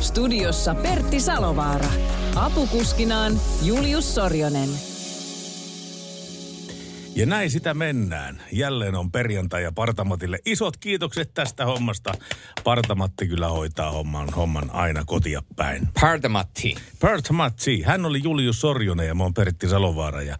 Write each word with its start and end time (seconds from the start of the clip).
Studiossa 0.00 0.74
Pertti 0.74 1.20
Salovaara. 1.20 1.88
Apukuskinaan 2.36 3.32
Julius 3.62 4.14
Sorjonen. 4.14 4.68
Ja 7.14 7.26
näin 7.26 7.50
sitä 7.50 7.74
mennään. 7.74 8.42
Jälleen 8.52 8.94
on 8.94 9.12
perjantai 9.12 9.62
ja 9.62 9.72
Partamatille 9.72 10.38
isot 10.46 10.76
kiitokset 10.76 11.34
tästä 11.34 11.64
hommasta. 11.64 12.12
Partamatti 12.64 13.28
kyllä 13.28 13.48
hoitaa 13.48 13.90
homman, 13.90 14.28
homman 14.36 14.70
aina 14.72 15.02
kotia 15.06 15.42
päin. 15.56 15.88
Partamatti. 16.00 16.74
Partamatti. 17.00 17.82
Hän 17.82 18.06
oli 18.06 18.20
Julius 18.24 18.60
Sorjonen 18.60 19.06
ja 19.06 19.14
mä 19.14 19.22
oon 19.22 19.34
Pertti 19.34 19.68
Salovaara. 19.68 20.22
Ja 20.22 20.36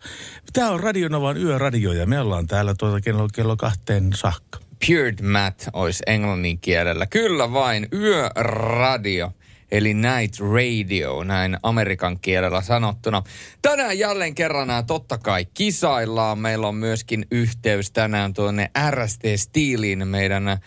tämä 0.52 0.70
on 0.70 0.80
Radionovan 0.80 1.37
yöradio 1.37 1.92
ja 1.92 2.06
me 2.06 2.20
ollaan 2.20 2.46
täällä 2.46 2.74
tuota 2.79 3.01
kello, 3.01 3.29
kello 3.34 3.56
kahteen 3.56 4.10
saakka. 4.15 4.59
Pured 4.87 5.23
Matt 5.23 5.62
olisi 5.73 6.02
englannin 6.06 6.59
kielellä. 6.59 7.06
Kyllä 7.06 7.52
vain, 7.52 7.88
yöradio. 7.92 9.32
Eli 9.70 9.95
night 9.95 10.41
radio, 10.55 11.24
näin 11.24 11.56
amerikan 11.62 12.20
kielellä 12.20 12.62
sanottuna. 12.62 13.23
Tänään 13.62 13.98
jälleen 13.98 14.34
kerran 14.34 14.87
totta 14.87 15.18
kai 15.18 15.46
kisaillaan. 15.54 16.38
Meillä 16.38 16.68
on 16.68 16.74
myöskin 16.74 17.27
yhteys 17.30 17.90
tänään 17.90 18.35
tuonne 18.35 18.71
RST 18.90 19.23
Steeliin, 19.37 20.09
meidän 20.09 20.59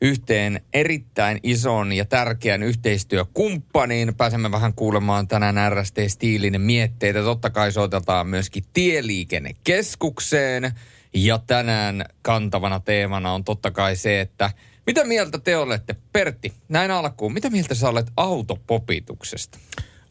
yhteen 0.00 0.60
erittäin 0.72 1.40
ison 1.42 1.92
ja 1.92 2.04
tärkeän 2.04 2.62
yhteistyökumppaniin. 2.62 4.14
Pääsemme 4.14 4.50
vähän 4.50 4.74
kuulemaan 4.74 5.28
tänään 5.28 5.72
RST 5.72 5.96
Steelin 6.06 6.60
mietteitä. 6.60 7.22
Totta 7.22 7.50
kai 7.50 7.72
soitetaan 7.72 8.28
myöskin 8.28 8.64
Tieliikennekeskukseen. 8.72 10.72
Ja 11.14 11.40
tänään 11.46 12.04
kantavana 12.22 12.80
teemana 12.80 13.32
on 13.32 13.44
totta 13.44 13.70
kai 13.70 13.96
se, 13.96 14.20
että 14.20 14.50
mitä 14.88 15.04
mieltä 15.04 15.38
te 15.38 15.56
olette, 15.56 15.96
Pertti, 16.12 16.52
näin 16.68 16.90
alkuun, 16.90 17.32
mitä 17.32 17.50
mieltä 17.50 17.74
sä 17.74 17.88
olet 17.88 18.06
autopopituksesta? 18.16 19.58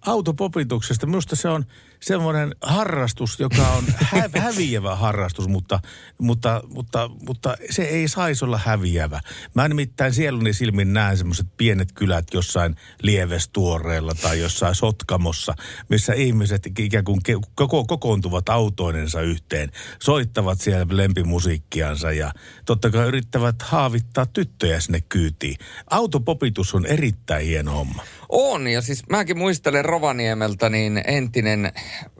Autopopituksesta, 0.02 1.06
minusta 1.06 1.36
se 1.36 1.50
on 1.50 1.66
semmoinen 2.00 2.56
harrastus, 2.62 3.40
joka 3.40 3.68
on 3.68 3.84
hä- 4.12 4.30
häviävä 4.38 4.96
harrastus, 4.96 5.48
mutta, 5.48 5.80
mutta, 6.18 6.64
mutta, 6.68 7.10
mutta 7.28 7.58
se 7.70 7.84
ei 7.84 8.08
saisi 8.08 8.46
olla 8.46 8.60
häviävä. 8.66 9.20
Mä 9.54 9.68
nimittäin 9.68 10.14
sieluni 10.14 10.54
silmin 10.54 10.94
näen 10.94 11.18
semmoiset 11.18 11.48
pienet 11.58 11.92
kylät 11.92 12.28
jossain 12.34 12.76
Lievestuoreella 13.02 14.14
tai 14.22 14.40
jossain 14.40 14.76
Sotkamossa, 14.76 15.54
missä 15.90 16.14
ihmiset 16.14 16.62
ikään 16.80 17.04
kuin 17.04 17.20
ke- 17.30 17.50
koko, 17.56 17.86
kokoontuvat 17.86 18.50
autoinensa 18.50 19.22
yhteen, 19.22 19.72
soittavat 20.04 20.62
siellä 20.62 20.86
lempimusiikkiansa 20.90 22.12
ja 22.12 22.32
totta 22.66 22.90
kai 22.90 23.08
yrittävät 23.08 23.56
haavittaa 23.62 24.26
tyttöjä 24.26 24.80
sinne 24.80 25.02
kyytiin. 25.02 25.56
Autopopitus 25.90 26.76
on 26.76 26.86
erittäin 26.86 27.46
hieno 27.46 27.72
homma. 27.72 28.04
On, 28.30 28.68
ja 28.68 28.82
siis 28.82 29.04
mäkin 29.10 29.38
muistelen 29.38 29.86
Rovaniemeltä 29.86 30.70
niin 30.70 31.02
entinen 31.08 31.72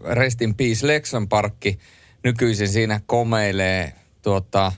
Rest 0.04 0.42
in 0.42 0.56
Peace 0.56 0.88
Lexon 0.88 1.30
parkki 1.30 1.80
nykyisin 2.24 2.68
siinä 2.70 3.02
komeilee 3.06 3.94
tuota, 4.22 4.72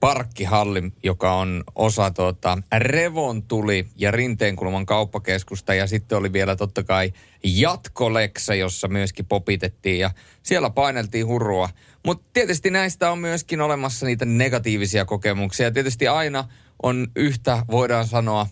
parkkihalli, 0.00 0.82
joka 1.02 1.34
on 1.34 1.64
osa 1.74 2.10
tuota, 2.10 2.58
Revontuli 2.78 3.86
ja 3.96 4.10
Rinteenkulman 4.10 4.86
kauppakeskusta. 4.86 5.74
Ja 5.74 5.86
sitten 5.86 6.18
oli 6.18 6.32
vielä 6.32 6.56
totta 6.56 6.82
kai 6.82 7.12
jatkoleksa, 7.44 8.54
jossa 8.54 8.88
myöskin 8.88 9.26
popitettiin 9.26 9.98
ja 9.98 10.10
siellä 10.42 10.70
paineltiin 10.70 11.26
hurua. 11.26 11.68
Mutta 12.06 12.26
tietysti 12.32 12.70
näistä 12.70 13.10
on 13.10 13.18
myöskin 13.18 13.60
olemassa 13.60 14.06
niitä 14.06 14.24
negatiivisia 14.24 15.04
kokemuksia. 15.04 15.70
Tietysti 15.70 16.08
aina 16.08 16.48
on 16.82 17.08
yhtä, 17.16 17.62
voidaan 17.70 18.06
sanoa, 18.06 18.46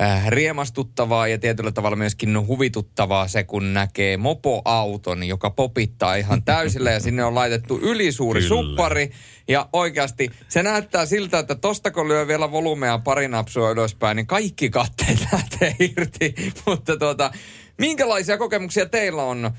äh, 0.00 0.28
riemastuttavaa 0.28 1.28
ja 1.28 1.38
tietyllä 1.38 1.72
tavalla 1.72 1.96
myöskin 1.96 2.46
huvituttavaa 2.46 3.28
se, 3.28 3.44
kun 3.44 3.74
näkee 3.74 4.16
mopoauton, 4.16 5.24
joka 5.24 5.50
popittaa 5.50 6.14
ihan 6.14 6.42
täysillä 6.42 6.90
ja 6.90 7.00
sinne 7.00 7.24
on 7.24 7.34
laitettu 7.34 7.78
ylisuuri 7.82 8.40
Kyllä. 8.40 8.48
suppari. 8.48 9.10
Ja 9.48 9.68
oikeasti 9.72 10.30
se 10.48 10.62
näyttää 10.62 11.06
siltä, 11.06 11.38
että 11.38 11.54
tosta 11.54 11.90
kun 11.90 12.08
lyö 12.08 12.26
vielä 12.26 12.50
volumea 12.50 12.98
pari 12.98 13.28
napsua 13.28 13.70
ylöspäin, 13.70 14.16
niin 14.16 14.26
kaikki 14.26 14.70
katteet 14.70 15.18
lähtee 15.32 15.76
irti. 15.78 16.34
Mutta 16.66 16.96
tuota, 16.96 17.30
minkälaisia 17.78 18.38
kokemuksia 18.38 18.86
teillä 18.86 19.22
on? 19.22 19.50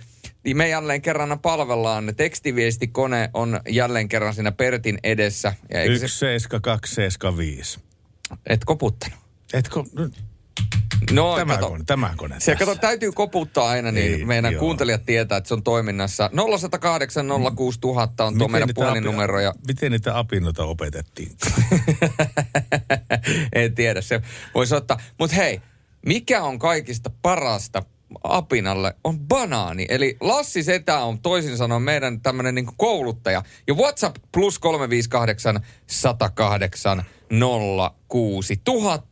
Niin 0.43 0.57
me 0.57 0.69
jälleen 0.69 1.01
kerran 1.01 1.39
palvellaan. 1.39 2.13
Tekstiviestikone 2.17 3.29
on 3.33 3.59
jälleen 3.69 4.07
kerran 4.07 4.33
siinä 4.33 4.51
Pertin 4.51 4.99
edessä. 5.03 5.53
Ja 5.69 5.81
eikö 5.81 5.97
se, 5.97 6.05
1, 6.05 6.17
7, 6.17 6.61
2, 6.61 6.95
7, 6.95 7.37
5. 7.37 7.79
et 8.45 8.65
koputtanut? 8.65 9.19
Etkö, 9.53 9.83
no, 9.93 10.09
No, 11.11 11.35
tämä, 11.35 11.53
kato. 11.53 11.69
kone, 11.69 11.83
tämä 11.87 12.13
kone 12.17 12.39
Se 12.39 12.51
tässä. 12.51 12.65
kato, 12.65 12.79
täytyy 12.81 13.11
koputtaa 13.11 13.69
aina, 13.69 13.91
niin 13.91 14.13
Ei, 14.13 14.25
meidän 14.25 14.53
joo. 14.53 14.59
kuuntelijat 14.59 15.05
tietää, 15.05 15.37
että 15.37 15.47
se 15.47 15.53
on 15.53 15.63
toiminnassa. 15.63 16.29
0108 16.59 17.25
06000 17.55 18.25
on 18.25 18.37
tuo 18.37 18.47
meidän 18.47 18.67
niitä 18.67 18.81
puhelinnumero. 18.81 19.35
api- 19.37 19.43
Ja... 19.43 19.53
Miten 19.67 19.91
niitä 19.91 20.17
apinoita 20.17 20.63
opetettiin? 20.65 21.31
en 23.53 23.75
tiedä, 23.75 24.01
se 24.01 24.21
voisi 24.55 24.75
ottaa. 24.75 24.99
Mutta 25.19 25.35
hei, 25.35 25.61
mikä 26.05 26.43
on 26.43 26.59
kaikista 26.59 27.09
parasta 27.21 27.83
apinalle 28.23 28.95
on 29.03 29.19
banaani. 29.19 29.85
Eli 29.89 30.17
Lassi 30.21 30.63
Setä 30.63 30.99
on 30.99 31.19
toisin 31.19 31.57
sanoen 31.57 31.81
meidän 31.81 32.21
tämmöinen 32.21 32.55
niin 32.55 32.69
kouluttaja. 32.77 33.43
Ja 33.67 33.73
WhatsApp 33.73 34.15
plus 34.31 34.59
358 34.59 35.59
108 35.87 37.03
06 38.07 38.61
000. 38.67 39.03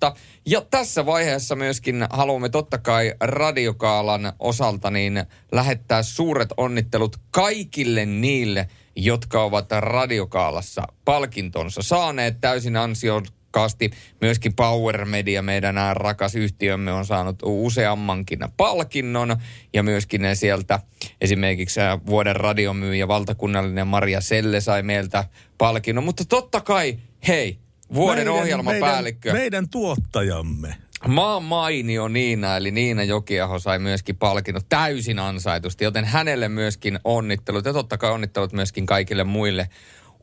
Ja 0.49 0.61
tässä 0.61 1.05
vaiheessa 1.05 1.55
myöskin 1.55 2.05
haluamme 2.09 2.49
totta 2.49 2.77
kai 2.77 3.13
Radiokaalan 3.19 4.33
osalta 4.39 4.91
niin 4.91 5.23
lähettää 5.51 6.03
suuret 6.03 6.49
onnittelut 6.57 7.17
kaikille 7.31 8.05
niille, 8.05 8.67
jotka 8.95 9.43
ovat 9.43 9.71
Radiokaalassa 9.71 10.81
palkintonsa 11.05 11.81
saaneet 11.81 12.41
täysin 12.41 12.77
ansiokkaasti. 12.77 13.91
Myöskin 14.21 14.55
Power 14.55 15.05
Media, 15.05 15.41
meidän 15.41 15.75
rakas 15.93 16.35
yhtiömme, 16.35 16.93
on 16.93 17.05
saanut 17.05 17.39
useammankin 17.43 18.39
palkinnon. 18.57 19.35
Ja 19.73 19.83
myöskin 19.83 20.21
sieltä 20.33 20.79
esimerkiksi 21.21 21.79
vuoden 22.05 22.35
radiomyyjä, 22.35 23.07
valtakunnallinen 23.07 23.87
Maria 23.87 24.21
Selle 24.21 24.61
sai 24.61 24.83
meiltä 24.83 25.23
palkinnon. 25.57 26.03
Mutta 26.03 26.25
totta 26.25 26.61
kai, 26.61 26.99
hei, 27.27 27.59
vuoden 27.93 28.29
ohjelmapäällikkö. 28.29 29.29
Meidän, 29.29 29.41
meidän 29.41 29.69
tuottajamme. 29.69 30.75
Maan 31.07 31.43
mainio 31.43 32.07
Niina, 32.07 32.57
eli 32.57 32.71
Niina 32.71 33.03
Jokiaho 33.03 33.59
sai 33.59 33.79
myöskin 33.79 34.15
palkinnot 34.15 34.65
täysin 34.69 35.19
ansaitusti, 35.19 35.83
joten 35.83 36.05
hänelle 36.05 36.49
myöskin 36.49 36.99
onnittelut 37.03 37.65
ja 37.65 37.73
totta 37.73 37.97
kai 37.97 38.11
onnittelut 38.11 38.53
myöskin 38.53 38.85
kaikille 38.85 39.23
muille 39.23 39.69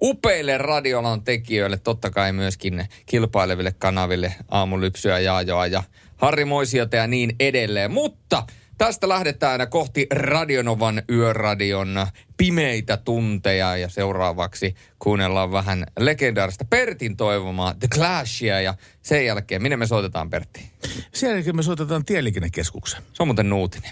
upeille 0.03 0.58
radiolan 0.58 1.22
tekijöille, 1.22 1.78
totta 1.78 2.10
kai 2.10 2.32
myöskin 2.32 2.86
kilpaileville 3.06 3.72
kanaville 3.78 4.34
Aamulypsyä, 4.48 5.19
Jaajoa 5.19 5.66
ja 5.66 5.82
Harri 6.16 6.44
Moisiota 6.44 6.97
ja 6.97 7.06
niin 7.06 7.36
edelleen. 7.41 7.91
Mutta 7.91 8.42
tästä 8.78 9.08
lähdetään 9.08 9.68
kohti 9.70 10.06
Radionovan 10.10 11.03
yöradion 11.10 12.06
pimeitä 12.36 12.97
tunteja 12.97 13.76
ja 13.76 13.88
seuraavaksi 13.88 14.74
kuunnellaan 14.98 15.53
vähän 15.53 15.86
legendaarista 15.98 16.65
Pertin 16.65 17.16
toivomaa 17.16 17.74
The 17.74 17.88
Clashia 17.94 18.60
ja 18.60 18.74
sen 19.03 19.26
jälkeen, 19.26 19.62
minne 19.62 19.76
me 19.76 19.86
soitetaan 19.86 20.30
Pertti? 20.30 20.71
Sen 21.12 21.30
jälkeen 21.30 21.56
me 21.56 21.62
soitetaan 21.62 22.04
tieliikennekeskuksen. 22.04 23.03
Se 23.12 23.22
on 23.22 23.28
muuten 23.28 23.48
nuutinen. 23.48 23.91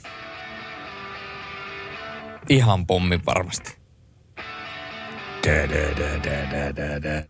Ihan 2.48 2.86
pommin 2.86 3.20
varmasti. 3.26 3.76
Dä, 5.46 5.68
dä, 5.68 5.96
dä, 5.96 6.22
dä, 6.24 6.76
dä, 6.76 7.02
dä, 7.02 7.24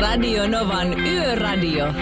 Radio 0.00 0.48
Novan 0.48 1.00
Yöradio. 1.00 1.92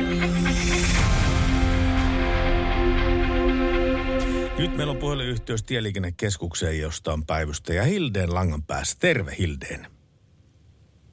Nyt 4.58 4.76
meillä 4.76 4.90
on 4.90 4.96
puhelinyhteys 4.96 5.62
tieliikennekeskukseen, 5.62 6.80
josta 6.80 7.12
on 7.12 7.26
päivystäjä 7.26 7.82
Hildeen 7.82 8.34
langan 8.34 8.62
päässä. 8.62 8.96
Terve 9.00 9.34
Hildeen. 9.38 9.86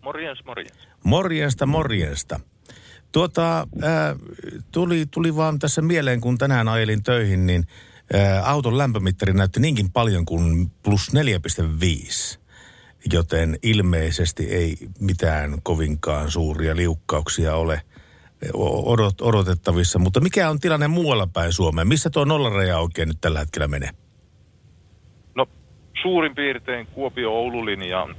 Morjens, 0.01 0.45
morjens. 0.45 0.88
Morjesta, 1.03 1.65
morjesta. 1.65 2.39
Tuota, 3.12 3.68
ää, 3.81 4.15
tuli, 4.71 5.06
tuli 5.06 5.35
vaan 5.35 5.59
tässä 5.59 5.81
mieleen, 5.81 6.21
kun 6.21 6.38
tänään 6.38 6.68
ajelin 6.68 7.03
töihin, 7.03 7.45
niin 7.45 7.63
ää, 8.13 8.45
auton 8.45 8.77
lämpömittari 8.77 9.33
näytti 9.33 9.59
niinkin 9.59 9.91
paljon 9.91 10.25
kuin 10.25 10.71
plus 10.83 11.12
4,5. 11.13 12.43
Joten 13.12 13.58
ilmeisesti 13.64 14.44
ei 14.44 14.78
mitään 15.00 15.58
kovinkaan 15.64 16.32
suuria 16.32 16.76
liukkauksia 16.76 17.56
ole 17.56 17.82
odot, 18.86 19.22
odotettavissa. 19.22 20.00
Mutta 20.00 20.20
mikä 20.20 20.50
on 20.50 20.60
tilanne 20.60 20.88
muualla 20.88 21.28
päin 21.28 21.54
Suomeen? 21.54 21.88
Missä 21.88 22.10
tuo 22.10 22.26
nollaraja 22.26 22.80
oikein 22.80 23.08
nyt 23.08 23.18
tällä 23.22 23.40
hetkellä 23.40 23.68
menee? 23.68 23.90
No 25.36 25.48
suurin 26.02 26.36
piirtein 26.36 26.88
Kuopio-Oulu-linjan 26.88 28.16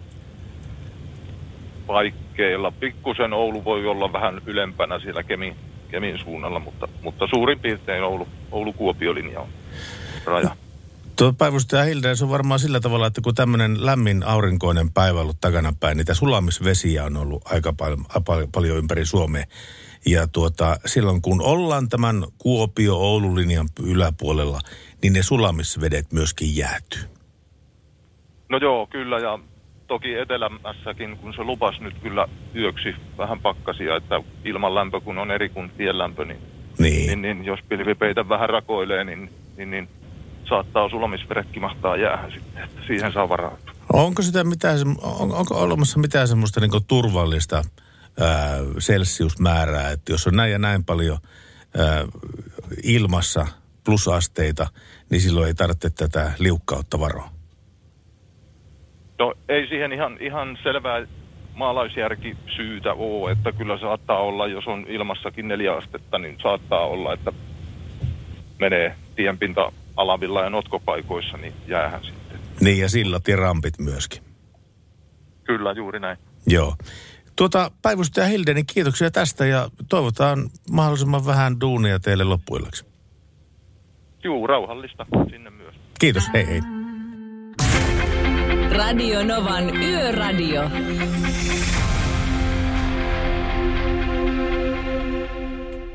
paikkeilla. 1.87 2.71
Pikkusen 2.71 3.33
Oulu 3.33 3.65
voi 3.65 3.87
olla 3.87 4.13
vähän 4.13 4.41
ylempänä 4.47 4.99
siellä 4.99 5.23
Kemin, 5.23 5.57
Kemin 5.89 6.19
suunnalla, 6.19 6.59
mutta, 6.59 6.89
mutta 7.03 7.27
suurin 7.35 7.61
piirtein 7.61 8.05
Oulu, 8.05 8.29
Oulu-Kuopio-linja 8.51 9.41
on 9.41 9.49
raja. 10.25 10.57
Tuo 11.19 11.33
päivystäjä 11.33 11.85
Hilde, 11.85 12.15
se 12.15 12.25
on 12.25 12.31
varmaan 12.31 12.61
sillä 12.61 12.81
tavalla, 12.81 13.07
että 13.07 13.21
kun 13.21 13.35
tämmöinen 13.35 13.87
lämmin 13.87 14.23
aurinkoinen 14.23 14.93
päivä 14.93 15.21
ollut 15.21 15.41
takanapäin, 15.41 15.97
niitä 15.97 16.15
sulamisvesiä 16.15 17.05
on 17.05 17.17
ollut 17.17 17.43
aika 17.53 17.73
paljon, 17.73 18.05
paljon, 18.27 18.53
paljon 18.53 18.79
ympäri 18.79 19.07
Suomea. 19.07 19.45
Ja 20.07 20.27
tuota, 20.27 20.77
silloin 20.87 21.23
kun 21.23 21.43
ollaan 21.43 21.89
tämän 21.89 22.25
Kuopio-Oulu-linjan 22.39 23.69
yläpuolella, 23.83 24.59
niin 25.03 25.13
ne 25.13 25.23
sulamisvedet 25.23 26.13
myöskin 26.13 26.57
jäätyy. 26.57 27.03
No 28.49 28.59
joo, 28.59 28.87
kyllä 28.87 29.19
ja 29.19 29.39
toki 29.87 30.15
etelämässäkin, 30.15 31.17
kun 31.17 31.35
se 31.35 31.43
lupas 31.43 31.81
nyt 31.81 31.95
kyllä 32.03 32.29
yöksi 32.57 32.95
vähän 33.19 33.41
pakkasia, 33.41 33.97
että 33.97 34.21
ilman 34.45 34.75
lämpö 34.75 35.01
kun 35.01 35.19
on 35.19 35.31
eri 35.31 35.49
kuin 35.49 35.71
lämpö, 35.93 36.25
niin, 36.25 36.39
Niin. 36.79 37.07
niin, 37.07 37.23
niin 37.23 37.45
jos 37.45 37.61
pilvipeitä 37.69 38.29
vähän 38.29 38.49
rakoilee, 38.51 39.05
niin, 39.05 39.31
niin, 39.57 39.71
niin 39.71 39.89
saattaa 40.49 40.89
sulamisveretkin 40.89 41.63
mahtaa 41.63 41.97
jäähän 41.97 42.33
sitten, 42.33 42.65
että 42.65 42.81
siihen 42.87 43.13
saa 43.13 43.29
varautua. 43.29 43.75
Onko 43.93 44.23
sitä 44.23 44.45
mitään, 44.45 44.79
on, 45.03 45.33
onko 45.33 45.55
olemassa 45.55 45.99
mitään 45.99 46.29
semmoista 46.29 46.61
niin 46.61 46.71
turvallista 46.89 47.57
ää, 48.21 48.59
celsiusmäärää, 48.79 49.91
että 49.91 50.13
jos 50.13 50.27
on 50.27 50.37
näin 50.37 50.53
ja 50.53 50.59
näin 50.59 50.85
paljon 50.85 51.19
ää, 51.79 52.05
ilmassa 52.83 53.47
plusasteita, 53.85 54.67
niin 55.11 55.21
silloin 55.21 55.47
ei 55.47 55.55
tarvitse 55.55 55.91
tätä 55.91 56.33
liukkautta 56.39 57.01
varoa? 57.01 57.29
No 59.19 59.35
ei 59.49 59.67
siihen 59.69 59.93
ihan, 59.93 60.17
ihan 60.21 60.59
selvää 60.63 61.07
maalaisjärki 61.55 62.37
syytä 62.57 62.93
ole, 62.93 63.33
että 63.33 63.53
kyllä 63.53 63.79
saattaa 63.79 64.19
olla, 64.19 64.47
jos 64.47 64.67
on 64.67 64.87
ilmassakin 64.89 65.49
neljä 65.49 65.75
astetta, 65.75 66.19
niin 66.19 66.37
saattaa 66.43 66.87
olla, 66.87 67.13
että 67.13 67.33
menee 68.59 68.97
tienpinta 69.17 69.73
alavilla 69.97 70.43
ja 70.43 70.51
notkopaikoissa, 70.51 71.37
niin 71.37 71.53
jäähän 71.67 72.05
sitten. 72.05 72.39
Niin 72.61 72.79
ja 72.79 72.89
sillat 72.89 73.29
ja 73.29 73.37
rampit 73.37 73.79
myöskin. 73.79 74.23
Kyllä, 75.45 75.73
juuri 75.73 76.01
näin. 76.01 76.19
Joo. 76.47 76.75
Tuota, 77.37 77.71
päivystäjä 77.83 78.27
Hilde, 78.27 78.55
niin 78.55 78.67
kiitoksia 78.67 79.11
tästä 79.11 79.47
ja 79.47 79.69
toivotaan 79.89 80.51
mahdollisimman 80.71 81.27
vähän 81.27 81.61
duunia 81.61 81.99
teille 81.99 82.25
loppuillaksi. 82.25 82.85
Juu, 84.25 84.47
rauhallista 84.47 85.07
sinne 85.31 85.51
myös. 85.51 85.75
Kiitos, 85.99 86.25
hei 86.35 86.47
hei. 86.47 86.61
Radio 88.77 89.25
Novan 89.25 89.77
Yöradio. 89.77 90.63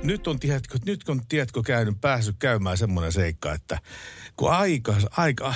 Nyt 0.10 0.28
on, 0.28 0.40
tiedätkö, 0.40 0.78
nyt 0.86 1.10
on, 1.10 1.22
tiedätkö, 1.30 1.62
käynyt, 1.66 2.02
päässyt 2.02 2.36
käymään 2.40 2.78
semmoinen 2.78 3.12
seikka, 3.12 3.54
että 3.54 3.80
kun 4.36 4.52
aika, 4.52 4.96
aika, 5.18 5.54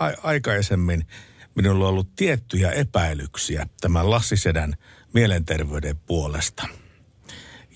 a, 0.00 0.10
aikaisemmin 0.22 1.06
minulla 1.54 1.84
on 1.84 1.90
ollut 1.90 2.14
tiettyjä 2.16 2.70
epäilyksiä 2.70 3.66
tämän 3.80 4.10
Lassi 4.10 4.36
Sedän 4.36 4.74
mielenterveyden 5.14 5.96
puolesta. 5.96 6.68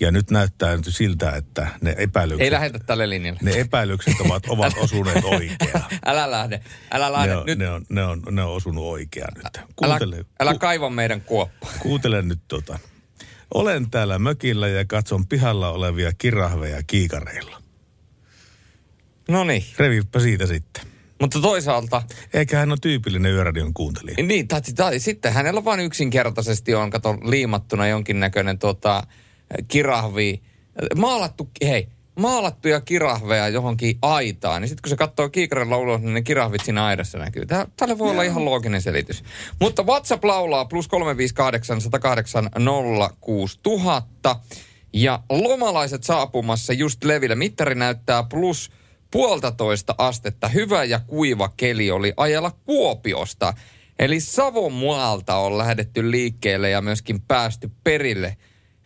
Ja 0.01 0.11
nyt 0.11 0.31
näyttää 0.31 0.77
nyt 0.77 0.87
siltä, 0.89 1.31
että 1.31 1.67
ne 1.81 1.95
epäilykset, 1.99 2.45
Ei 2.45 2.51
lähetä 2.51 2.79
tälle 2.79 3.11
linjalle. 3.11 3.41
ne 3.43 3.61
epäilykset 3.61 4.15
ovat, 4.21 4.47
ovat 4.49 4.73
osuneet 4.77 5.25
oikeaan. 5.25 5.85
Älä 6.07 6.31
lähde, 6.31 6.61
älä 6.91 7.13
lähde. 7.13 7.31
Ne 7.33 7.37
on, 7.39 7.47
Nyt, 7.47 7.59
ne, 7.59 7.71
on, 7.71 7.87
ne, 7.89 8.05
on, 8.05 8.23
ne 8.31 8.43
on 8.43 8.51
osunut 8.53 8.85
oikeaan 8.85 9.33
nyt. 9.37 9.45
älä, 9.57 9.67
Kuuntele, 9.77 10.25
älä 10.41 10.53
ku- 10.53 10.59
kaiva 10.59 10.91
meidän 10.91 11.21
kuoppaa. 11.21 11.71
Kuuntele 11.79 12.23
nyt 12.23 12.41
tota. 12.49 12.79
Olen 13.55 13.91
täällä 13.91 14.19
mökillä 14.19 14.69
ja 14.69 14.85
katson 14.85 15.27
pihalla 15.27 15.71
olevia 15.71 16.13
kirahveja 16.19 16.83
kiikareilla. 16.87 17.63
No 19.29 19.45
niin, 19.45 19.65
Revipä 19.79 20.21
siitä 20.21 20.47
sitten. 20.47 20.83
mutta 21.21 21.41
toisaalta, 21.41 22.03
Eikä 22.35 22.59
hän 22.59 22.71
ole 22.71 22.79
tyypillinen 22.83 23.33
yöradion 23.33 23.75
kuuntelija. 23.75 24.17
niin, 24.23 24.49
tai, 24.49 24.61
tai 24.77 24.99
sitten 24.99 25.33
hänellä 25.33 25.65
vaan 25.65 25.81
yksinkertaisesti 25.81 26.75
on, 26.75 26.91
kato, 26.91 27.13
liimattuna 27.25 27.89
jonkinnäköinen 27.89 28.59
tota, 28.59 29.03
kirahvi, 29.69 30.43
maalattu, 30.97 31.51
hei, 31.63 31.89
maalattuja 32.19 32.81
kirahveja 32.81 33.49
johonkin 33.49 33.99
aitaan, 34.03 34.63
niin 34.63 34.69
sitten 34.69 34.83
kun 34.83 34.91
se 34.91 34.97
katsoo 34.97 35.29
kiikarilla 35.29 35.77
ulos, 35.77 36.01
niin 36.01 36.15
ne 36.15 36.23
kirahvit 36.23 36.65
siinä 36.65 36.85
aidassa 36.85 37.19
näkyy. 37.19 37.47
Tää, 37.47 37.67
tälle 37.77 37.99
voi 37.99 38.11
olla 38.11 38.23
ihan 38.23 38.45
looginen 38.45 38.83
selitys. 38.83 39.25
Mutta 39.61 39.83
WhatsApp 39.83 40.25
laulaa 40.25 40.65
plus 40.65 40.89
358 40.89 41.81
108 41.81 42.51
06000. 43.21 44.37
Ja 44.93 45.23
lomalaiset 45.31 46.05
saapumassa 46.05 46.73
just 46.73 47.05
levillä. 47.05 47.35
Mittari 47.35 47.75
näyttää 47.75 48.23
plus 48.23 48.71
puolitoista 49.11 49.95
astetta. 49.99 50.49
Hyvä 50.49 50.85
ja 50.85 51.01
kuiva 51.07 51.51
keli 51.57 51.91
oli 51.91 52.13
ajella 52.17 52.51
Kuopiosta. 52.65 53.55
Eli 53.99 54.21
Savonmualta 54.21 55.37
on 55.37 55.59
lähdetty 55.59 56.11
liikkeelle 56.11 56.71
ja 56.71 56.83
myöskin 56.83 57.21
päästy 57.21 57.71
perille 57.85 58.37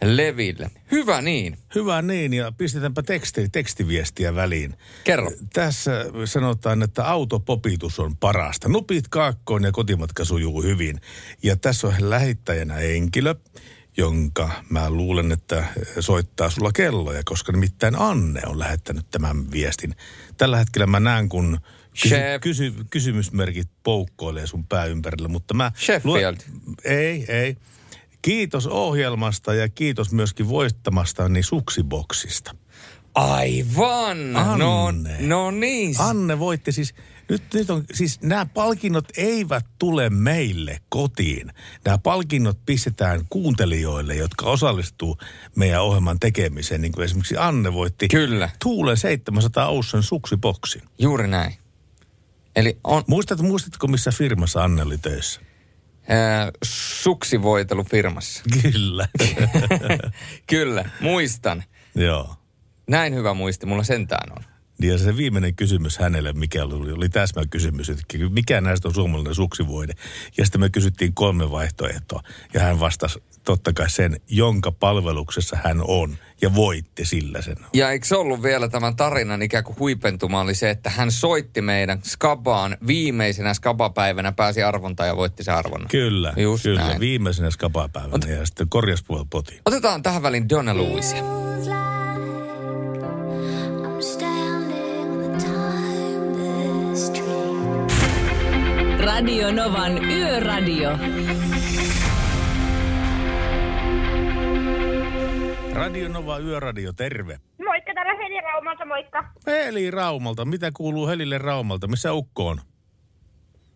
leville. 0.05 0.71
Hyvä 0.91 1.23
niin. 1.23 1.59
Hyvä 1.75 2.03
niin, 2.03 2.33
ja 2.33 2.53
pistetäänpä 2.53 3.03
teksti, 3.03 3.49
tekstiviestiä 3.49 4.35
väliin. 4.35 4.75
Kerro. 5.05 5.33
Tässä 5.53 6.05
sanotaan, 6.25 6.83
että 6.83 7.05
autopopitus 7.05 7.99
on 8.01 8.17
parasta. 8.17 8.69
Nupit 8.69 9.09
kaakkoon 9.09 9.65
ja 9.65 9.73
kotimatka 9.73 10.25
sujuu 10.25 10.63
hyvin. 10.63 11.01
Ja 11.43 11.57
tässä 11.57 11.87
on 11.87 11.95
lähettäjänä 12.01 12.75
henkilö, 12.75 13.35
jonka 13.97 14.51
mä 14.71 14.91
luulen, 14.91 15.33
että 15.33 15.65
soittaa 16.01 16.51
sulla 16.51 16.73
kelloja, 16.73 17.23
koska 17.25 17.53
nimittäin 17.53 17.99
Anne 17.99 18.41
on 18.47 18.59
lähettänyt 18.59 19.07
tämän 19.11 19.51
viestin. 19.51 19.95
Tällä 20.37 20.57
hetkellä 20.57 20.87
mä 20.87 21.01
näen, 21.01 21.29
kun 21.29 21.61
kysy, 22.03 22.17
kysy, 22.41 22.73
kysymysmerkit 22.91 23.69
poukkoilee 23.83 24.47
sun 24.47 24.67
pää 24.67 24.85
ympärillä, 24.85 25.29
mutta 25.29 25.55
mä... 25.55 25.73
Sheffield. 25.77 26.37
ei, 26.85 27.25
ei. 27.29 27.57
Kiitos 28.25 28.67
ohjelmasta 28.67 29.55
ja 29.55 29.69
kiitos 29.69 30.13
myöskin 30.13 30.49
voittamastani 30.49 31.43
suksiboksista. 31.43 32.57
Aivan. 33.15 34.33
No, 34.33 34.87
Anne. 34.87 35.17
no 35.21 35.51
niin. 35.51 35.95
Anne 35.99 36.39
voitti 36.39 36.73
siis, 36.73 36.95
nyt, 37.29 37.43
nyt 37.55 37.71
on, 37.71 37.85
siis 37.93 38.23
nämä 38.23 38.47
palkinnot 38.47 39.05
eivät 39.17 39.67
tule 39.79 40.11
meille 40.11 40.79
kotiin. 40.89 41.53
Nämä 41.85 41.99
palkinnot 41.99 42.59
pistetään 42.67 43.21
kuuntelijoille, 43.31 44.15
jotka 44.15 44.47
osallistuu 44.47 45.19
meidän 45.57 45.83
ohjelman 45.83 46.21
tekemiseen. 46.21 46.81
Niin 46.81 46.93
kuin 46.93 47.05
esimerkiksi 47.05 47.37
Anne 47.37 47.73
voitti 47.73 48.09
Kyllä. 48.09 48.49
Tuulen 48.63 48.97
700 48.97 49.69
Ocean 49.69 50.03
suksiboksin. 50.03 50.83
Juuri 50.99 51.29
näin. 51.29 51.55
Eli 52.57 52.79
on 52.85 53.03
Muistat, 53.07 53.41
muistatko, 53.41 53.87
missä 53.87 54.11
firmassa 54.11 54.65
Anne 54.65 54.83
oli 54.83 54.99
töissä? 54.99 55.41
Ää, 56.09 56.51
suksivoitelu 56.65 57.85
firmassa. 57.85 58.43
Kyllä. 58.63 59.09
Kyllä, 60.51 60.91
muistan. 61.01 61.65
Joo. 61.95 62.37
Näin 62.89 63.15
hyvä 63.15 63.35
muisti, 63.35 63.67
mulla 63.67 63.83
sentään 63.83 64.33
on. 64.33 64.45
Ja 64.83 64.99
se 64.99 65.17
viimeinen 65.17 65.55
kysymys 65.55 65.99
hänelle, 65.99 66.33
mikä 66.33 66.65
oli, 66.65 66.93
oli 66.93 67.09
täsmäkysymys, 67.09 67.91
että 67.91 68.05
mikä 68.31 68.61
näistä 68.61 68.89
on 68.89 68.95
suomalainen 68.95 69.35
suksivoide. 69.35 69.93
Ja 70.37 70.45
sitten 70.45 70.61
me 70.61 70.71
kysyttiin 70.71 71.15
kolme 71.15 71.51
vaihtoehtoa. 71.51 72.23
Ja 72.55 72.61
hän 72.61 72.81
vastasi 72.81 73.23
totta 73.45 73.73
kai 73.73 73.91
sen, 73.91 74.21
jonka 74.29 74.73
palveluksessa 74.73 75.59
hän 75.65 75.81
on. 75.89 76.19
Ja 76.43 76.55
voitti 76.55 77.05
sillä 77.05 77.43
sen. 77.43 77.57
Ja 77.75 77.91
eikö 77.91 78.07
se 78.07 78.17
ollut 78.17 78.43
vielä 78.43 78.69
tämän 78.69 78.97
tarinan 78.97 79.43
ikään 79.43 79.65
kuin 79.65 79.79
huipentuma 79.79 80.41
oli 80.41 80.55
se, 80.55 80.71
että 80.71 80.91
hän 80.91 81.13
soitti 81.13 81.63
meidän 81.63 81.99
Skabaan 82.03 82.77
viimeisenä 82.87 83.55
Skabapäivänä, 83.55 84.33
pääsi 84.33 84.63
arvontaan 84.63 85.09
ja 85.09 85.17
voitti 85.17 85.45
se 85.45 85.53
arvonnan. 85.53 85.89
Kyllä, 85.89 86.33
Just 86.37 86.63
kyllä. 86.63 86.81
näin. 86.81 87.01
Viimeisenä 87.01 87.51
skapapäivänä 87.51 88.29
ja 88.29 88.47
sitten 88.47 88.69
korjaspuolella 88.69 89.27
potiin. 89.31 89.61
Otetaan 89.67 90.03
tähän 90.03 90.23
väliin 90.23 90.49
Donna 90.49 90.77
Lewisia. 90.77 91.23
I'm 93.85 94.03
standing 94.03 95.13
on 95.13 95.39
the 95.39 95.47
timeless 95.47 97.11
tree. 97.11 99.07
Radio 99.07 99.53
Novan 99.53 100.05
Yöradio. 100.05 100.91
Radio 105.75 106.09
Nova 106.09 106.39
Yöradio, 106.39 106.93
terve. 106.93 107.39
Moikka, 107.65 107.95
täällä 107.95 108.15
Heli 108.25 108.41
Raumalta, 108.41 108.85
moikka. 108.87 109.25
Heli 109.47 109.91
Raumalta. 109.91 110.45
Mitä 110.45 110.71
kuuluu 110.77 111.07
Helille 111.09 111.39
Raumalta? 111.39 111.87
Missä 111.89 112.13
Ukko 112.13 112.49
on? 112.49 112.61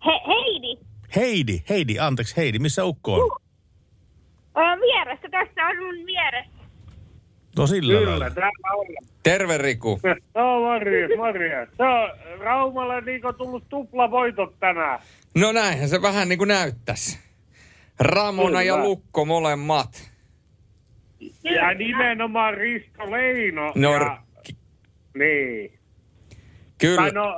He, 0.07 0.11
Heidi. 0.27 0.79
Heidi, 1.17 1.63
Heidi, 1.69 1.99
anteeksi 1.99 2.37
Heidi, 2.37 2.59
missä 2.59 2.85
Ukko 2.85 3.15
on? 3.15 3.31
Ö, 4.57 4.81
vieressä, 4.81 5.29
tässä 5.31 5.63
on 5.67 5.77
mun 5.85 6.07
vieressä. 6.07 6.51
No 7.59 7.67
sillä 7.67 7.93
Kyllä, 7.99 8.11
lailla. 8.11 8.31
täällä 8.31 8.75
on. 8.79 8.87
Terve 9.23 9.59
Riku. 9.59 10.01
No 10.35 10.61
morjes, 10.61 11.11
morjes. 11.17 11.69
Se 11.77 11.83
on 11.83 12.39
Raumalle 12.41 13.01
niinku 13.01 13.33
tullut 13.33 13.69
tuplavoitot 13.69 14.59
tänään. 14.61 14.99
No 15.35 15.53
näinhän 15.53 15.89
se 15.89 16.03
vähän 16.03 16.29
niin 16.29 16.39
kuin 16.39 16.49
näyttäisi. 16.49 17.19
Ramona 18.01 18.63
ja 18.63 18.73
Kyllä. 18.75 18.85
Lukko 18.89 19.25
molemmat. 19.25 20.11
Ja 21.43 21.75
nimenomaan 21.75 22.55
Risto 22.55 23.11
Leino. 23.11 23.73
No, 23.75 23.93
ja, 23.93 23.99
r- 23.99 24.43
niin. 25.19 25.79
Kyllä. 26.79 26.97
Tai 26.97 27.13
no, 27.13 27.35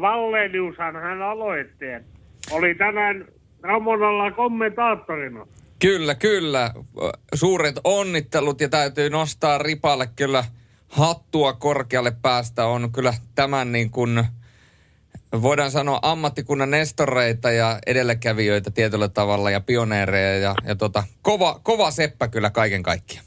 Valleliushan 0.00 0.96
hän 0.96 1.22
aloitti. 1.22 1.84
Oli 2.50 2.74
tänään 2.74 3.24
Ramonalla 3.62 4.30
kommentaattorina. 4.30 5.46
Kyllä, 5.78 6.14
kyllä. 6.14 6.70
Suuret 7.34 7.80
onnittelut 7.84 8.60
ja 8.60 8.68
täytyy 8.68 9.10
nostaa 9.10 9.58
ripalle 9.58 10.08
kyllä 10.16 10.44
hattua 10.88 11.52
korkealle 11.52 12.12
päästä. 12.22 12.66
On 12.66 12.92
kyllä 12.92 13.14
tämän 13.34 13.72
niin 13.72 13.90
kuin, 13.90 14.24
voidaan 15.42 15.70
sanoa 15.70 15.98
ammattikunnan 16.02 16.70
nestoreita 16.70 17.50
ja 17.50 17.78
edelläkävijöitä 17.86 18.70
tietyllä 18.70 19.08
tavalla 19.08 19.50
ja 19.50 19.60
pioneereja. 19.60 20.38
Ja, 20.38 20.54
ja 20.66 20.76
tota, 20.76 21.04
kova, 21.22 21.60
kova 21.62 21.90
seppä 21.90 22.28
kyllä 22.28 22.50
kaiken 22.50 22.82
kaikkiaan. 22.82 23.26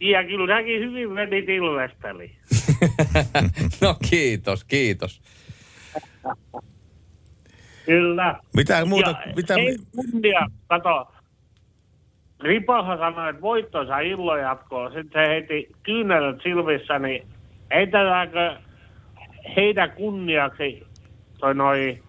Ja 0.00 0.24
kyllä 0.24 0.54
näkin 0.54 0.80
hyvin 0.80 1.14
vedit 1.14 1.48
Ilvesteli. 1.48 2.32
no 3.82 3.96
kiitos, 4.10 4.64
kiitos. 4.64 5.22
Kyllä. 7.86 8.40
Mitä 8.56 8.84
muuta, 8.84 9.10
ja 9.10 9.32
mitä, 9.36 9.54
ei 9.54 9.76
kunnia, 9.96 10.46
kato. 10.68 11.12
Ripaha 12.40 12.96
sanoi, 12.96 13.30
että 13.30 13.42
voittonsa 13.42 13.98
illoin 13.98 14.42
jatkoon. 14.42 14.92
Sitten 14.92 15.24
se 15.24 15.28
heiti 15.28 15.68
kyynelät 15.82 16.36
silmissä, 16.42 16.98
niin 16.98 17.26
heitetäänkö 17.74 18.56
heidän 19.56 19.90
kunniaksi 19.92 20.82
toi 21.38 21.54
noi 21.54 22.02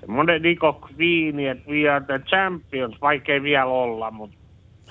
semmoinen 0.00 0.42
Niko 0.42 0.88
Viini, 0.98 1.46
että 1.48 1.70
we 1.70 1.90
are 1.90 2.04
the 2.04 2.18
champions, 2.18 3.00
vaikkei 3.00 3.42
vielä 3.42 3.64
olla, 3.66 4.10
mutta 4.10 4.36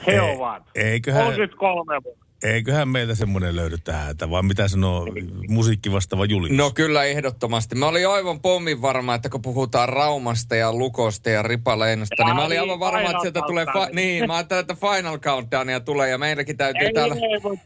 he 0.08 0.12
Ei, 0.12 0.20
ovat. 0.20 0.63
eiköhän- 0.75 1.24
33 1.24 2.03
vuotta. 2.03 2.25
eiköhän 2.43 2.88
meiltä 2.88 3.15
semmoinen 3.15 3.55
löydy 3.55 3.77
tähän, 3.84 4.12
että 4.12 4.29
vaan 4.29 4.46
mitä 4.46 4.67
sanoo 4.67 5.08
musiikki 5.50 5.91
vastaava 5.91 6.25
Julius? 6.25 6.58
No 6.58 6.72
kyllä 6.75 7.03
ehdottomasti. 7.03 7.75
Mä 7.75 7.88
olin 7.88 8.08
aivan 8.08 8.39
pommin 8.41 8.81
varma, 8.81 9.15
että 9.15 9.29
kun 9.29 9.41
puhutaan 9.41 9.89
Raumasta 9.89 10.55
ja 10.55 10.74
Lukosta 10.74 11.29
ja 11.29 11.41
Ripaleinosta, 11.41 12.25
niin 12.25 12.36
mä 12.36 12.46
olin 12.46 12.62
aivan 12.62 12.79
varma, 12.79 13.01
että 13.10 13.22
sieltä 13.22 13.41
tulee... 13.48 13.65
Fa- 13.65 13.96
niin, 13.96 14.27
mä 14.27 14.36
ajattelin, 14.36 14.62
että 14.62 14.75
Final 14.75 15.17
Countdownia 15.20 15.79
tulee 15.79 16.10
ja 16.10 16.17
meilläkin 16.17 16.58
täytyy 16.58 16.88
Ei, 16.88 16.93
täällä... 16.93 17.15
ei, 17.15 17.39
mutta... 17.43 17.65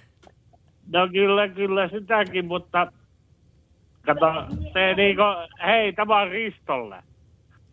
No 0.92 1.08
kyllä, 1.12 1.48
kyllä 1.48 1.88
sitäkin, 1.88 2.46
mutta 2.46 2.92
kato, 4.06 4.26
se 4.72 4.94
niinku, 4.96 5.22
hei, 5.66 5.92
tämä 5.92 6.20
on 6.20 6.30
Ristolle 6.30 7.02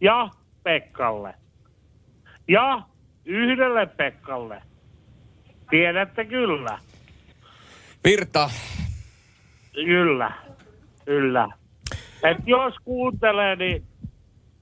ja 0.02 0.30
Pekkalle 0.64 1.34
ja 2.48 2.82
yhdelle 3.26 3.86
Pekkalle. 3.86 4.62
Tiedätte 5.70 6.26
kyllä, 6.26 6.80
Virta, 8.04 8.50
kyllä, 9.74 10.32
kyllä. 11.06 11.48
Et 12.24 12.38
jos 12.46 12.74
kuuntelee, 12.84 13.56
niin 13.56 13.84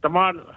tämä 0.01 0.27
on 0.27 0.55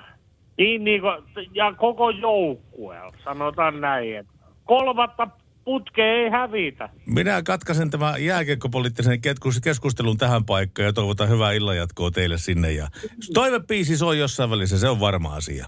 niin 0.59 0.85
niinku, 0.85 1.07
ja 1.55 1.73
koko 1.73 2.11
joukkue, 2.11 2.97
sanotaan 3.25 3.81
näin, 3.81 4.17
että 4.17 4.33
kolmatta 4.65 5.29
putkea 5.67 6.05
ei 6.05 6.31
hävitä. 6.31 6.89
Minä 7.07 7.43
katkaisen 7.43 7.91
tämän 7.91 8.25
jääkiekkopoliittisen 8.25 9.21
keskustelun 9.63 10.17
tähän 10.17 10.45
paikkaan 10.45 10.87
ja 10.87 10.93
toivotan 10.93 11.29
hyvää 11.29 11.53
illanjatkoa 11.53 12.11
teille 12.11 12.39
sinne. 12.39 12.73
Ja 12.73 12.89
toivepiisi 13.35 13.97
soi 13.97 14.19
jossain 14.19 14.51
välissä, 14.51 14.79
se 14.79 14.89
on 14.89 15.01
varma 15.01 15.35
asia. 15.35 15.67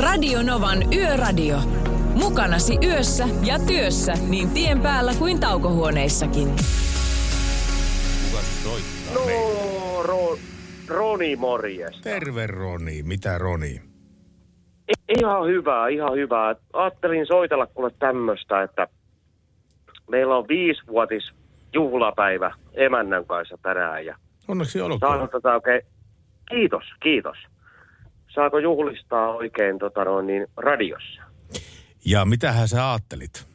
Radio 0.00 0.42
Novan 0.42 0.94
Yöradio. 0.94 1.60
Mukanasi 2.14 2.78
yössä 2.84 3.28
ja 3.44 3.58
työssä 3.58 4.14
niin 4.28 4.50
tien 4.50 4.80
päällä 4.80 5.14
kuin 5.14 5.40
taukohuoneissakin. 5.40 6.48
Kuka 6.48 8.42
soittaa? 8.62 9.14
No, 9.14 9.26
meille? 9.26 10.02
Ro, 10.02 10.38
Roni 10.88 11.36
morjes. 11.36 12.00
Terve 12.00 12.46
Roni, 12.46 13.02
mitä 13.02 13.38
Roni? 13.38 13.87
Ihan 15.08 15.46
hyvää, 15.46 15.88
ihan 15.88 16.14
hyvää. 16.14 16.54
Ajattelin 16.72 17.26
soitella 17.26 17.66
kuule 17.66 17.90
tämmöistä, 17.98 18.62
että 18.62 18.88
meillä 20.10 20.36
on 20.36 20.48
viisivuotis 20.48 21.32
juhlapäivä 21.72 22.52
emännän 22.74 23.26
kanssa 23.26 23.58
tänään 23.62 24.06
ja 24.06 24.16
Onneksi 24.48 24.80
olkoon. 24.80 25.28
tätä 25.28 25.54
oikein... 25.54 25.82
Kiitos, 26.48 26.84
kiitos. 27.00 27.36
Saako 28.34 28.58
juhlistaa 28.58 29.34
oikein 29.34 29.78
tota 29.78 30.04
noin, 30.04 30.26
niin 30.26 30.46
radiossa? 30.56 31.22
Ja 32.04 32.24
mitähän 32.24 32.68
sä 32.68 32.90
ajattelit? 32.90 33.46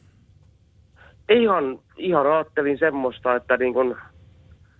Ihan, 1.28 1.78
ihan 1.96 2.26
ajattelin 2.32 2.78
semmoista, 2.78 3.34
että 3.34 3.56
niin 3.56 3.74
kun 3.74 3.96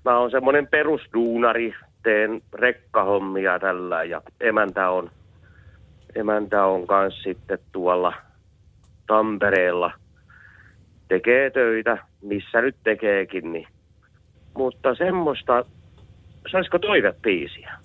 mä 0.05 0.19
oon 0.19 0.31
semmoinen 0.31 0.67
perusduunari, 0.67 1.75
teen 2.03 2.43
rekkahommia 2.53 3.59
tällä 3.59 4.05
ja 4.05 4.23
emäntä 4.41 4.91
on, 4.91 5.11
emäntä 6.15 6.65
on 6.65 6.87
kans 6.87 7.23
sitten 7.23 7.59
tuolla 7.73 8.13
Tampereella. 9.07 9.93
Tekee 11.09 11.51
töitä, 11.51 11.99
missä 12.23 12.61
nyt 12.61 12.77
tekeekin, 12.85 13.53
niin. 13.53 13.67
Mutta 14.57 14.95
semmoista, 14.95 15.65
saisiko 16.53 16.79
toivepiisiä? 16.79 17.79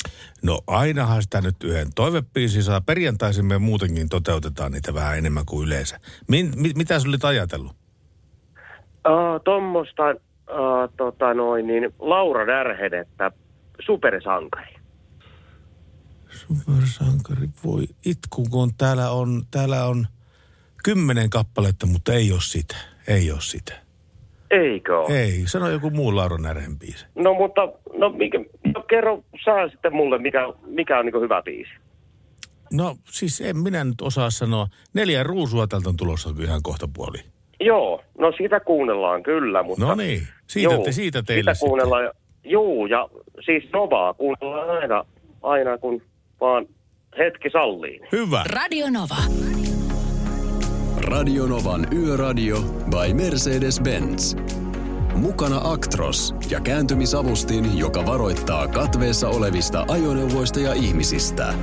No 0.44 0.60
ainahan 0.68 1.22
sitä 1.22 1.42
nyt 1.42 1.56
yhden 1.64 1.88
toivepiisi 1.96 2.64
saa. 2.64 2.82
Perjantaisin 2.82 3.46
me 3.46 3.58
muutenkin 3.58 4.10
toteutetaan 4.10 4.72
niitä 4.72 4.94
vähän 4.94 5.18
enemmän 5.18 5.46
kuin 5.46 5.68
yleensä. 5.68 6.00
Min, 6.28 6.52
mi, 6.56 6.72
mitä 6.76 7.00
sä 7.00 7.10
olit 7.10 7.26
ajatellut? 7.26 7.72
Uh, 7.72 9.42
Tuommoista, 9.44 10.10
uh, 10.12 10.94
tota 10.98 11.34
noin, 11.34 11.68
niin 11.68 11.94
Laura 12.00 12.46
Närhedettä, 12.46 13.32
supersankari. 13.86 14.76
Supersankari 16.30 17.09
voi 17.66 17.84
itku, 18.06 18.46
kun 18.52 18.72
täällä 18.78 19.12
on, 19.12 19.44
täällä 19.52 19.86
on 19.86 20.08
kymmenen 20.84 21.30
kappaletta, 21.30 21.86
mutta 21.86 22.14
ei 22.14 22.32
ole 22.32 22.42
sitä. 22.42 22.76
Ei 23.08 23.32
ole 23.32 23.42
sitä. 23.42 23.74
Eikö 24.52 25.00
ole? 25.00 25.22
Ei, 25.22 25.44
sano 25.46 25.70
joku 25.70 25.90
muu 25.90 26.16
Laura 26.16 26.38
Närhen 26.38 26.80
biisi. 26.80 27.06
No 27.16 27.34
mutta, 27.34 27.62
no, 27.98 28.10
mikä, 28.10 28.40
no 28.76 28.84
kerro 28.84 29.24
saa 29.46 29.70
sitten 29.70 29.96
mulle, 29.96 30.18
mikä, 30.18 30.40
mikä 30.66 31.00
on 31.00 31.06
niin 31.06 31.22
hyvä 31.22 31.42
biisi. 31.42 31.72
No 32.74 32.96
siis 33.12 33.42
en 33.42 33.58
minä 33.58 33.84
nyt 33.84 34.02
osaa 34.02 34.30
sanoa. 34.30 34.68
Neljä 34.94 35.24
ruusua 35.24 35.68
tältä 35.68 35.90
on 35.90 35.98
tulossa 35.98 36.30
ihan 36.42 36.64
kohta 36.64 36.88
puoli. 36.96 37.18
Joo, 37.60 38.04
no 38.18 38.32
sitä 38.38 38.60
kuunnellaan 38.60 39.24
kyllä, 39.24 39.64
mutta... 39.64 39.86
No 39.86 39.96
niin, 39.96 40.22
siitä, 40.48 40.78
te, 40.86 40.92
siitä 40.92 41.24
teille 41.24 41.56
Sitä 41.56 41.66
kuunnellaan, 41.66 42.12
juu, 42.44 42.86
ja 42.86 43.10
siis 43.46 43.64
Novaa 43.74 44.14
kuunnellaan 44.14 44.70
aina, 44.70 45.06
aina 45.42 45.78
kun 45.78 46.02
vaan 46.42 46.66
hetki 47.18 47.50
sallii. 47.50 48.00
Hyvä. 48.12 48.44
Radio 48.44 48.90
Nova. 48.90 49.18
Radio 50.98 51.48
Novan 51.48 51.88
Yöradio 51.94 52.62
by 52.62 53.14
Mercedes-Benz. 53.14 54.38
Mukana 55.16 55.62
Actros 55.64 56.36
ja 56.50 56.60
kääntymisavustin, 56.60 57.78
joka 57.78 58.06
varoittaa 58.06 58.68
katveessa 58.68 59.30
olevista 59.30 59.86
ajoneuvoista 59.88 60.60
ja 60.60 60.74
ihmisistä. 60.74 61.54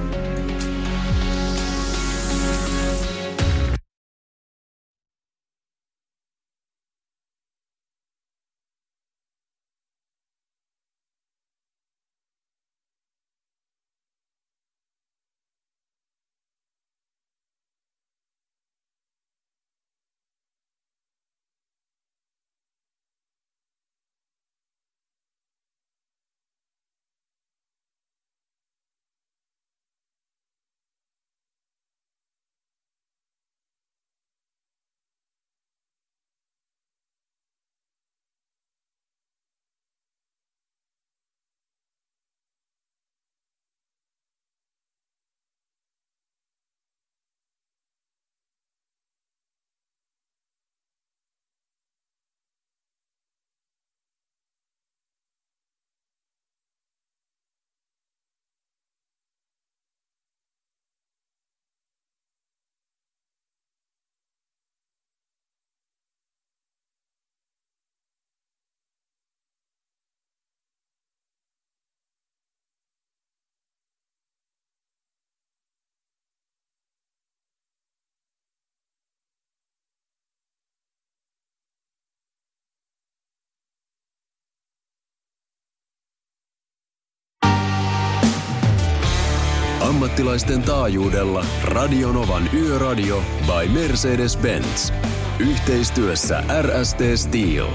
Ammattilaisten 90.07 90.63
taajuudella 90.63 91.47
Radionovan 91.63 92.51
Yöradio 92.55 93.23
by 93.47 93.69
Mercedes-Benz. 93.81 94.93
Yhteistyössä 95.39 96.45
RST 96.63 96.99
Steel. 97.17 97.67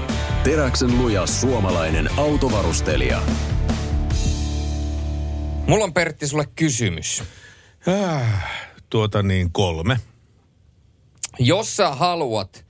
Teräksen 0.44 0.98
luja 0.98 1.26
suomalainen 1.26 2.08
autovarustelija. 2.16 3.22
Mulla 5.66 5.84
on 5.84 5.94
Pertti 5.94 6.26
sulle 6.26 6.44
kysymys. 6.56 7.22
Äh, 7.88 8.44
tuota 8.90 9.22
niin, 9.22 9.52
kolme. 9.52 10.00
Jos 11.38 11.76
sä 11.76 11.90
haluat 11.90 12.64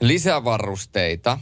lisävarusteita 0.00 1.38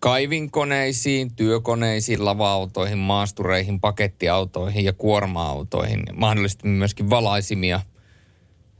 kaivinkoneisiin, 0.00 1.34
työkoneisiin, 1.34 2.24
lava-autoihin, 2.24 2.98
maastureihin, 2.98 3.80
pakettiautoihin 3.80 4.84
ja 4.84 4.92
kuorma-autoihin, 4.92 6.02
mahdollisesti 6.14 6.68
myöskin 6.68 7.10
valaisimia, 7.10 7.80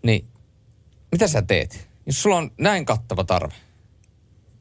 niin 0.03 0.25
mitä 1.13 1.29
sä 1.29 1.43
teet? 1.43 1.89
Jos 2.07 2.23
sulla 2.23 2.37
on 2.37 2.51
näin 2.59 2.85
kattava 2.85 3.25
tarve. 3.25 3.55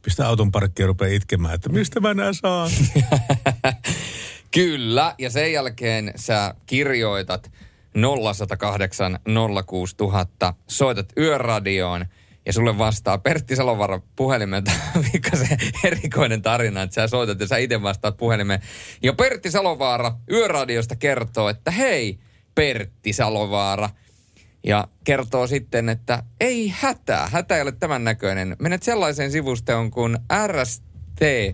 Pistä 0.01 0.27
auton 0.27 0.51
parkkiin 0.51 0.83
ja 0.83 0.87
rupeaa 0.87 1.13
itkemään, 1.13 1.55
että 1.55 1.69
mistä 1.69 1.99
mä 1.99 2.13
nää 2.13 2.33
saan? 2.33 2.71
Kyllä, 4.51 5.15
ja 5.17 5.29
sen 5.29 5.53
jälkeen 5.53 6.13
sä 6.15 6.53
kirjoitat 6.65 7.51
0108 7.93 9.19
06000, 9.65 10.53
soitat 10.67 11.13
yöradioon 11.17 12.05
ja 12.49 12.53
sulle 12.53 12.77
vastaa 12.77 13.17
Pertti 13.17 13.55
Salovara 13.55 14.01
puhelimelta, 14.15 14.71
mikä 15.13 15.37
se 15.45 15.57
erikoinen 15.83 16.41
tarina, 16.41 16.81
että 16.81 16.93
sä 16.93 17.07
soitat 17.07 17.39
ja 17.39 17.47
sä 17.47 17.57
itse 17.57 17.81
vastaat 17.81 18.17
puhelimeen. 18.17 18.61
Ja 19.03 19.13
Pertti 19.13 19.51
Salovaara 19.51 20.11
yöradiosta 20.31 20.95
kertoo, 20.95 21.49
että 21.49 21.71
hei 21.71 22.19
Pertti 22.55 23.13
Salovaara. 23.13 23.89
Ja 24.63 24.87
kertoo 25.03 25.47
sitten, 25.47 25.89
että 25.89 26.23
ei 26.39 26.73
hätää, 26.79 27.27
hätä 27.31 27.55
ei 27.55 27.61
ole 27.61 27.71
tämän 27.71 28.03
näköinen. 28.03 28.55
Menet 28.59 28.83
sellaiseen 28.83 29.31
sivustoon 29.31 29.91
kuin 29.91 30.17
rst-steel.fi. 30.47 31.49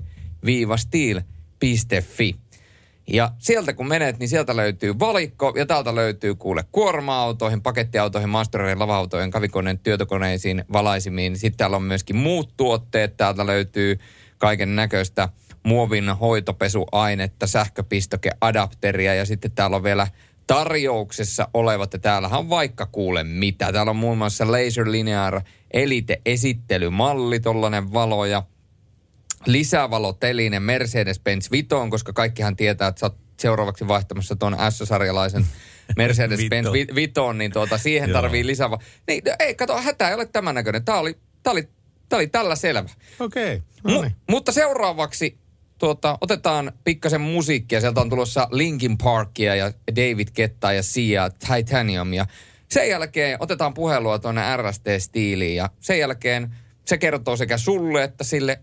Ja 3.08 3.32
sieltä 3.40 3.74
kun 3.74 3.88
menet, 3.88 4.20
niin 4.20 4.30
sieltä 4.30 4.56
löytyy 4.56 5.00
valikko 5.00 5.54
ja 5.56 5.66
täältä 5.66 5.96
löytyy 5.96 6.36
kuule 6.36 6.64
kuorma-autoihin, 6.72 7.62
pakettiautoihin, 7.62 8.30
maastureihin, 8.30 8.80
lava-autoihin, 8.80 9.32
kavikoneen, 9.32 9.80
työtokoneisiin, 9.80 10.64
valaisimiin. 10.74 11.38
Sitten 11.38 11.58
täällä 11.58 11.78
on 11.78 11.84
myöskin 11.84 12.16
muut 12.16 12.58
tuotteet. 12.58 13.18
Täältä 13.18 13.46
löytyy 13.46 14.00
kaiken 14.38 14.76
näköistä 14.76 15.30
muovin 15.64 16.10
hoitopesuainetta, 16.10 17.48
sähköpistokeadapteria 17.48 19.16
ja 19.16 19.26
sitten 19.26 19.52
täällä 19.52 19.76
on 19.76 19.84
vielä 19.84 20.08
tarjouksessa 20.48 21.48
olevat, 21.54 21.94
ja 21.94 22.00
täällähän 22.00 22.40
on 22.40 22.50
vaikka 22.50 22.86
kuule 22.86 23.24
mitä. 23.24 23.72
Täällä 23.72 23.90
on 23.90 23.96
muun 23.96 24.18
muassa 24.18 24.52
Laser 24.52 24.92
Linear 24.92 25.42
Elite 25.74 26.22
esittelymalli, 26.26 27.40
tollanen 27.40 27.94
valo 27.94 28.26
ja 28.26 28.44
lisävaloteline 29.46 30.60
Mercedes-Benz 30.60 31.52
Vitoon, 31.52 31.90
koska 31.90 32.14
kaikkihan 32.14 32.56
tietää, 32.56 32.88
että 32.88 33.00
sä 33.00 33.06
oot 33.06 33.18
seuraavaksi 33.40 33.88
vaihtamassa 33.88 34.36
tuon 34.36 34.58
S-sarjalaisen 34.70 35.46
Mercedes-Benz 36.00 36.72
Vi- 36.72 36.96
Vitoon, 36.96 37.38
niin 37.38 37.52
tuota, 37.52 37.78
siihen 37.78 38.12
tarvii 38.12 38.46
lisäva... 38.46 38.80
Niin, 39.08 39.22
ei, 39.40 39.56
kato, 39.56 39.82
hätä 39.82 40.10
ei 40.10 40.16
ole 40.16 40.26
tämän 40.26 40.56
näköinen. 40.56 40.86
Tää 40.86 41.00
oli, 41.00 41.18
tää 41.44 41.52
oli, 41.52 41.70
tää 42.10 42.18
oli 42.18 42.28
tällä 42.28 42.56
selvä. 42.56 42.90
Okei, 43.20 43.62
no 43.84 43.98
Mu- 43.98 44.02
niin. 44.02 44.16
mutta 44.30 44.52
seuraavaksi 44.52 45.38
tuota, 45.78 46.18
otetaan 46.22 46.72
pikkasen 46.84 47.22
musiikkia. 47.22 47.82
Sieltä 47.82 48.02
on 48.02 48.10
tulossa 48.10 48.48
Linkin 48.52 48.98
Parkia 48.98 49.56
ja 49.56 49.72
David 49.96 50.28
Kettaa 50.34 50.74
ja 50.74 50.84
Sia 50.84 51.30
Titanium. 51.30 52.14
Ja 52.14 52.26
sen 52.72 52.90
jälkeen 52.90 53.38
otetaan 53.40 53.74
puhelua 53.74 54.20
tuonne 54.20 54.42
RST-stiiliin 54.58 55.56
ja 55.56 55.70
sen 55.80 56.00
jälkeen 56.00 56.56
se 56.86 56.98
kertoo 56.98 57.36
sekä 57.38 57.58
sulle 57.58 58.04
että 58.04 58.24
sille 58.24 58.62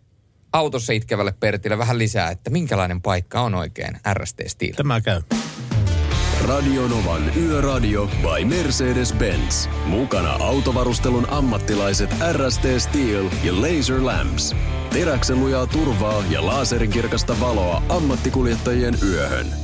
autossa 0.52 0.92
itkevälle 0.92 1.34
Pertille 1.40 1.78
vähän 1.78 1.98
lisää, 1.98 2.30
että 2.30 2.50
minkälainen 2.50 3.02
paikka 3.02 3.40
on 3.40 3.54
oikein 3.54 3.96
RST-stiili. 4.14 4.76
Tämä 4.76 5.00
käy. 5.00 5.22
Radionovan 6.48 7.36
Yöradio 7.36 8.06
by 8.06 8.44
Mercedes-Benz. 8.44 9.68
Mukana 9.86 10.32
autovarustelun 10.32 11.30
ammattilaiset 11.30 12.10
RST 12.32 12.64
Steel 12.78 13.30
ja 13.44 13.52
Laser 13.52 14.06
Lamps. 14.06 14.56
Teräksen 14.92 15.40
lujaa 15.40 15.66
turvaa 15.66 16.24
ja 16.30 16.46
laaserinkirkasta 16.46 17.40
valoa 17.40 17.82
ammattikuljettajien 17.88 18.94
yöhön. 19.02 19.61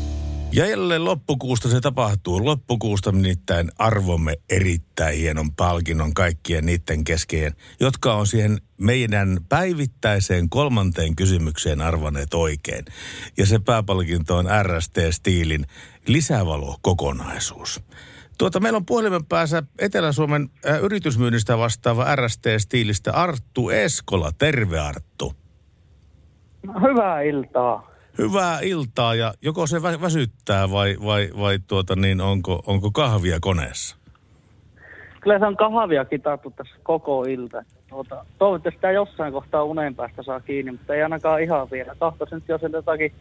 Ja 0.53 0.67
jälleen 0.67 1.05
loppukuusta 1.05 1.69
se 1.69 1.81
tapahtuu. 1.81 2.45
Loppukuusta 2.45 3.13
nimittäin 3.13 3.71
arvomme 3.79 4.37
erittäin 4.51 5.19
hienon 5.19 5.53
palkinnon 5.53 6.15
kaikkien 6.15 6.67
niiden 6.67 7.05
keskeen, 7.05 7.53
jotka 7.81 8.15
on 8.15 8.27
siihen 8.27 8.59
meidän 8.81 9.39
päivittäiseen 9.49 10.49
kolmanteen 10.49 11.17
kysymykseen 11.17 11.81
arvanneet 11.81 12.35
oikein. 12.35 12.85
Ja 13.37 13.47
se 13.47 13.59
pääpalkinto 13.59 14.37
on 14.37 14.47
RST-stiilin 14.63 15.65
lisävalo-kokonaisuus. 16.07 17.83
Tuota, 18.39 18.61
meillä 18.61 18.77
on 18.77 18.87
puhelimen 18.87 19.25
päässä 19.25 19.63
Etelä-Suomen 19.79 20.51
äh, 20.69 20.79
yritysmyynnistä 20.83 21.59
vastaava 21.59 22.17
RST-stiilistä 22.17 23.13
Arttu 23.13 23.71
Eskola. 23.71 24.33
Terve 24.39 24.79
Arttu. 24.79 25.33
Hyvää 26.81 27.21
iltaa. 27.21 27.88
Hyvää 28.19 28.61
iltaa 28.61 29.15
ja 29.15 29.35
joko 29.43 29.67
se 29.67 29.79
vä- 29.79 30.01
väsyttää 30.01 30.71
vai, 30.71 30.97
vai, 31.05 31.31
vai 31.39 31.59
tuota 31.67 31.97
niin, 31.97 32.21
onko, 32.21 32.63
onko 32.67 32.91
kahvia 32.91 33.39
koneessa? 33.41 33.97
Kyllä 35.21 35.39
se 35.39 35.47
on 35.47 35.57
kahvia 35.57 36.05
kitattu 36.05 36.51
tässä 36.57 36.75
koko 36.83 37.25
ilta. 37.25 37.65
Tuota, 37.89 38.25
toivottavasti 38.39 38.77
sitä 38.79 38.91
jossain 38.91 39.33
kohtaa 39.33 39.65
unen 39.65 39.95
päästä 39.95 40.23
saa 40.23 40.41
kiinni, 40.41 40.73
mutta 40.73 40.95
ei 40.95 41.03
ainakaan 41.03 41.43
ihan 41.43 41.69
vielä. 41.71 41.95
Tahtoisin 41.99 42.35
nyt 42.35 42.49
jos 42.49 42.63
jotakin 42.73 43.13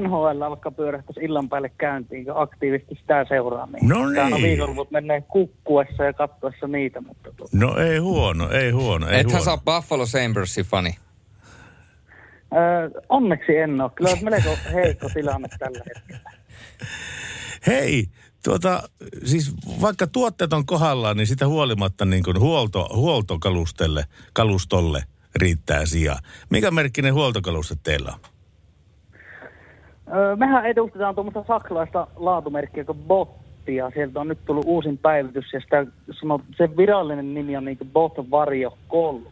NHL 0.00 0.40
vaikka 0.50 0.70
pyörähtäisi 0.70 1.20
illan 1.20 1.48
päälle 1.48 1.70
käyntiin, 1.78 2.24
kun 2.24 2.34
aktiivisesti 2.36 2.94
sitä 2.94 3.24
seuraa. 3.28 3.66
Niin 3.72 3.88
No 3.88 3.94
Täällä 4.14 4.24
on 4.24 4.30
niin. 4.32 4.42
viikonloput 4.42 4.90
menee 4.90 5.20
kukkuessa 5.20 6.04
ja 6.04 6.12
katsoessa 6.12 6.66
niitä, 6.68 7.00
mutta 7.00 7.32
tuota, 7.36 7.56
No 7.56 7.76
ei 7.76 7.98
huono, 7.98 8.50
ei 8.50 8.70
huono, 8.70 9.08
ei 9.08 9.20
Ethän 9.20 9.42
huono. 9.44 9.52
ole 9.52 9.60
Buffalo 9.80 10.06
Sambersin 10.06 10.64
fani. 10.64 10.94
Öö, 12.52 12.90
onneksi 13.08 13.56
en 13.56 13.80
ole. 13.80 13.90
Kyllä 13.94 14.10
on 14.10 14.18
melko 14.22 14.56
heikko 14.72 15.08
tilanne 15.14 15.48
tällä 15.58 15.80
hetkellä. 15.94 16.30
Hei, 17.66 18.04
tuota, 18.44 18.82
siis 19.24 19.54
vaikka 19.80 20.06
tuotteet 20.06 20.52
on 20.52 20.66
kohdallaan, 20.66 21.16
niin 21.16 21.26
sitä 21.26 21.46
huolimatta 21.46 22.04
niin 22.04 22.22
kuin 22.22 22.40
huolto, 22.40 22.88
huoltokalustelle, 22.94 24.04
kalustolle 24.32 25.02
riittää 25.36 25.86
sijaa. 25.86 26.18
Mikä 26.50 26.70
merkkinen 26.70 27.14
huoltokaluste 27.14 27.74
teillä 27.82 28.12
on? 28.14 28.20
Öö, 30.16 30.36
mehän 30.36 30.66
edustetaan 30.66 31.14
tuommoista 31.14 31.44
saksalaista 31.46 32.06
laatumerkkiä 32.16 32.84
kuin 32.84 32.98
Botti, 32.98 33.76
ja 33.76 33.90
sieltä 33.94 34.20
on 34.20 34.28
nyt 34.28 34.44
tullut 34.44 34.64
uusin 34.66 34.98
päivitys, 34.98 35.52
ja 35.52 35.60
sitä 35.60 35.86
sen 36.56 36.76
virallinen 36.76 37.34
nimi 37.34 37.56
on 37.56 37.64
niin 37.64 37.78
Bot 37.92 38.30
Vario 38.30 38.78
3. 38.88 39.30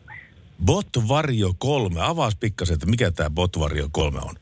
Bot 0.65 0.87
Vario 1.09 1.49
3. 1.59 2.01
Avaas 2.01 2.37
pikkasen, 2.41 2.75
että 2.75 2.87
mikä 2.87 3.11
tämä 3.11 3.31
Bot 3.31 3.59
Vario 3.59 3.89
3 3.93 4.19
on. 4.19 4.35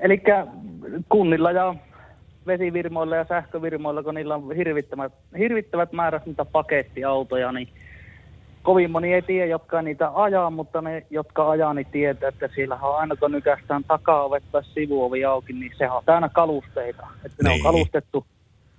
Eli 0.00 0.22
kunnilla 1.08 1.52
ja 1.52 1.74
vesivirmoilla 2.46 3.16
ja 3.16 3.24
sähkövirmoilla, 3.28 4.02
kun 4.02 4.14
niillä 4.14 4.34
on 4.34 4.56
hirvittävät, 4.56 5.12
hirvittävät 5.38 5.92
määrät 5.92 6.26
niitä 6.26 6.44
pakettiautoja, 6.44 7.52
niin 7.52 7.68
kovin 8.62 8.90
moni 8.90 9.14
ei 9.14 9.22
tiedä, 9.22 9.46
jotka 9.46 9.82
niitä 9.82 10.10
ajaa, 10.14 10.50
mutta 10.50 10.80
ne, 10.82 11.06
jotka 11.10 11.50
ajaa, 11.50 11.74
niin 11.74 11.86
tietää, 11.86 12.28
että 12.28 12.48
siellä 12.54 12.78
on 12.82 12.98
aina 12.98 13.16
kun 13.16 13.32
nykästään 13.32 13.84
takaovet 13.84 14.44
tai 14.52 14.62
sivuovi 14.64 15.24
auki, 15.24 15.52
niin 15.52 15.72
sehän 15.78 15.96
on 15.96 16.02
täynnä 16.06 16.28
kalusteita. 16.28 17.06
Että 17.24 17.42
ne 17.42 17.48
on 17.48 17.54
Niin. 17.54 17.62
kalustettu, 17.62 18.26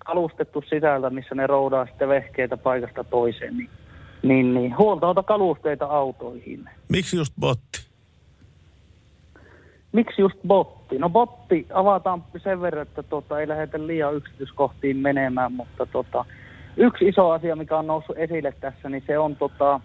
kalustettu 0.05 0.63
sisältä, 0.69 1.09
missä 1.09 1.35
ne 1.35 1.47
roudaa 1.47 1.85
sitten 1.85 2.09
vehkeitä 2.09 2.57
paikasta 2.57 3.03
toiseen. 3.03 3.57
Niin, 3.57 3.69
niin, 4.23 4.53
niin 4.53 4.77
huoltoauto 4.77 5.23
kalusteita 5.23 5.85
autoihin. 5.85 6.69
Miksi 6.89 7.17
just 7.17 7.33
botti? 7.39 7.89
Miksi 9.91 10.21
just 10.21 10.37
botti? 10.47 10.97
No 10.97 11.09
botti 11.09 11.67
avataan 11.73 12.23
sen 12.43 12.61
verran, 12.61 12.87
että 12.87 13.03
tota, 13.03 13.39
ei 13.39 13.47
lähdetä 13.47 13.87
liian 13.87 14.15
yksityiskohtiin 14.15 14.97
menemään, 14.97 15.53
mutta 15.53 15.85
tota, 15.85 16.25
yksi 16.77 17.07
iso 17.07 17.29
asia, 17.29 17.55
mikä 17.55 17.77
on 17.77 17.87
noussut 17.87 18.17
esille 18.17 18.53
tässä, 18.59 18.89
niin 18.89 19.03
se 19.07 19.17
on 19.17 19.35
tota, 19.35 19.79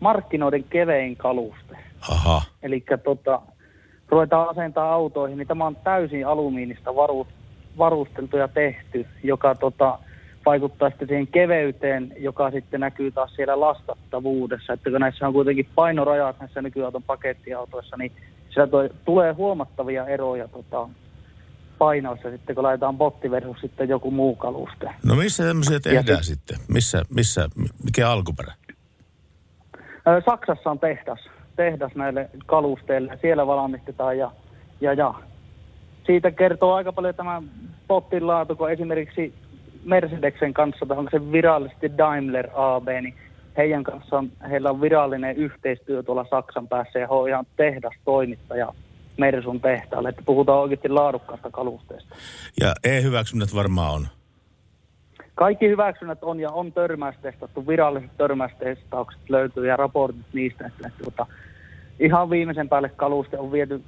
markkinoiden 0.00 0.64
kevein 0.64 1.16
kaluste. 1.16 1.78
Aha. 2.10 2.42
Eli 2.62 2.84
tota, 3.04 3.40
ruvetaan 4.08 4.48
asentaa 4.48 4.92
autoihin, 4.92 5.38
niin 5.38 5.48
tämä 5.48 5.66
on 5.66 5.76
täysin 5.76 6.26
alumiinista 6.26 6.96
varu, 6.96 7.26
varusteltu 7.78 8.36
ja 8.36 8.48
tehty, 8.48 9.06
joka 9.22 9.54
tota, 9.54 9.98
vaikuttaa 10.46 10.90
sitten 10.90 11.08
siihen 11.08 11.26
keveyteen, 11.26 12.12
joka 12.18 12.50
sitten 12.50 12.80
näkyy 12.80 13.10
taas 13.10 13.34
siellä 13.34 13.60
lastattavuudessa. 13.60 14.72
Että 14.72 14.90
kun 14.90 15.00
näissä 15.00 15.26
on 15.26 15.32
kuitenkin 15.32 15.68
painorajat 15.74 16.40
näissä 16.40 16.62
nykyauton 16.62 17.02
pakettiautoissa, 17.02 17.96
niin 17.96 18.12
siellä 18.50 18.70
toi, 18.70 18.90
tulee 19.04 19.32
huomattavia 19.32 20.06
eroja 20.06 20.48
tota, 20.48 20.88
painoissa 21.78 22.30
sitten, 22.30 22.54
kun 22.54 22.64
laitetaan 22.64 22.98
botti 22.98 23.30
versus 23.30 23.60
sitten 23.60 23.88
joku 23.88 24.10
muu 24.10 24.36
kaluste. 24.36 24.90
No 25.04 25.14
missä 25.14 25.44
tämmöisiä 25.44 25.80
tehdään 25.80 26.24
sit- 26.24 26.38
sitten? 26.38 26.58
Missä, 26.68 27.02
missä, 27.14 27.48
mikä 27.84 28.10
alkuperä? 28.10 28.52
Saksassa 30.24 30.70
on 30.70 30.78
tehdas, 30.78 31.20
tehdas 31.56 31.94
näille 31.94 32.30
kalusteille. 32.46 33.18
Siellä 33.20 33.46
valmistetaan 33.46 34.18
ja, 34.18 34.30
ja, 34.80 34.92
ja. 34.92 35.14
Siitä 36.06 36.30
kertoo 36.30 36.74
aika 36.74 36.92
paljon 36.92 37.14
tämä 37.14 37.42
pottin 37.88 38.26
laatu, 38.26 38.56
kun 38.56 38.70
esimerkiksi 38.70 39.34
Mercedeksen 39.84 40.54
kanssa, 40.54 40.86
tai 40.86 40.96
onko 40.96 41.10
se 41.10 41.32
virallisesti 41.32 41.98
Daimler 41.98 42.48
AB, 42.54 42.88
niin 42.88 43.14
heidän 43.56 43.84
kanssaan, 43.84 44.30
heillä 44.50 44.70
on 44.70 44.80
virallinen 44.80 45.36
yhteistyö 45.36 46.02
tuolla 46.02 46.26
Saksan 46.30 46.68
päässä 46.68 46.98
ja 46.98 47.06
he 47.06 47.14
on 47.14 47.28
ihan 47.28 47.46
tehdastoimittaja 47.56 48.72
Mersun 49.16 49.60
tehtaalle, 49.60 50.08
että 50.08 50.22
puhutaan 50.26 50.58
oikeasti 50.58 50.88
laadukkaasta 50.88 51.50
kalusteesta. 51.50 52.14
Ja 52.60 52.74
e-hyväksynnät 52.84 53.54
varmaan 53.54 53.94
on. 53.94 54.08
Kaikki 55.34 55.68
hyväksynnät 55.68 56.22
on 56.22 56.40
ja 56.40 56.50
on 56.50 56.72
törmäystestattu, 56.72 57.66
viralliset 57.66 58.10
törmäystestaukset 58.16 59.20
löytyy 59.28 59.66
ja 59.66 59.76
raportit 59.76 60.26
niistä, 60.32 60.66
että, 60.66 60.88
että 60.88 61.02
tuota, 61.02 61.26
ihan 62.00 62.30
viimeisen 62.30 62.68
päälle 62.68 62.88
kaluste 62.88 63.38
on 63.38 63.52
viety 63.52 63.82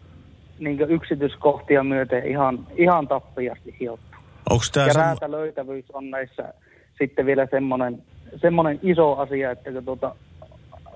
niin 0.58 0.80
yksityiskohtia 0.80 1.84
myöten 1.84 2.26
ihan, 2.26 2.66
ihan 2.76 3.08
tappiasti 3.08 3.76
hiottu. 3.80 4.13
Onko 4.50 4.64
tämä 4.72 4.86
Ja 4.86 4.92
semmo... 4.92 5.06
räätälöitävyys 5.06 5.90
on 5.92 6.10
näissä 6.10 6.54
sitten 6.98 7.26
vielä 7.26 7.46
semmoinen, 7.50 8.02
semmoinen 8.36 8.80
iso 8.82 9.16
asia, 9.16 9.50
että 9.50 9.82
tuota, 9.82 10.14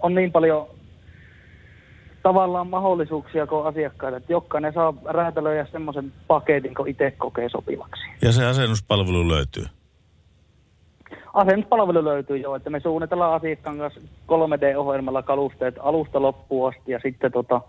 on 0.02 0.14
niin 0.14 0.32
paljon 0.32 0.66
tavallaan 2.22 2.66
mahdollisuuksia 2.66 3.46
kuin 3.46 3.66
asiakkaille, 3.66 4.16
että 4.16 4.32
jokainen 4.32 4.72
saa 4.72 4.94
räätälöidä 5.04 5.66
semmoisen 5.72 6.12
paketin, 6.26 6.74
kun 6.74 6.88
itse 6.88 7.10
kokee 7.10 7.48
sopivaksi. 7.48 8.02
Ja 8.22 8.32
se 8.32 8.46
asennuspalvelu 8.46 9.28
löytyy. 9.28 9.64
Asennuspalvelu 11.34 12.04
löytyy 12.04 12.36
jo, 12.36 12.54
että 12.54 12.70
me 12.70 12.80
suunnitellaan 12.80 13.34
asiakkaan 13.34 13.78
kanssa 13.78 14.00
3D-ohjelmalla 14.00 15.22
kalusteet 15.22 15.74
alusta 15.80 16.22
loppuun 16.22 16.68
asti 16.68 16.92
ja 16.92 17.00
sitten 17.02 17.32
tota, 17.32 17.60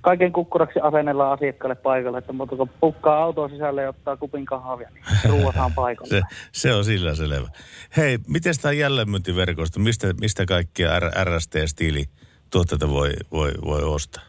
kaiken 0.00 0.32
kukkuraksi 0.32 0.80
asennellaan 0.80 1.32
asiakkaalle 1.32 1.74
paikalle, 1.74 2.18
että 2.18 2.32
mutta 2.32 2.56
kun 2.56 2.70
pukkaa 2.80 3.22
autoon 3.22 3.50
sisälle 3.50 3.82
ja 3.82 3.88
ottaa 3.88 4.16
kupin 4.16 4.44
kahvia, 4.44 4.88
niin 4.94 5.04
ruuataan 5.28 5.72
paikalle. 5.82 6.08
Se, 6.08 6.20
se 6.52 6.74
on 6.74 6.84
sillä 6.84 7.14
selvä. 7.14 7.48
Hei, 7.96 8.18
miten 8.28 8.54
tämä 8.62 8.72
jälleenmyyntiverkosto, 8.72 9.80
mistä, 9.80 10.06
mistä 10.20 10.44
kaikkia 10.46 10.90
RST-stiili 11.24 12.04
tuotteita 12.50 12.88
voi, 12.88 13.10
voi, 13.32 13.50
voi 13.64 13.82
ostaa? 13.82 14.22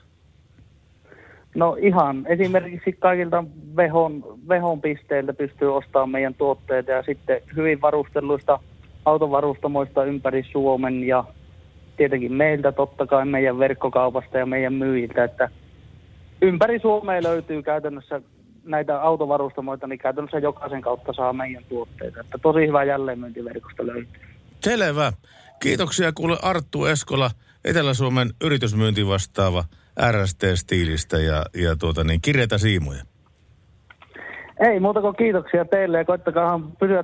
No 1.55 1.77
ihan 1.81 2.25
esimerkiksi 2.27 2.93
kaikilta 2.93 3.43
vehon, 3.75 4.23
vehon 4.47 4.81
pisteiltä 4.81 5.33
pystyy 5.33 5.75
ostamaan 5.75 6.09
meidän 6.09 6.33
tuotteita 6.33 6.91
ja 6.91 7.03
sitten 7.03 7.41
hyvin 7.55 7.81
varustelluista 7.81 8.59
autovarustamoista 9.05 10.03
ympäri 10.03 10.43
Suomen 10.51 11.03
ja 11.03 11.23
tietenkin 11.97 12.33
meiltä 12.33 12.71
totta 12.71 13.07
kai 13.07 13.25
meidän 13.25 13.59
verkkokaupasta 13.59 14.37
ja 14.37 14.45
meidän 14.45 14.73
myyjiltä, 14.73 15.23
että 15.23 15.49
ympäri 16.41 16.79
Suomea 16.79 17.23
löytyy 17.23 17.63
käytännössä 17.63 18.21
näitä 18.63 19.01
autovarustamoita, 19.01 19.87
niin 19.87 19.99
käytännössä 19.99 20.39
jokaisen 20.39 20.81
kautta 20.81 21.13
saa 21.13 21.33
meidän 21.33 21.63
tuotteita. 21.69 22.19
Että 22.19 22.37
tosi 22.37 22.67
hyvä 22.67 22.83
jälleenmyyntiverkosto 22.83 23.87
löytyy. 23.87 24.21
Selvä. 24.63 25.13
Kiitoksia 25.59 26.11
kuule 26.11 26.37
Arttu 26.41 26.85
Eskola, 26.85 27.31
Etelä-Suomen 27.65 28.29
yritysmyynti 28.41 29.07
vastaava 29.07 29.63
RST-stiilistä 30.11 31.17
ja, 31.17 31.45
ja 31.63 31.75
tuota 31.75 32.03
niin, 32.03 32.21
kirjeitä 32.21 32.57
siimuja. 32.57 33.03
Ei 34.59 34.79
muuta 34.79 35.01
kuin 35.01 35.15
kiitoksia 35.15 35.65
teille 35.65 35.97
ja 35.97 36.05
koittakaahan 36.05 36.71
pysyä 36.71 37.03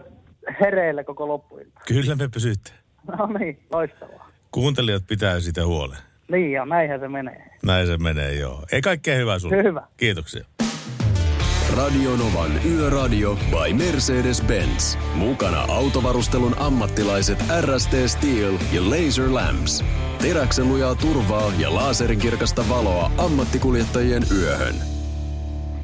hereillä 0.61 1.03
koko 1.03 1.27
loppuilta. 1.27 1.79
Kyllä 1.87 2.15
me 2.15 2.27
pysytte. 2.33 2.71
No 3.17 3.27
niin, 3.39 3.59
loistavaa. 3.73 4.32
Kuuntelijat 4.53 5.03
pitää 5.07 5.39
sitä 5.39 5.65
huolen. 5.65 5.97
Niin 6.31 6.51
ja 6.51 6.65
näinhän 6.65 6.99
se 6.99 7.07
menee. 7.07 7.49
Näin 7.63 7.87
se 7.87 7.97
menee, 7.97 8.35
joo. 8.35 8.65
Ei 8.71 8.81
kaikkea 8.81 9.15
hyvää 9.15 9.39
sulle. 9.39 9.63
Hyvä. 9.63 9.87
Kiitoksia. 9.97 10.45
Radio 11.77 12.15
Novan 12.15 12.51
Yöradio 12.65 13.35
by 13.35 13.83
Mercedes-Benz. 13.83 14.97
Mukana 15.15 15.61
autovarustelun 15.61 16.55
ammattilaiset 16.57 17.43
RST 17.61 17.91
Steel 18.07 18.53
ja 18.73 18.81
Laser 18.89 19.33
Lamps. 19.33 19.85
Teräksen 20.21 20.69
lujaa 20.69 20.95
turvaa 20.95 21.51
ja 21.59 21.75
laaserinkirkasta 21.75 22.69
valoa 22.69 23.11
ammattikuljettajien 23.17 24.23
yöhön. 24.31 24.92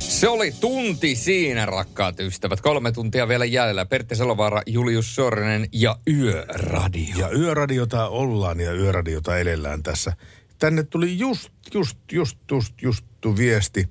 Se 0.10 0.28
oli 0.28 0.52
tunti 0.52 1.16
siinä, 1.16 1.66
rakkaat 1.66 2.20
ystävät. 2.20 2.62
Kolme 2.62 2.92
tuntia 2.92 3.28
vielä 3.28 3.46
jäljellä. 3.46 3.86
Pertti 3.86 4.16
Salovaara, 4.16 4.62
Julius 4.66 5.16
Sorinen 5.16 5.68
ja 5.72 5.98
Yöradio. 6.08 7.16
Ja 7.18 7.30
yöradiota 7.30 8.08
ollaan 8.08 8.60
ja 8.60 8.74
yöradiota 8.74 9.38
elellään 9.38 9.84
tässä. 9.84 10.14
Tänne 10.60 10.84
tuli 10.84 11.20
just, 11.20 11.50
just, 11.74 11.98
just, 12.12 12.38
just, 12.52 12.74
just 12.82 13.06
viesti. 13.38 13.90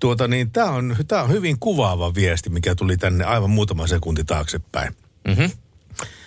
Tuota 0.00 0.28
niin, 0.28 0.50
tämä 0.50 0.70
on, 0.70 0.96
tää 1.08 1.22
on 1.22 1.30
hyvin 1.30 1.58
kuvaava 1.58 2.14
viesti, 2.14 2.50
mikä 2.50 2.74
tuli 2.74 2.96
tänne 2.96 3.24
aivan 3.24 3.50
muutama 3.50 3.86
sekunti 3.86 4.24
taaksepäin. 4.24 4.96
Mm-hmm. 5.28 5.50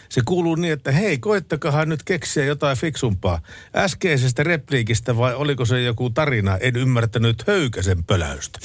Se 0.10 0.22
kuuluu 0.26 0.56
niin, 0.56 0.74
että 0.74 0.92
hei, 0.92 1.18
koettakahan 1.18 1.90
nyt 1.90 2.04
keksiä 2.04 2.46
jotain 2.46 2.78
fiksumpaa. 2.78 3.42
Äskeisestä 3.76 4.44
repliikistä 4.44 5.18
vai 5.18 5.36
oliko 5.36 5.66
se 5.66 5.82
joku 5.82 6.10
tarina? 6.10 6.58
En 6.58 6.76
ymmärtänyt 6.76 7.44
höykäsen 7.48 8.04
pöläystä. 8.04 8.60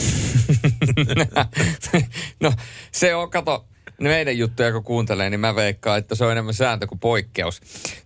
no 2.41 2.53
se 2.93 3.15
on, 3.15 3.31
kato, 3.31 3.67
meidän 4.01 4.39
juttuja 4.39 4.73
kun 4.73 4.85
kuuntelee, 4.85 5.31
niin 5.31 5.41
mä 5.41 5.55
veikkaan, 5.55 5.99
että 5.99 6.15
se 6.15 6.25
on 6.25 6.33
enemmän 6.33 6.55
sääntö 6.55 6.87
kuin 6.87 6.99
poikkeus. 6.99 7.61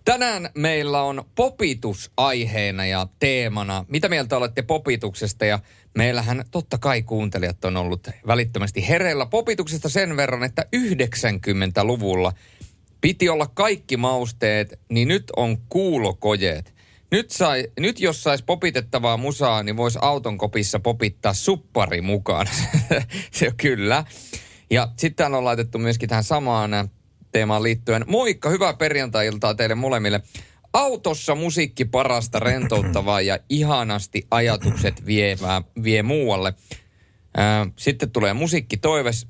Tänään 0.05 0.49
meillä 0.55 1.01
on 1.01 1.23
popitus 1.35 2.11
aiheena 2.17 2.85
ja 2.85 3.07
teemana. 3.19 3.85
Mitä 3.87 4.09
mieltä 4.09 4.37
olette 4.37 4.61
popituksesta? 4.61 5.45
Ja 5.45 5.59
meillähän 5.97 6.45
totta 6.51 6.77
kai 6.77 7.01
kuuntelijat 7.01 7.65
on 7.65 7.77
ollut 7.77 8.07
välittömästi 8.27 8.87
hereillä 8.87 9.25
popituksesta 9.25 9.89
sen 9.89 10.17
verran, 10.17 10.43
että 10.43 10.65
90-luvulla 10.75 12.33
piti 13.01 13.29
olla 13.29 13.47
kaikki 13.47 13.97
mausteet, 13.97 14.79
niin 14.89 15.07
nyt 15.07 15.23
on 15.35 15.57
kuulokojeet. 15.69 16.73
Nyt, 17.11 17.31
sai, 17.31 17.67
nyt 17.79 17.99
jos 17.99 18.23
saisi 18.23 18.43
popitettavaa 18.43 19.17
musaa, 19.17 19.63
niin 19.63 19.77
voisi 19.77 19.99
auton 20.01 20.37
kopissa 20.37 20.79
popittaa 20.79 21.33
suppari 21.33 22.01
mukaan. 22.01 22.47
se 23.31 23.47
on 23.47 23.53
kyllä. 23.57 24.03
Ja 24.69 24.91
sitten 24.97 25.33
on 25.33 25.45
laitettu 25.45 25.77
myöskin 25.77 26.09
tähän 26.09 26.23
samaan 26.23 26.71
teemaan 27.31 27.63
liittyen. 27.63 28.05
Moikka, 28.07 28.49
hyvää 28.49 28.73
perjantai-iltaa 28.73 29.55
teille 29.55 29.75
molemmille. 29.75 30.21
Autossa 30.73 31.35
musiikki 31.35 31.85
parasta, 31.85 32.39
rentouttavaa 32.39 33.21
ja 33.21 33.39
ihanasti 33.49 34.27
ajatukset 34.31 35.05
vievää, 35.05 35.61
vie 35.83 36.03
muualle. 36.03 36.53
Sitten 37.75 38.11
tulee 38.11 38.33
musiikkitoives. 38.33 39.27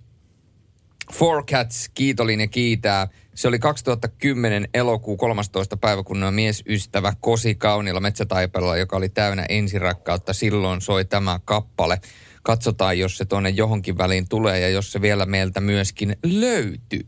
Four 1.14 1.46
Cats, 1.46 1.90
kiitollinen 1.94 2.44
ja 2.44 2.48
kiitää. 2.48 3.08
Se 3.38 3.48
oli 3.48 3.60
2010 3.60 4.68
elokuu 4.74 5.18
13. 5.18 5.78
päivä, 5.78 6.04
kun 6.04 6.24
on 6.24 6.34
miesystävä 6.34 7.14
Kosi 7.22 7.56
kaunilla 7.56 8.00
metsätaipaleella, 8.00 8.78
joka 8.78 8.98
oli 8.98 9.10
täynnä 9.10 9.46
ensirakkautta. 9.50 10.34
Silloin 10.34 10.82
soi 10.82 11.06
tämä 11.06 11.40
kappale. 11.46 12.02
Katsotaan, 12.44 13.00
jos 13.00 13.18
se 13.18 13.26
tuonne 13.26 13.50
johonkin 13.50 13.98
väliin 13.98 14.30
tulee 14.30 14.60
ja 14.60 14.70
jos 14.70 14.92
se 14.92 15.02
vielä 15.02 15.26
meiltä 15.26 15.62
myöskin 15.62 16.18
löytyy. 16.24 17.08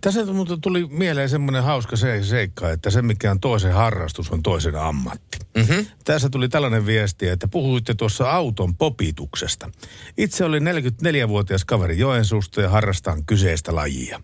Tässä 0.00 0.24
muuten 0.26 0.60
tuli 0.60 0.86
mieleen 0.86 1.28
semmoinen 1.28 1.62
hauska 1.62 1.96
se, 1.96 2.24
seikka, 2.24 2.70
että 2.70 2.90
se 2.90 3.02
mikä 3.02 3.30
on 3.30 3.40
toisen 3.40 3.72
harrastus 3.72 4.30
on 4.30 4.42
toisen 4.42 4.76
ammatti. 4.76 5.38
Mm-hmm. 5.56 5.86
Tässä 6.04 6.30
tuli 6.30 6.48
tällainen 6.48 6.86
viesti, 6.86 7.28
että 7.28 7.48
puhuitte 7.48 7.94
tuossa 7.94 8.30
auton 8.30 8.76
popituksesta. 8.76 9.70
Itse 10.18 10.44
olin 10.44 10.64
44-vuotias 10.64 11.64
kaveri 11.64 11.98
Joensuusta 11.98 12.60
ja 12.60 12.68
harrastan 12.68 13.26
kyseistä 13.26 13.74
lajia. 13.74 14.20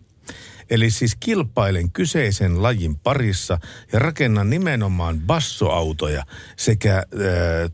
Eli 0.70 0.90
siis 0.90 1.16
kilpailen 1.20 1.92
kyseisen 1.92 2.62
lajin 2.62 2.98
parissa 2.98 3.58
ja 3.92 3.98
rakennan 3.98 4.50
nimenomaan 4.50 5.20
bassoautoja 5.20 6.24
sekä 6.56 6.96
äh, 6.96 7.70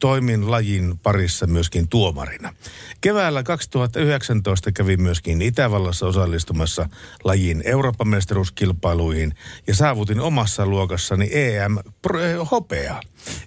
toimin 0.00 0.50
lajin 0.50 0.98
parissa 0.98 1.46
myöskin 1.46 1.88
tuomarina. 1.88 2.54
Keväällä 3.00 3.42
2019 3.42 4.72
kävin 4.72 5.02
myöskin 5.02 5.42
Itävallassa 5.42 6.06
osallistumassa 6.06 6.88
lajin 7.24 7.62
Euroopan 7.64 8.08
mestaruuskilpailuihin 8.08 9.34
ja 9.66 9.74
saavutin 9.74 10.20
omassa 10.20 10.66
luokassani 10.66 11.30
EM-hopeaa. 11.32 13.00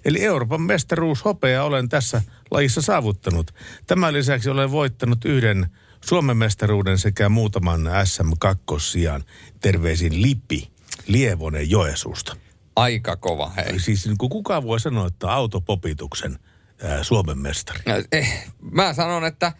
Eli 0.04 0.24
Euroopan 0.24 0.62
mestaruus 0.62 1.24
hopea 1.24 1.64
olen 1.64 1.88
tässä 1.88 2.22
lajissa 2.50 2.82
saavuttanut. 2.82 3.54
Tämän 3.86 4.14
lisäksi 4.14 4.50
olen 4.50 4.70
voittanut 4.70 5.24
yhden 5.24 5.66
Suomen 6.04 6.36
mestaruuden 6.36 6.98
sekä 6.98 7.28
muutaman 7.28 7.80
SM2-sijan. 7.80 9.24
Terveisin 9.60 10.22
Lipi 10.22 10.70
Lievonen 11.06 11.70
Joesuusta. 11.70 12.36
Aika 12.76 13.16
kova, 13.16 13.52
hei. 13.56 13.80
Siis 13.80 14.06
niin 14.06 14.18
kuin 14.18 14.30
kuka 14.30 14.62
voi 14.62 14.80
sanoa, 14.80 15.06
että 15.06 15.32
autopopituksen 15.32 16.38
ää, 16.82 17.04
Suomen 17.04 17.38
mestari? 17.38 17.80
No, 17.86 17.94
eh, 18.12 18.46
mä 18.60 18.94
sanon, 18.94 19.24
että 19.24 19.52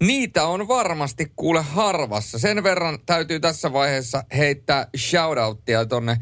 Niitä 0.00 0.46
on 0.46 0.68
varmasti 0.68 1.32
kuule 1.36 1.62
harvassa. 1.62 2.38
Sen 2.38 2.62
verran 2.62 2.98
täytyy 3.06 3.40
tässä 3.40 3.72
vaiheessa 3.72 4.24
heittää 4.36 4.86
shoutouttia 4.96 5.86
tonne 5.86 6.16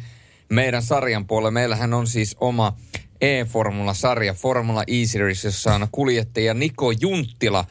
meidän 0.49 0.83
sarjan 0.83 1.27
puolelle. 1.27 1.51
Meillähän 1.51 1.95
on 1.95 2.07
siis 2.07 2.37
oma 2.41 2.77
E-Formula-sarja, 3.21 4.35
Formula 4.35 4.85
E-Series, 4.87 5.45
jossa 5.45 5.75
on 5.75 5.87
kuljettaja 5.93 6.55
Niko 6.55 6.91
Junttila. 6.91 7.65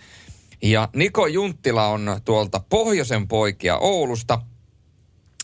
Ja 0.62 0.90
Niko 0.96 1.28
Junttila 1.28 1.88
on 1.88 2.20
tuolta 2.26 2.62
Pohjoisen 2.70 3.28
poikia 3.28 3.78
Oulusta. 3.78 4.42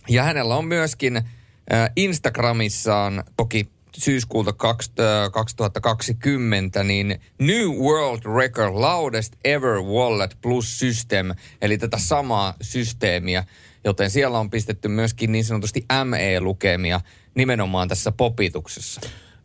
Ja 0.10 0.24
hänellä 0.24 0.56
on 0.56 0.66
myöskin 0.66 1.18
äh, 1.18 1.90
Instagramissaan, 1.96 3.24
toki 3.38 3.70
syyskuulta 3.98 4.52
kaks- 4.52 4.92
äh, 5.00 5.32
2020, 5.32 6.84
niin 6.84 7.22
New 7.40 7.68
World 7.68 8.38
Record 8.38 8.74
Loudest 8.74 9.34
Ever 9.44 9.82
Wallet 9.82 10.38
Plus 10.42 10.80
System, 10.80 11.32
eli 11.62 11.78
tätä 11.78 11.98
samaa 11.98 12.54
systeemiä, 12.62 13.44
joten 13.84 14.10
siellä 14.10 14.40
on 14.40 14.50
pistetty 14.50 14.88
myöskin 14.88 15.32
niin 15.32 15.46
sanotusti 15.46 15.86
ME-lukemia 16.04 17.02
nimenomaan 17.36 17.88
tässä 17.88 18.12
popituksessa. 18.12 19.02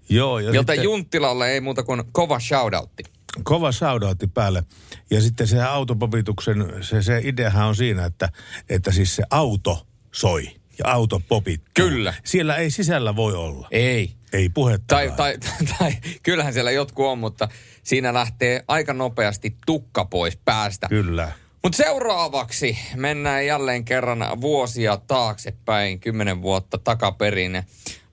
Joo, 0.09 0.39
ja 0.39 0.47
Joten 0.47 0.77
sitten 0.77 0.85
Junttilalle 0.85 1.51
ei 1.51 1.61
muuta 1.61 1.83
kuin 1.83 2.03
kova 2.13 2.41
shoutoutti. 2.41 3.03
Kova 3.43 3.73
shoutoutti 3.73 4.27
päälle. 4.27 4.63
Ja 5.11 5.21
sitten 5.21 5.47
se 5.47 5.63
autopopituksen, 5.63 6.73
se, 6.81 7.03
se 7.03 7.21
ideahan 7.25 7.67
on 7.67 7.77
siinä, 7.77 8.05
että, 8.05 8.29
että 8.69 8.93
siis 8.93 9.17
se 9.17 9.23
auto 9.31 9.87
soi 10.13 10.49
ja 10.79 10.93
auto 10.93 11.23
popittuu. 11.29 11.89
Kyllä. 11.89 12.15
Siellä 12.25 12.57
ei 12.57 12.71
sisällä 12.71 13.17
voi 13.17 13.35
olla. 13.35 13.69
Ei. 13.71 14.13
Ei 14.33 14.49
puhetta. 14.49 14.87
Tai, 14.87 15.13
tai, 15.17 15.39
tai 15.79 15.93
kyllähän 16.23 16.53
siellä 16.53 16.71
jotkut 16.71 17.07
on, 17.07 17.19
mutta 17.19 17.49
siinä 17.83 18.15
lähtee 18.15 18.65
aika 18.69 18.93
nopeasti 18.93 19.57
tukka 19.67 20.05
pois 20.05 20.37
päästä. 20.45 20.89
Kyllä. 20.89 21.33
Mutta 21.63 21.77
seuraavaksi 21.77 22.79
mennään 22.97 23.47
jälleen 23.47 23.85
kerran 23.85 24.41
vuosia 24.41 24.97
taaksepäin, 25.07 26.01
kymmenen 26.01 26.43
vuotta 26.43 26.79
takaperin. 26.79 27.63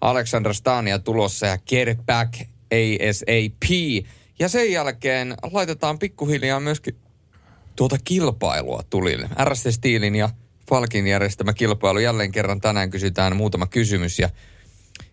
Alexander 0.02 0.54
Stania 0.54 1.00
tulossa 1.00 1.46
ja 1.46 1.58
Get 1.58 2.00
Back 2.06 2.34
ASAP. 2.72 3.70
Ja 4.39 4.49
sen 4.49 4.71
jälkeen 4.71 5.36
laitetaan 5.52 5.99
pikkuhiljaa 5.99 6.60
myöskin 6.60 6.95
tuota 7.75 7.97
kilpailua 8.04 8.84
tulille. 8.89 9.30
RST 9.43 9.65
Steelin 9.69 10.15
ja 10.15 10.30
Falkin 10.69 11.08
järjestämä 11.08 11.54
kilpailu. 11.54 11.99
Jälleen 11.99 12.32
kerran 12.32 12.62
tänään 12.62 12.89
kysytään 12.89 13.36
muutama 13.36 13.67
kysymys 13.67 14.19
ja, 14.19 14.30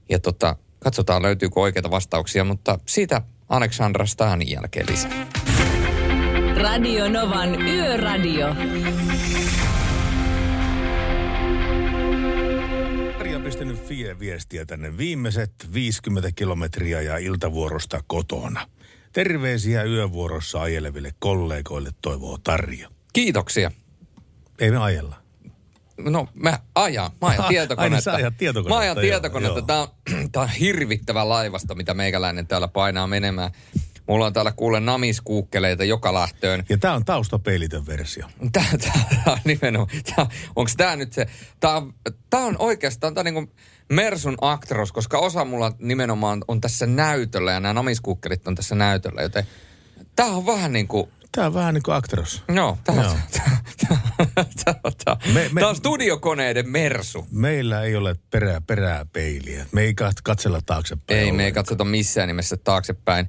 ja 0.08 0.18
tota, 0.18 0.56
katsotaan 0.78 1.22
löytyykö 1.22 1.60
oikeita 1.60 1.90
vastauksia, 1.90 2.44
mutta 2.44 2.78
siitä 2.86 3.22
Alexandra 3.48 4.06
Stanin 4.06 4.50
jälkeen 4.50 4.86
lisää. 4.90 5.26
Radio 6.56 7.08
Novan 7.08 7.62
Yöradio. 7.62 8.54
Maria 13.16 13.40
pistänyt 13.40 13.86
Fie 13.88 14.18
viestiä 14.18 14.66
tänne 14.66 14.96
viimeiset 14.96 15.52
50 15.72 16.30
kilometriä 16.34 17.00
ja 17.00 17.18
iltavuorosta 17.18 18.00
kotona. 18.06 18.66
Terveisiä 19.16 19.82
yövuorossa 19.82 20.62
ajeleville 20.62 21.14
kollegoille 21.18 21.90
toivoo 22.02 22.38
Tarja. 22.44 22.88
Kiitoksia. 23.12 23.70
Ei 24.58 24.70
me 24.70 24.76
ajella. 24.76 25.16
No 25.98 26.28
mä 26.34 26.58
ajan, 26.74 27.10
mä 27.20 27.28
ajan 27.28 27.44
tietokonetta. 27.48 28.12
ajat 28.14 28.36
tietokonetta, 28.36 28.74
Mä 28.74 28.80
ajan 28.80 28.96
tietokonetta. 28.96 29.58
joo. 29.58 29.66
Tää 29.66 29.80
on, 29.80 29.88
tää 30.32 30.42
on 30.42 30.48
hirvittävä 30.48 31.28
laivasta, 31.28 31.74
mitä 31.74 31.94
meikäläinen 31.94 32.46
täällä 32.46 32.68
painaa 32.68 33.06
menemään. 33.06 33.50
Mulla 34.08 34.26
on 34.26 34.32
täällä 34.32 34.52
kuule 34.52 34.80
namiskuukkeleita 34.80 35.84
joka 35.84 36.14
lähtöön. 36.14 36.64
Ja 36.68 36.78
tää 36.78 36.94
on 36.94 37.04
taustapeilitön 37.04 37.86
versio. 37.86 38.26
Tää, 38.52 38.64
tää 38.78 39.32
on 39.32 39.38
nimenomaan, 39.44 39.90
tää, 40.16 40.26
onks 40.56 40.76
tää 40.76 40.96
nyt 40.96 41.12
se, 41.12 41.26
tää 41.60 41.82
tää 42.30 42.40
on 42.40 42.56
oikeastaan 42.58 43.14
tää 43.14 43.20
on 43.20 43.24
niinku 43.24 43.52
Mersun 43.92 44.36
Actros, 44.40 44.92
koska 44.92 45.18
osa 45.18 45.44
mulla 45.44 45.72
nimenomaan 45.78 46.44
on 46.48 46.60
tässä 46.60 46.86
näytöllä 46.86 47.52
ja 47.52 47.60
nämä 47.60 47.74
namiskuukkelit 47.74 48.48
on 48.48 48.54
tässä 48.54 48.74
näytöllä, 48.74 49.22
joten 49.22 49.46
tää 50.16 50.26
on 50.26 50.46
vähän 50.46 50.72
niinku, 50.72 51.08
Tää 51.32 51.46
on 51.46 51.54
vähän 51.54 51.74
niin 51.74 51.82
kuin 51.82 51.94
Actros. 51.94 52.42
joo, 52.54 52.78
tää, 52.84 52.94
on- 52.94 53.16
Me- 55.34 55.48
me- 55.52 55.60
tää 55.60 55.68
on 55.68 55.76
studiokoneiden 55.76 56.70
Mersu. 56.70 57.26
Meillä 57.30 57.82
ei 57.82 57.96
ole 57.96 58.16
perää, 58.30 58.60
perää 58.60 59.06
peiliä. 59.12 59.66
Me 59.72 59.82
ei 59.82 59.92
kat- 60.02 60.20
katsella 60.24 60.60
taaksepäin. 60.66 61.18
Ei, 61.18 61.24
me 61.24 61.26
ei 61.26 61.30
ollenkaan. 61.30 61.52
katsota 61.54 61.84
missään 61.84 62.28
nimessä 62.28 62.56
taaksepäin. 62.56 63.28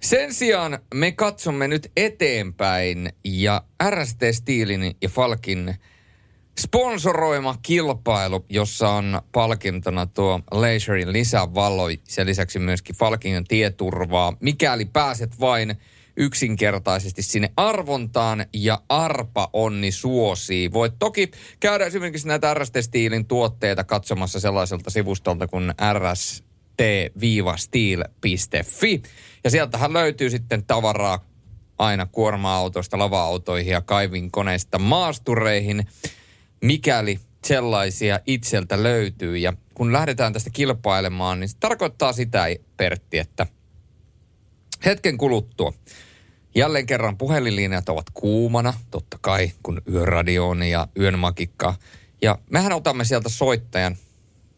Sen 0.00 0.34
sijaan 0.34 0.78
me 0.94 1.12
katsomme 1.12 1.68
nyt 1.68 1.92
eteenpäin 1.96 3.12
ja 3.24 3.62
RST 3.90 4.20
Steelin 4.32 4.96
ja 5.02 5.08
Falkin 5.08 5.74
sponsoroima 6.60 7.54
kilpailu, 7.62 8.44
jossa 8.48 8.88
on 8.88 9.20
palkintona 9.32 10.06
tuo 10.06 10.40
Leisurein 10.52 11.12
lisävalo, 11.12 11.84
sen 12.04 12.26
lisäksi 12.26 12.58
myöskin 12.58 12.96
Falkin 12.96 13.44
tieturvaa, 13.44 14.36
mikäli 14.40 14.84
pääset 14.84 15.40
vain 15.40 15.76
yksinkertaisesti 16.16 17.22
sinne 17.22 17.50
arvontaan 17.56 18.46
ja 18.52 18.80
arpa 18.88 19.50
onni 19.52 19.92
suosii. 19.92 20.72
Voit 20.72 20.94
toki 20.98 21.30
käydä 21.60 21.86
esimerkiksi 21.86 22.28
näitä 22.28 22.54
RST 22.54 22.74
Steelin 22.80 23.26
tuotteita 23.26 23.84
katsomassa 23.84 24.40
sellaiselta 24.40 24.90
sivustolta 24.90 25.46
kuin 25.46 25.74
rt-steel.fi. 25.92 26.92
Ja 29.44 29.50
sieltähän 29.50 29.92
löytyy 29.92 30.30
sitten 30.30 30.64
tavaraa 30.64 31.24
aina 31.78 32.06
kuorma-autoista, 32.06 32.98
lava-autoihin 32.98 33.72
ja 33.72 33.80
kaivinkoneista 33.80 34.78
maastureihin, 34.78 35.86
mikäli 36.64 37.20
sellaisia 37.44 38.20
itseltä 38.26 38.82
löytyy. 38.82 39.36
Ja 39.36 39.52
kun 39.74 39.92
lähdetään 39.92 40.32
tästä 40.32 40.50
kilpailemaan, 40.50 41.40
niin 41.40 41.48
se 41.48 41.56
tarkoittaa 41.60 42.12
sitä, 42.12 42.46
Pertti, 42.76 43.18
että 43.18 43.46
hetken 44.84 45.18
kuluttua 45.18 45.72
jälleen 46.56 46.86
kerran 46.86 47.18
puhelinlinjat 47.18 47.88
ovat 47.88 48.06
kuumana, 48.14 48.74
totta 48.90 49.18
kai, 49.20 49.50
kun 49.62 49.82
yöradio 49.92 50.48
on 50.48 50.62
ja 50.62 50.88
yön 50.98 51.18
makikka. 51.18 51.74
Ja 52.22 52.38
mehän 52.50 52.72
otamme 52.72 53.04
sieltä 53.04 53.28
soittajan 53.28 53.96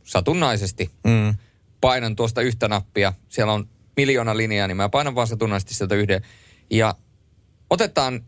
satunnaisesti. 0.05 0.91
Mm. 1.05 1.35
Painan 1.81 2.17
tuosta 2.17 2.41
yhtä 2.41 2.69
nappia. 2.69 3.13
Siellä 3.29 3.53
on 3.53 3.69
miljoona 3.97 4.37
linjaa, 4.37 4.67
niin 4.67 4.77
mä 4.77 4.89
painan 4.89 5.15
vaan 5.15 5.27
satunnaisesti 5.27 5.75
sieltä 5.75 5.95
yhden. 5.95 6.23
Ja 6.71 6.95
otetaan 7.71 8.25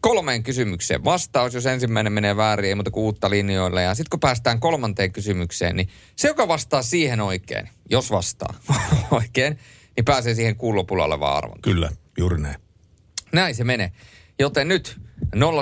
kolmeen 0.00 0.42
kysymykseen 0.42 1.04
vastaus. 1.04 1.54
Jos 1.54 1.66
ensimmäinen 1.66 2.12
menee 2.12 2.36
väärin, 2.36 2.68
ei 2.68 2.74
muuta 2.74 2.90
kuin 2.90 3.04
uutta 3.04 3.30
linjoille. 3.30 3.82
Ja 3.82 3.94
sitten 3.94 4.10
kun 4.10 4.20
päästään 4.20 4.60
kolmanteen 4.60 5.12
kysymykseen, 5.12 5.76
niin 5.76 5.88
se, 6.16 6.28
joka 6.28 6.48
vastaa 6.48 6.82
siihen 6.82 7.20
oikein, 7.20 7.68
jos 7.90 8.10
vastaa 8.10 8.54
oikein, 9.10 9.58
niin 9.96 10.04
pääsee 10.04 10.34
siihen 10.34 10.56
kuulopulla 10.56 11.04
olevaan 11.04 11.36
arvon. 11.36 11.60
Kyllä, 11.62 11.90
juuri 12.18 12.40
näin. 12.40 12.56
Näin 13.32 13.54
se 13.54 13.64
menee. 13.64 13.92
Joten 14.38 14.68
nyt 14.68 15.00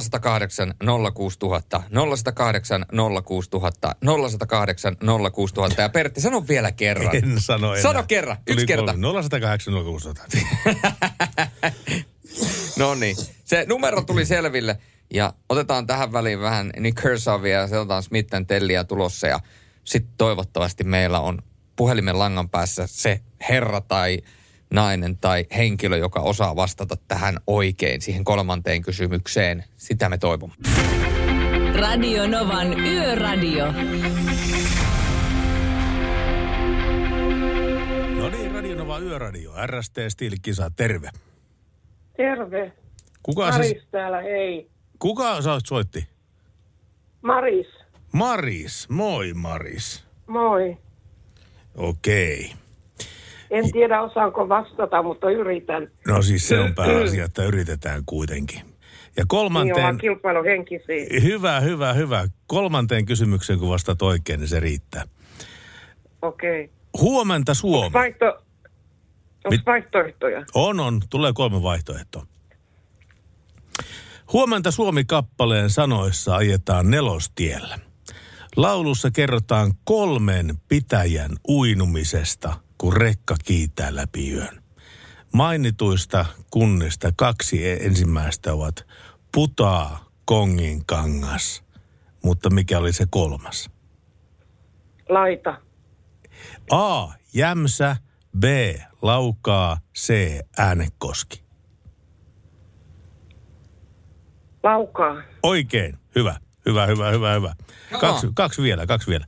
0108 0.00 0.74
06000, 1.14 1.82
0108 1.90 2.86
06000, 3.24 3.96
0108 4.00 4.96
06000. 5.32 5.82
Ja 5.82 5.88
Pertti, 5.88 6.20
sano 6.20 6.48
vielä 6.48 6.72
kerran. 6.72 7.16
En 7.16 7.40
sano 7.40 7.72
enää. 7.72 7.82
Sano 7.82 8.02
kerran, 8.08 8.36
yksi 8.46 8.54
Tuli 8.54 8.66
kerta. 8.66 8.92
kolme. 8.92 9.22
0108 9.22 9.74
0600. 9.74 10.24
No 12.78 12.94
niin, 12.94 13.16
se 13.44 13.64
numero 13.68 14.02
tuli 14.02 14.26
selville. 14.26 14.78
Ja 15.14 15.32
otetaan 15.48 15.86
tähän 15.86 16.12
väliin 16.12 16.40
vähän 16.40 16.70
Nick 16.80 17.02
Kersavia 17.02 17.60
ja 17.60 17.66
Seltan 17.66 18.02
Smithen 18.02 18.46
telliä 18.46 18.84
tulossa. 18.84 19.26
Ja 19.26 19.40
sitten 19.84 20.14
toivottavasti 20.18 20.84
meillä 20.84 21.20
on 21.20 21.38
puhelimen 21.76 22.18
langan 22.18 22.48
päässä 22.48 22.86
se 22.86 23.20
herra 23.48 23.80
tai 23.80 24.18
nainen 24.70 25.18
tai 25.18 25.46
henkilö, 25.56 25.96
joka 25.96 26.20
osaa 26.20 26.56
vastata 26.56 26.96
tähän 27.08 27.38
oikein, 27.46 28.02
siihen 28.02 28.24
kolmanteen 28.24 28.82
kysymykseen. 28.82 29.64
Sitä 29.76 30.08
me 30.08 30.18
toivomme. 30.18 30.54
Radio 31.80 32.26
Novan 32.26 32.80
Yöradio. 32.80 33.72
No 38.16 38.28
niin, 38.28 38.50
Radionova 38.50 38.98
Yöradio, 38.98 39.52
RST 39.66 39.96
Steel-kisa, 40.08 40.70
terve. 40.76 41.10
Terve. 42.18 42.72
Kuka 43.22 43.52
se, 43.52 43.58
Maris 43.58 43.86
täällä, 43.90 44.20
hei. 44.20 44.70
kuka 44.98 45.42
sä 45.42 45.50
soitti? 45.66 46.08
Maris, 47.22 47.66
Maris, 48.12 48.88
moi 48.88 49.34
Maris. 49.34 50.04
moi. 50.26 50.76
Okei. 51.76 52.52
En 53.50 53.72
tiedä 53.72 54.02
osaanko 54.02 54.48
vastata, 54.48 55.02
mutta 55.02 55.30
yritän. 55.30 55.90
No 56.08 56.22
siis 56.22 56.48
se 56.48 56.58
on 56.58 56.74
pääasia, 56.74 57.24
että 57.24 57.44
yritetään 57.44 58.02
kuitenkin. 58.06 58.58
Ja 58.58 58.64
Niin 59.16 59.28
kolmanteen, 59.28 59.76
ollaan 59.76 59.98
kilpailuhenkisiä. 59.98 61.06
hyvä, 61.22 61.60
hyvä, 61.60 61.92
hyvä. 61.92 62.28
Kolmanteen 62.46 63.06
kysymykseen, 63.06 63.58
kun 63.58 63.68
vastaat 63.68 64.02
oikein, 64.02 64.40
niin 64.40 64.48
se 64.48 64.60
riittää. 64.60 65.04
Okei. 66.22 66.64
Okay. 66.64 66.74
Huomenta 67.00 67.54
Suomi. 67.54 67.92
Vaihto... 67.92 68.42
Onko 69.48 69.56
Mit- 69.56 69.66
vaihtoehtoja? 69.66 70.44
On, 70.54 70.80
on. 70.80 71.00
Tulee 71.10 71.32
kolme 71.32 71.62
vaihtoehtoa. 71.62 72.26
Huomenta 74.32 74.70
Suomi-kappaleen 74.70 75.70
sanoissa 75.70 76.36
ajetaan 76.36 76.90
nelostiellä. 76.90 77.78
Laulussa 78.56 79.10
kerrotaan 79.10 79.72
kolmen 79.84 80.60
pitäjän 80.68 81.30
uinumisesta, 81.48 82.60
kun 82.78 82.96
rekka 82.96 83.34
kiitää 83.44 83.96
läpi 83.96 84.32
yön. 84.32 84.62
Mainituista 85.32 86.26
kunnista 86.50 87.12
kaksi 87.16 87.68
e- 87.68 87.86
ensimmäistä 87.86 88.52
ovat 88.52 88.86
Putaa, 89.34 90.04
Kongin 90.24 90.86
kangas. 90.86 91.64
Mutta 92.24 92.50
mikä 92.50 92.78
oli 92.78 92.92
se 92.92 93.06
kolmas? 93.10 93.70
Laita. 95.08 95.60
A. 96.70 97.08
Jämsä. 97.34 97.96
B. 98.38 98.44
Laukaa. 99.02 99.80
C. 99.98 100.38
Äänekoski. 100.58 101.42
Laukaa. 104.62 105.22
Oikein. 105.42 105.98
Hyvä. 106.14 106.36
Hyvä, 106.66 106.86
hyvä, 106.86 107.10
hyvä, 107.10 107.34
hyvä. 107.34 107.54
Kaksi, 108.00 108.26
kaksi 108.34 108.62
vielä, 108.62 108.86
kaksi 108.86 109.10
vielä. 109.10 109.26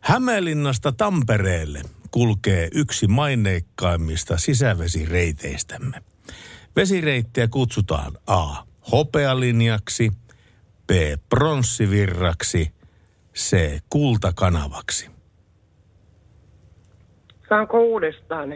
Hämeenlinnasta 0.00 0.92
Tampereelle 0.92 1.82
kulkee 2.10 2.68
yksi 2.74 3.06
maineikkaimmista 3.06 4.38
sisävesireiteistämme. 4.38 6.02
Vesireittiä 6.76 7.48
kutsutaan 7.48 8.12
A. 8.26 8.54
Hopealinjaksi, 8.92 10.12
B. 10.86 10.90
Pronssivirraksi, 11.28 12.72
C. 13.34 13.56
Kultakanavaksi. 13.90 15.15
Saanko 17.48 17.80
uudestaan? 17.80 18.48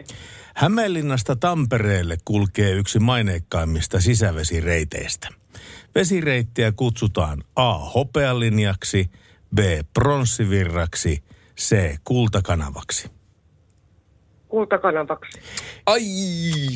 Hämeenlinnasta 0.55 1.35
Tampereelle 1.35 2.17
kulkee 2.25 2.71
yksi 2.71 2.99
maineikkaimmista 2.99 4.01
sisävesireiteistä. 4.01 5.27
Vesireittiä 5.95 6.71
kutsutaan 6.71 7.43
A. 7.55 7.77
Hopealinjaksi, 7.77 9.11
B. 9.55 9.59
Pronssivirraksi, 9.93 11.23
C. 11.59 11.95
Kultakanavaksi. 12.03 13.11
Kultakanavaksi. 14.47 15.39
Ai! 15.85 16.01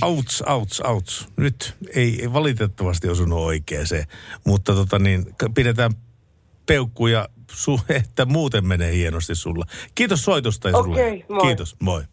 Auts, 0.01 0.41
auts, 0.41 0.81
auts. 0.81 1.27
Nyt 1.37 1.75
ei, 1.95 2.21
ei 2.21 2.33
valitettavasti 2.33 3.09
osunut 3.09 3.39
oikein 3.39 3.87
se, 3.87 4.03
mutta 4.45 4.73
tota 4.73 4.99
niin, 4.99 5.25
pidetään 5.55 5.91
peukkuja, 6.65 7.29
su, 7.55 7.81
että 7.89 8.25
muuten 8.25 8.65
menee 8.65 8.93
hienosti 8.93 9.35
sulla. 9.35 9.65
Kiitos 9.95 10.23
soitosta 10.25 10.69
ja 10.69 10.77
sulle. 10.77 11.05
Okei, 11.05 11.25
moi. 11.29 11.41
Kiitos, 11.41 11.75
moi. 11.79 12.03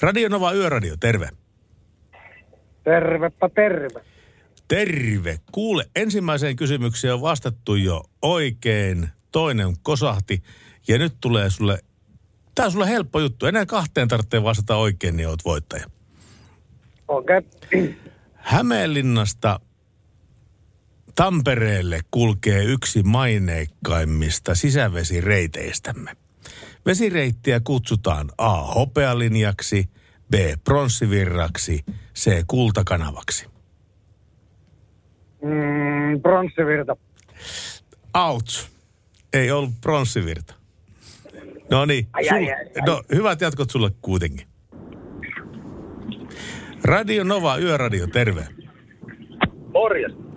Radio 0.00 0.28
Nova 0.28 0.52
Yöradio, 0.52 0.96
terve. 1.00 1.28
Tervepä 2.84 3.48
terve. 3.48 4.04
Terve. 4.68 5.38
Kuule, 5.52 5.84
ensimmäiseen 5.96 6.56
kysymykseen 6.56 7.14
on 7.14 7.20
vastattu 7.20 7.74
jo 7.74 8.04
oikein. 8.22 9.08
Toinen 9.32 9.76
kosahti. 9.82 10.42
Ja 10.88 10.98
nyt 10.98 11.14
tulee 11.20 11.50
sulle, 11.50 11.78
tää 12.54 12.66
on 12.66 12.72
sulle 12.72 12.88
helppo 12.88 13.20
juttu. 13.20 13.46
Enää 13.46 13.66
kahteen 13.66 14.08
tarvitsee 14.08 14.42
vastata 14.42 14.76
oikein, 14.76 15.16
niin 15.16 15.28
oot 15.28 15.44
voittaja. 15.44 15.86
Okei. 17.08 17.38
Okay. 17.38 17.94
Hämeenlinnasta 18.34 19.60
Tampereelle 21.20 22.00
kulkee 22.10 22.64
yksi 22.64 23.02
maineikkaimmista 23.02 24.54
sisävesireiteistämme. 24.54 26.10
Vesireittiä 26.86 27.60
kutsutaan 27.64 28.30
A. 28.38 28.56
Hopealinjaksi, 28.62 29.84
B. 30.30 30.34
Pronssivirraksi, 30.64 31.84
C. 32.14 32.44
Kultakanavaksi. 32.46 33.46
Mm, 35.42 36.22
pronssivirta. 36.22 36.96
Ouch. 38.14 38.70
Ei 39.32 39.50
ollut 39.50 39.74
pronssivirta. 39.80 40.54
No 41.70 41.84
niin. 41.84 42.06
No, 42.86 43.02
hyvät 43.14 43.40
jatkot 43.40 43.70
sulle 43.70 43.90
kuitenkin. 44.02 44.46
Radio 46.84 47.24
Nova 47.24 47.56
Yöradio, 47.56 48.06
terve. 48.06 48.46
Morjes. 49.72 50.29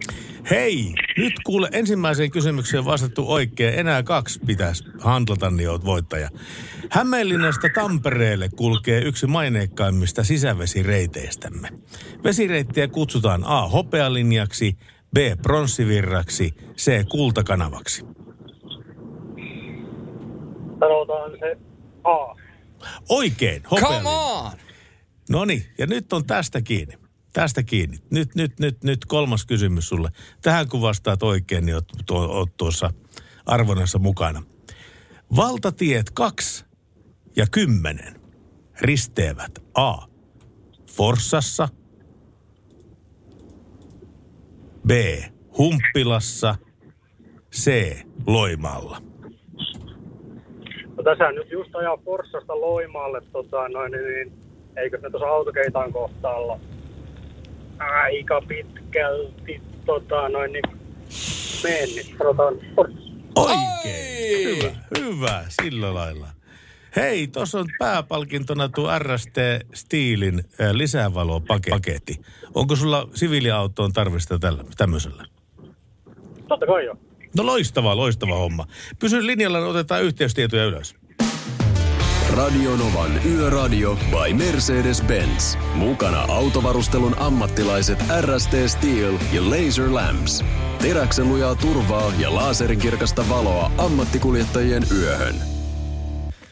Hei, 0.49 0.93
nyt 1.17 1.34
kuule 1.45 1.69
ensimmäiseen 1.71 2.32
kysymykseen 2.32 2.86
vastattu 2.86 3.32
oikein. 3.32 3.79
Enää 3.79 4.03
kaksi 4.03 4.39
pitäisi 4.45 4.84
handlata, 4.99 5.49
niin 5.49 5.69
oot 5.69 5.86
voittaja. 5.86 6.29
Hämeenlinnasta 6.91 7.67
Tampereelle 7.75 8.49
kulkee 8.56 9.01
yksi 9.01 9.27
maineikkaimmista 9.27 10.23
sisävesireiteistämme. 10.23 11.69
Vesireittiä 12.23 12.88
kutsutaan 12.88 13.43
A. 13.45 13.67
Hopealinjaksi, 13.67 14.77
B. 15.13 15.17
Pronssivirraksi, 15.41 16.53
C. 16.77 17.06
Kultakanavaksi. 17.10 18.06
Sanotaan 20.79 21.32
se 21.39 21.58
A. 22.03 22.36
Oikein, 23.10 23.63
Come 23.63 23.82
hopealinja. 23.82 24.12
on! 24.12 24.51
No 25.29 25.45
niin, 25.45 25.63
ja 25.77 25.88
nyt 25.88 26.13
on 26.13 26.25
tästä 26.25 26.62
kiinni. 26.62 27.02
Tästä 27.34 27.63
kiinni. 27.63 27.98
Nyt, 28.10 28.36
nyt, 28.36 28.60
nyt, 28.60 28.84
nyt 28.84 29.06
kolmas 29.06 29.46
kysymys 29.46 29.89
sulle. 29.89 30.10
Tähän 30.41 30.69
kun 30.69 30.82
vastaat 30.82 31.24
oikein, 31.24 31.65
niin 31.65 31.76
oot, 31.76 32.12
oot 32.12 32.58
tuossa 32.58 32.93
arvonnassa 33.46 34.00
mukana. 34.00 34.43
Valtatiet 35.36 36.10
2 36.10 36.65
ja 37.36 37.46
10 37.52 38.22
risteävät 38.82 39.52
A. 39.74 39.98
Forssassa, 40.91 41.67
B. 44.88 44.91
Humppilassa, 45.58 46.56
C. 47.56 47.98
Loimaalla. 48.28 49.02
No 50.98 51.04
tässä 51.04 51.32
nyt 51.32 51.52
just 51.52 51.76
ajaa 51.76 51.98
Forssasta 51.98 52.62
Loimaalle, 52.62 53.22
tota, 53.32 53.69
noin, 53.69 53.91
niin, 53.91 54.06
niin, 54.06 54.34
eikö 54.76 54.98
ne 54.98 55.10
tuossa 55.10 55.28
autokeitaan 55.28 55.93
kohtaalla 55.93 56.60
aika 57.79 58.41
pitkälti 58.47 59.62
tota, 59.86 60.29
noin, 60.29 60.51
niin, 60.51 60.63
mennyt. 61.63 62.15
Sanotaan. 62.17 62.56
Oikein. 63.35 64.62
Hyvä, 64.62 64.75
hyvä, 65.00 65.45
sillä 65.50 65.93
lailla. 65.93 66.27
Hei, 66.95 67.27
tuossa 67.27 67.60
on 67.60 67.65
pääpalkintona 67.79 68.69
tuo 68.69 69.00
RST 69.00 69.37
Stiilin 69.73 70.43
lisävalopaketti. 70.71 72.21
Onko 72.54 72.75
sulla 72.75 73.10
siviiliautoon 73.13 73.93
tarvista 73.93 74.39
tällä, 74.39 74.63
tämmöisellä? 74.77 75.25
Totta 76.48 76.65
kai 76.65 76.85
joo. 76.85 76.98
No 77.37 77.45
loistava, 77.45 77.95
loistava 77.98 78.35
homma. 78.35 78.67
Pysy 79.00 79.25
linjalla, 79.27 79.60
otetaan 79.60 80.04
yhteystietoja 80.04 80.65
ylös. 80.65 80.95
Radionovan 82.34 83.25
Yöradio 83.25 83.96
by 83.96 84.34
Mercedes-Benz. 84.34 85.58
Mukana 85.75 86.21
autovarustelun 86.21 87.19
ammattilaiset 87.19 88.00
RST 88.21 88.52
Steel 88.67 89.17
ja 89.34 89.42
Laser 89.50 89.94
Lamps. 89.94 90.44
Teräksen 90.81 91.29
lujaa 91.29 91.56
turvaa 91.56 92.12
ja 92.19 92.36
laaserinkirkasta 92.36 93.29
valoa 93.29 93.71
ammattikuljettajien 93.77 94.84
yöhön. 94.92 95.36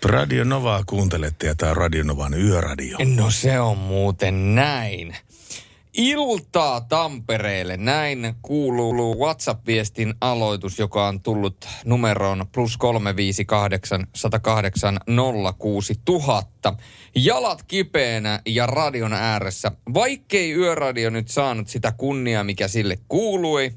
Radio 0.05 0.43
Novaa 0.43 0.83
kuuntelette 0.85 1.47
ja 1.47 1.55
tämä 1.55 1.71
on 1.71 1.77
Radio 1.77 2.03
Novan 2.03 2.33
yöradio. 2.33 2.97
No 3.15 3.31
se 3.31 3.59
on 3.59 3.77
muuten 3.77 4.55
näin. 4.55 5.15
Iltaa 5.93 6.81
Tampereelle. 6.81 7.77
Näin 7.77 8.33
kuuluu 8.41 9.19
WhatsApp-viestin 9.19 10.13
aloitus, 10.21 10.79
joka 10.79 11.07
on 11.07 11.21
tullut 11.21 11.67
numeroon 11.85 12.45
plus 12.51 12.77
358 12.77 14.07
108 14.15 14.99
06000. 15.57 16.73
Jalat 17.15 17.63
kipeänä 17.63 18.41
ja 18.45 18.65
radion 18.65 19.13
ääressä. 19.13 19.71
Vaikkei 19.93 20.51
yöradio 20.51 21.09
nyt 21.09 21.27
saanut 21.27 21.67
sitä 21.67 21.91
kunniaa, 21.97 22.43
mikä 22.43 22.67
sille 22.67 22.97
kuului, 23.07 23.71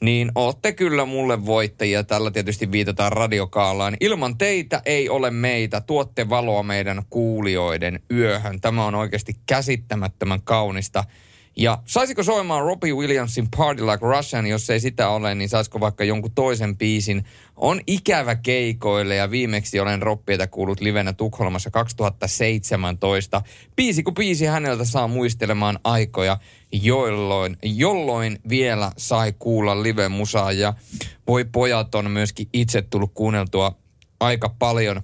niin 0.00 0.32
ootte 0.34 0.72
kyllä 0.72 1.04
mulle 1.04 1.46
voittajia. 1.46 2.04
Tällä 2.04 2.30
tietysti 2.30 2.72
viitataan 2.72 3.12
radiokaalaan. 3.12 3.96
Ilman 4.00 4.38
teitä 4.38 4.82
ei 4.84 5.08
ole 5.08 5.30
meitä. 5.30 5.80
Tuotte 5.80 6.28
valoa 6.28 6.62
meidän 6.62 7.02
kuulijoiden 7.10 8.00
yöhön. 8.12 8.60
Tämä 8.60 8.86
on 8.86 8.94
oikeasti 8.94 9.36
käsittämättömän 9.46 10.42
kaunista. 10.42 11.04
Ja 11.56 11.78
saisiko 11.86 12.22
soimaan 12.22 12.64
Robbie 12.64 12.92
Williamsin 12.92 13.48
Party 13.56 13.86
Like 13.86 13.98
Russian, 14.00 14.46
jos 14.46 14.70
ei 14.70 14.80
sitä 14.80 15.08
ole, 15.08 15.34
niin 15.34 15.48
saisiko 15.48 15.80
vaikka 15.80 16.04
jonkun 16.04 16.30
toisen 16.34 16.76
biisin. 16.76 17.24
On 17.56 17.80
ikävä 17.86 18.34
keikoille 18.34 19.14
ja 19.14 19.30
viimeksi 19.30 19.80
olen 19.80 20.02
Robbietä 20.02 20.46
kuullut 20.46 20.80
livenä 20.80 21.12
Tukholmassa 21.12 21.70
2017. 21.70 23.42
Biisi 23.76 24.02
kuin 24.02 24.14
biisi 24.14 24.44
häneltä 24.44 24.84
saa 24.84 25.08
muistelemaan 25.08 25.78
aikoja, 25.84 26.38
jolloin, 26.72 27.56
jolloin 27.62 28.38
vielä 28.48 28.92
sai 28.96 29.32
kuulla 29.38 29.82
live-musaa. 29.82 30.52
Ja 30.52 30.74
voi 31.26 31.44
pojat 31.44 31.94
on 31.94 32.10
myöskin 32.10 32.48
itse 32.52 32.82
tullut 32.82 33.10
kuunneltua 33.14 33.76
aika 34.20 34.48
paljon 34.48 35.02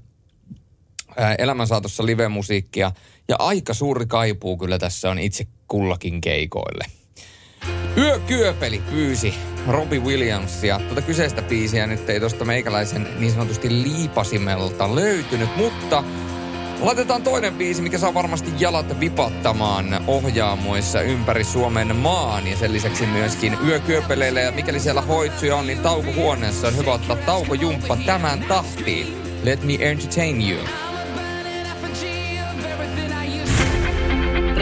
elämän 1.38 1.66
saatossa 1.66 2.06
live-musiikkia. 2.06 2.92
Ja 3.30 3.36
aika 3.38 3.74
suuri 3.74 4.06
kaipuu 4.06 4.56
kyllä 4.56 4.78
tässä 4.78 5.10
on 5.10 5.18
itse 5.18 5.46
kullakin 5.68 6.20
keikoille. 6.20 6.84
Yökyöpeli 7.96 8.82
pyysi 8.90 9.34
Robbie 9.68 9.98
Williamsia. 9.98 10.80
Tuota 10.86 11.02
kyseistä 11.02 11.42
biisiä 11.42 11.86
nyt 11.86 12.10
ei 12.10 12.20
tuosta 12.20 12.44
meikäläisen 12.44 13.08
niin 13.18 13.32
sanotusti 13.32 13.82
liipasimelta 13.82 14.94
löytynyt, 14.94 15.56
mutta 15.56 16.04
laitetaan 16.80 17.22
toinen 17.22 17.54
biisi, 17.54 17.82
mikä 17.82 17.98
saa 17.98 18.14
varmasti 18.14 18.50
jalat 18.58 19.00
vipattamaan 19.00 20.04
ohjaamoissa 20.06 21.00
ympäri 21.00 21.44
Suomen 21.44 21.96
maan 21.96 22.46
ja 22.46 22.56
sen 22.56 22.72
lisäksi 22.72 23.06
myöskin 23.06 23.58
yökyöpeleillä. 23.66 24.40
Ja 24.40 24.52
mikäli 24.52 24.80
siellä 24.80 25.00
hoitsuja 25.00 25.56
on, 25.56 25.66
niin 25.66 25.78
taukohuoneessa 25.78 26.68
on 26.68 26.76
hyvä 26.76 26.92
ottaa 26.92 27.16
taukojumppa 27.16 27.96
tämän 28.06 28.44
tahtiin. 28.48 29.22
Let 29.44 29.62
me 29.62 29.76
entertain 29.80 30.50
you. 30.50 30.89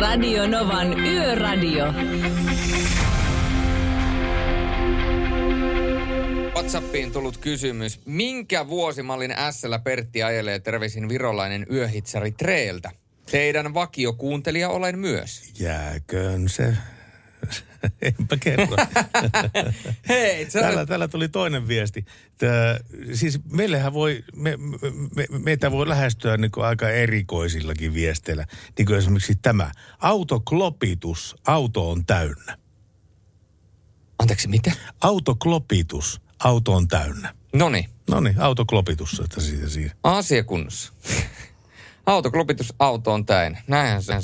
Radio 0.00 0.46
Novan 0.46 1.00
Yöradio. 1.00 1.84
WhatsAppiin 6.54 7.12
tullut 7.12 7.36
kysymys. 7.36 8.00
Minkä 8.06 8.68
vuosimallin 8.68 9.34
Sllä 9.50 9.78
Pertti 9.78 10.22
ajelee 10.22 10.58
terveisin 10.58 11.08
virolainen 11.08 11.66
yöhitsari 11.72 12.30
Treeltä? 12.30 12.90
Teidän 13.30 13.74
vakiokuuntelija 13.74 14.68
olen 14.68 14.98
myös. 14.98 15.52
Jääköön 15.60 16.48
se. 16.48 16.76
Enpä 18.02 18.36
kerro. 18.36 18.76
Hei, 20.08 20.50
sä 20.50 20.60
täällä, 20.60 20.86
täällä 20.86 21.08
tuli 21.08 21.28
toinen 21.28 21.68
viesti. 21.68 22.04
Tää, 22.38 22.78
siis 23.12 23.40
meillähän 23.52 23.92
voi, 23.92 24.24
me, 24.36 24.56
me, 25.16 25.26
meitä 25.38 25.70
voi 25.70 25.88
lähestyä 25.88 26.36
niin 26.36 26.50
kuin 26.50 26.66
aika 26.66 26.88
erikoisillakin 26.90 27.94
viesteillä. 27.94 28.46
Niin 28.78 28.86
kuin 28.86 28.98
esimerkiksi 28.98 29.38
tämä. 29.42 29.70
Autoklopitus. 29.98 31.36
Auto 31.46 31.90
on 31.90 32.06
täynnä. 32.06 32.58
Anteeksi, 34.18 34.48
mitä? 34.48 34.72
Autoklopitus. 35.00 36.20
Auto 36.44 36.72
on 36.72 36.88
täynnä. 36.88 37.34
Noni. 37.54 37.88
Noni, 38.10 38.34
autoklopitus, 38.38 39.20
että 39.24 39.40
siitä 39.40 39.68
siinä. 39.68 39.94
Asia 40.02 40.44
kunnossa. 40.44 40.92
Autoklopitus, 42.06 42.74
auto 42.78 43.12
on 43.12 43.26
täynnä. 43.26 43.62
Näinhän 43.66 44.02
se 44.02 44.12
on. 44.14 44.22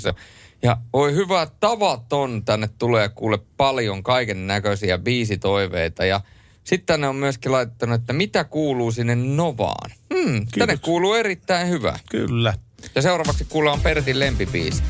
Ja 0.64 0.76
oi 0.92 1.14
hyvä 1.14 1.46
tavaton, 1.60 2.44
tänne 2.44 2.68
tulee 2.78 3.08
kuule 3.08 3.38
paljon 3.56 4.02
kaiken 4.02 4.46
näköisiä 4.46 4.98
biisitoiveita. 4.98 6.04
Ja 6.04 6.20
sitten 6.64 6.86
tänne 6.86 7.08
on 7.08 7.16
myöskin 7.16 7.52
laittanut, 7.52 8.00
että 8.00 8.12
mitä 8.12 8.44
kuuluu 8.44 8.92
sinne 8.92 9.14
Novaan. 9.14 9.90
Hmm, 10.14 10.46
tänne 10.58 10.76
kuuluu 10.76 11.14
erittäin 11.14 11.68
hyvä. 11.68 11.98
Kyllä. 12.10 12.54
Ja 12.94 13.02
seuraavaksi 13.02 13.44
kuullaan 13.44 13.80
Pertin 13.80 14.18
lempibiisi. 14.18 14.82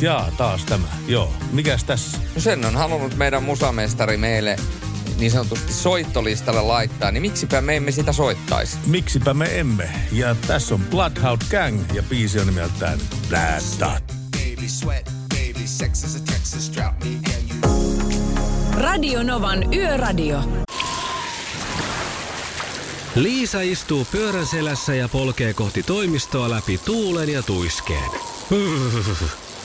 Jaa, 0.00 0.32
taas 0.36 0.64
tämä. 0.64 0.86
Joo. 1.08 1.32
Mikäs 1.52 1.84
tässä? 1.84 2.18
No 2.34 2.40
sen 2.40 2.64
on 2.64 2.76
halunnut 2.76 3.16
meidän 3.16 3.42
musamestari 3.42 4.16
meille 4.16 4.56
niin 5.18 5.30
sanotusti 5.30 5.72
soittolistalle 5.72 6.62
laittaa, 6.62 7.10
niin 7.10 7.22
miksipä 7.22 7.60
me 7.60 7.76
emme 7.76 7.90
sitä 7.90 8.12
soittaisi? 8.12 8.78
Miksipä 8.86 9.34
me 9.34 9.60
emme. 9.60 9.88
Ja 10.12 10.36
tässä 10.46 10.74
on 10.74 10.80
Bloodhound 10.90 11.42
Gang 11.50 11.80
ja 11.92 12.02
biisi 12.02 12.40
on 12.40 12.46
nimeltään 12.46 12.98
Bad 14.64 15.04
Dot. 16.76 17.04
Radio 18.74 19.22
Novan 19.22 19.74
Yöradio. 19.74 20.40
Liisa 23.14 23.60
istuu 23.60 24.04
pyörän 24.04 24.46
selässä 24.46 24.94
ja 24.94 25.08
polkee 25.08 25.54
kohti 25.54 25.82
toimistoa 25.82 26.50
läpi 26.50 26.78
tuulen 26.78 27.28
ja 27.28 27.42
tuiskeen. 27.42 28.10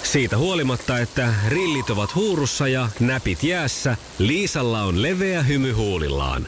Siitä 0.04 0.38
huolimatta, 0.38 1.00
että 1.00 1.34
rillit 1.48 1.90
ovat 1.90 2.16
huurussa 2.16 2.68
ja 2.68 2.90
näpit 3.00 3.44
jäässä, 3.44 3.98
Liisalla 4.18 4.84
on 4.84 5.02
leveä 5.02 5.44
hymy 5.44 5.72
huulillaan. 5.72 6.48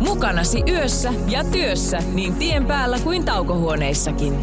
Mukanasi 0.00 0.62
yössä 0.68 1.12
ja 1.28 1.44
työssä 1.44 1.98
niin 2.14 2.34
tien 2.34 2.66
päällä 2.66 2.98
kuin 3.04 3.24
taukohuoneissakin. 3.24 4.40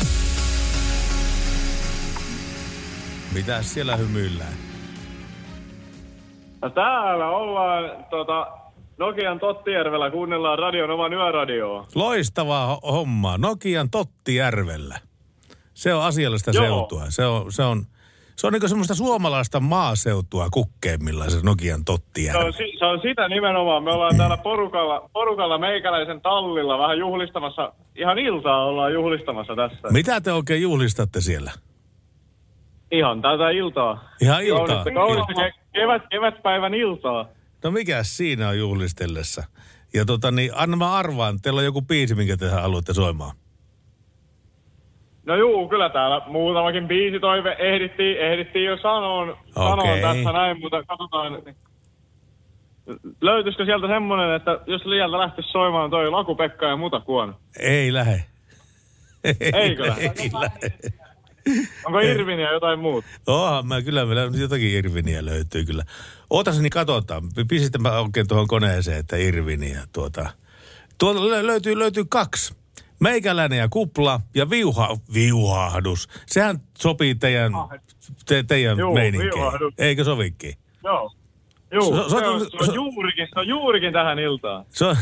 Mitä 3.34 3.61
siellä 3.61 3.95
hymyillään? 3.95 4.53
No 6.61 6.69
täällä 6.69 7.30
ollaan 7.30 8.05
tota, 8.09 8.47
Nokian 8.97 9.39
Tottijärvellä, 9.39 10.11
kuunnellaan 10.11 10.59
Radio 10.59 10.88
Novan 10.88 11.13
yöradioa. 11.13 11.88
Loistavaa 11.95 12.75
ho- 12.75 12.91
hommaa. 12.91 13.38
Nokian 13.38 13.89
Tottijärvellä. 13.89 14.99
Se 15.73 15.93
on 15.93 16.03
asiallista 16.03 16.51
Joo. 16.51 16.63
seutua. 16.65 17.03
Se 17.09 17.25
on, 17.25 17.51
se 17.51 17.63
on, 17.63 17.86
se 18.38 18.47
on 18.47 18.53
niin 18.53 18.69
semmoista 18.69 18.95
suomalaista 18.95 19.59
maaseutua 19.59 20.47
kukkeimmillaan 20.51 21.31
se 21.31 21.38
Nokian 21.43 21.79
Se 21.79 21.83
Tottijärvi. 21.85 22.45
on, 22.45 22.53
se 22.79 22.85
on 22.85 22.99
sitä 23.01 23.27
nimenomaan. 23.27 23.83
Me 23.83 23.91
ollaan 23.91 24.17
täällä 24.17 24.38
porukalla, 24.38 25.09
porukalla 25.13 25.57
meikäläisen 25.57 26.21
tallilla 26.21 26.77
vähän 26.77 26.97
juhlistamassa. 26.97 27.73
Ihan 27.95 28.19
iltaa 28.19 28.65
ollaan 28.65 28.93
juhlistamassa 28.93 29.55
tässä. 29.55 29.88
Mitä 29.91 30.21
te 30.21 30.31
oikein 30.31 30.61
juhlistatte 30.61 31.21
siellä? 31.21 31.51
Ihan 32.91 33.21
tätä 33.21 33.49
iltaa. 33.49 34.09
Ihan 34.21 34.43
iltaa? 34.43 34.67
Kaunista, 34.67 34.91
kaunista 34.93 35.33
ke- 35.33 35.59
kevät, 35.73 36.03
kevätpäivän 36.09 36.73
iltaa. 36.73 37.25
No 37.63 37.71
mikä 37.71 38.03
siinä 38.03 38.47
on 38.49 38.57
juhlistellessa? 38.57 39.43
Ja 39.93 40.05
tota 40.05 40.31
niin, 40.31 40.51
anna 40.55 40.77
mä 40.77 40.93
arvaan, 40.93 41.41
teillä 41.41 41.59
on 41.59 41.65
joku 41.65 41.81
biisi, 41.81 42.15
minkä 42.15 42.38
te 42.38 42.49
haluatte 42.49 42.93
soimaan. 42.93 43.35
No 45.28 45.36
juu, 45.36 45.69
kyllä 45.69 45.89
täällä 45.89 46.21
muutamakin 46.28 46.88
biisitoive 46.88 47.55
ehdittiin, 47.59 48.17
ehdittiin 48.17 48.65
jo 48.65 48.78
sanoon, 48.78 49.38
sanoon 49.53 49.80
Okei. 49.80 50.01
tässä 50.01 50.32
näin, 50.32 50.59
mutta 50.59 50.84
katsotaan. 50.84 51.43
Löytyisikö 53.21 53.65
sieltä 53.65 53.88
semmonen, 53.88 54.36
että 54.36 54.59
jos 54.67 54.86
liialta 54.86 55.19
lähtisi 55.19 55.51
soimaan 55.51 55.89
toi 55.89 56.09
Laku-Pekka 56.09 56.65
ja 56.65 56.75
Muta 56.78 56.99
Kuono? 56.99 57.34
Ei 57.59 57.93
lähe. 57.93 58.23
Eikö 59.53 59.88
lähe? 59.88 60.13
Ei 60.19 60.30
lähe. 60.34 60.73
Onko 61.86 61.99
Irvin 61.99 62.39
ja 62.39 62.53
jotain 62.53 62.80
muuta? 62.80 63.07
Oonhan 63.28 63.67
mä 63.67 63.82
kyllä, 63.82 64.05
meillä 64.05 64.30
jotakin 64.41 64.69
Irviniä 64.69 65.25
löytyy 65.25 65.65
kyllä. 65.65 65.84
Ootas 66.30 66.59
niin 66.59 66.69
katsotaan. 66.69 67.23
Pistin 67.49 67.82
mä 67.82 67.99
oikein 67.99 68.28
tuohon 68.28 68.47
koneeseen, 68.47 68.99
että 68.99 69.17
Irviniä 69.17 69.82
tuota. 69.93 70.30
Tuolta 70.99 71.19
lö- 71.19 71.47
löytyy, 71.47 71.80
löytyy 71.80 72.05
kaksi. 72.09 72.55
Meikäläinen 72.99 73.59
ja 73.59 73.67
kupla 73.69 74.19
ja 74.35 74.49
viuha, 74.49 74.97
viuhahdus. 75.13 76.09
Sehän 76.25 76.59
sopii 76.77 77.15
teidän, 77.15 77.51
te, 78.25 78.43
teidän 78.43 78.79
Juu, 78.79 78.95
viuhahdus. 78.95 79.73
Eikö 79.77 80.03
sovikin? 80.03 80.53
Joo. 80.83 81.11
Juu, 81.71 81.95
So- 81.95 82.03
se, 82.03 82.09
so- 82.09 82.33
on, 82.33 82.39
se, 82.39 82.71
on 82.71 82.75
juurikin, 82.75 83.27
se 83.33 83.39
on 83.39 83.47
juurikin 83.47 83.93
tähän 83.93 84.19
iltaan. 84.19 84.65
Se 84.69 84.85
on 84.85 84.95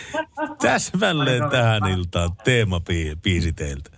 täsmälleen 0.62 1.50
tähän 1.50 1.82
iltaan 1.90 2.30
teemapiisi 2.44 3.52
teiltä. 3.56 3.90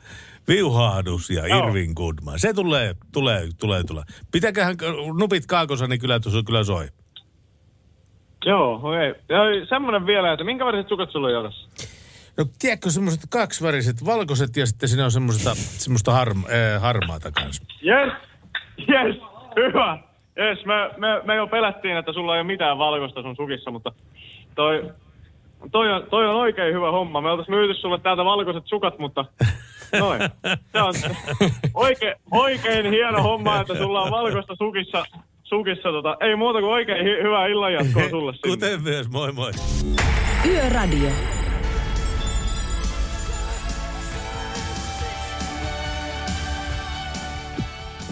Viuhahdus 0.48 1.30
ja 1.30 1.46
Joo. 1.46 1.68
Irvin 1.68 1.92
Goodman. 1.96 2.38
Se 2.38 2.52
tulee, 2.54 2.94
tulee, 3.12 3.48
tulee, 3.60 3.84
tulee. 3.84 4.04
Pitäköhän 4.32 4.76
nupit 5.18 5.46
kaakossa, 5.46 5.86
niin 5.86 6.00
kyllä, 6.00 6.20
tuossa 6.20 6.42
kyllä 6.42 6.64
soi. 6.64 6.88
Joo, 8.44 8.74
okei. 8.82 9.10
Okay. 9.10 9.66
Semmonen 9.68 10.06
vielä, 10.06 10.32
että 10.32 10.44
minkä 10.44 10.64
väriset 10.64 10.88
sukat 10.88 11.10
sulla 11.10 11.26
on 11.26 11.32
jalassa? 11.32 11.68
No 12.38 12.44
tiedätkö 12.58 12.90
semmoiset 12.90 13.20
kaksiväriset, 13.30 14.04
valkoiset 14.04 14.56
ja 14.56 14.66
sitten 14.66 14.88
siinä 14.88 15.04
on 15.04 15.10
semmoista, 15.10 15.54
semmoista 15.54 16.12
harma, 16.12 16.46
äh, 16.48 16.82
harmaata 16.82 17.30
kanssa. 17.32 17.62
Yes, 17.86 18.12
yes, 18.78 19.16
hyvä. 19.56 19.98
Yes, 20.38 20.64
me, 20.66 20.74
me, 20.96 21.22
me 21.24 21.34
jo 21.36 21.46
pelättiin, 21.46 21.96
että 21.96 22.12
sulla 22.12 22.34
ei 22.34 22.40
ole 22.40 22.46
mitään 22.46 22.78
valkoista 22.78 23.22
sun 23.22 23.36
sukissa, 23.36 23.70
mutta 23.70 23.92
toi, 24.54 24.90
toi, 25.72 25.92
on, 25.92 26.06
toi 26.10 26.26
on 26.26 26.34
oikein 26.34 26.74
hyvä 26.74 26.90
homma. 26.90 27.20
Me 27.20 27.30
oltais 27.30 27.48
myyty 27.48 27.74
sulle 27.74 28.00
täältä 28.00 28.24
valkoiset 28.24 28.62
sukat, 28.66 28.98
mutta 28.98 29.24
noin. 29.98 30.20
Se 30.72 30.82
on 30.82 30.94
oikein, 31.74 32.14
oikein 32.30 32.90
hieno 32.90 33.22
homma, 33.22 33.60
että 33.60 33.74
sulla 33.74 34.02
on 34.02 34.10
valkoista 34.10 34.54
sukissa. 34.58 35.04
sukissa 35.44 35.88
tota. 35.92 36.16
Ei 36.20 36.36
muuta 36.36 36.60
kuin 36.60 36.72
oikein 36.72 37.04
hi- 37.04 37.22
hyvää 37.22 37.46
illanjatkoa 37.46 38.08
sulle 38.10 38.32
sinne. 38.32 38.48
Kuten 38.48 38.82
myös, 38.82 39.10
moi 39.10 39.32
moi. 39.32 39.52
Yöradio. 40.46 41.10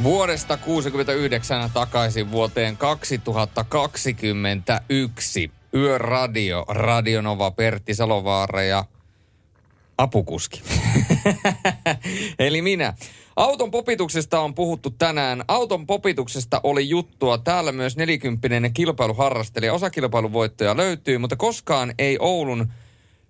Vuodesta 0.05 0.57
69 0.57 1.71
takaisin 1.75 2.31
vuoteen 2.31 2.77
2021. 2.77 5.51
Yöradio, 5.75 6.65
Radionova, 6.69 7.51
Pertti 7.51 7.95
Salovaara 7.95 8.63
ja 8.63 8.85
apukuski. 9.99 10.63
Eli 12.39 12.63
minä. 12.63 12.95
Auton 13.37 13.71
popituksesta 13.71 14.41
on 14.41 14.55
puhuttu 14.55 14.91
tänään. 14.91 15.45
Auton 15.49 15.87
popituksesta 15.87 16.61
oli 16.63 16.89
juttua. 16.89 17.39
Täällä 17.39 17.73
myös 17.73 17.97
nelikymppinen 17.97 18.75
kilpailuharrastelija. 18.75 19.75
Osakilpailuvoittoja 19.75 20.77
löytyy, 20.77 21.19
mutta 21.19 21.37
koskaan 21.37 21.95
ei 21.99 22.17
Oulun 22.21 22.69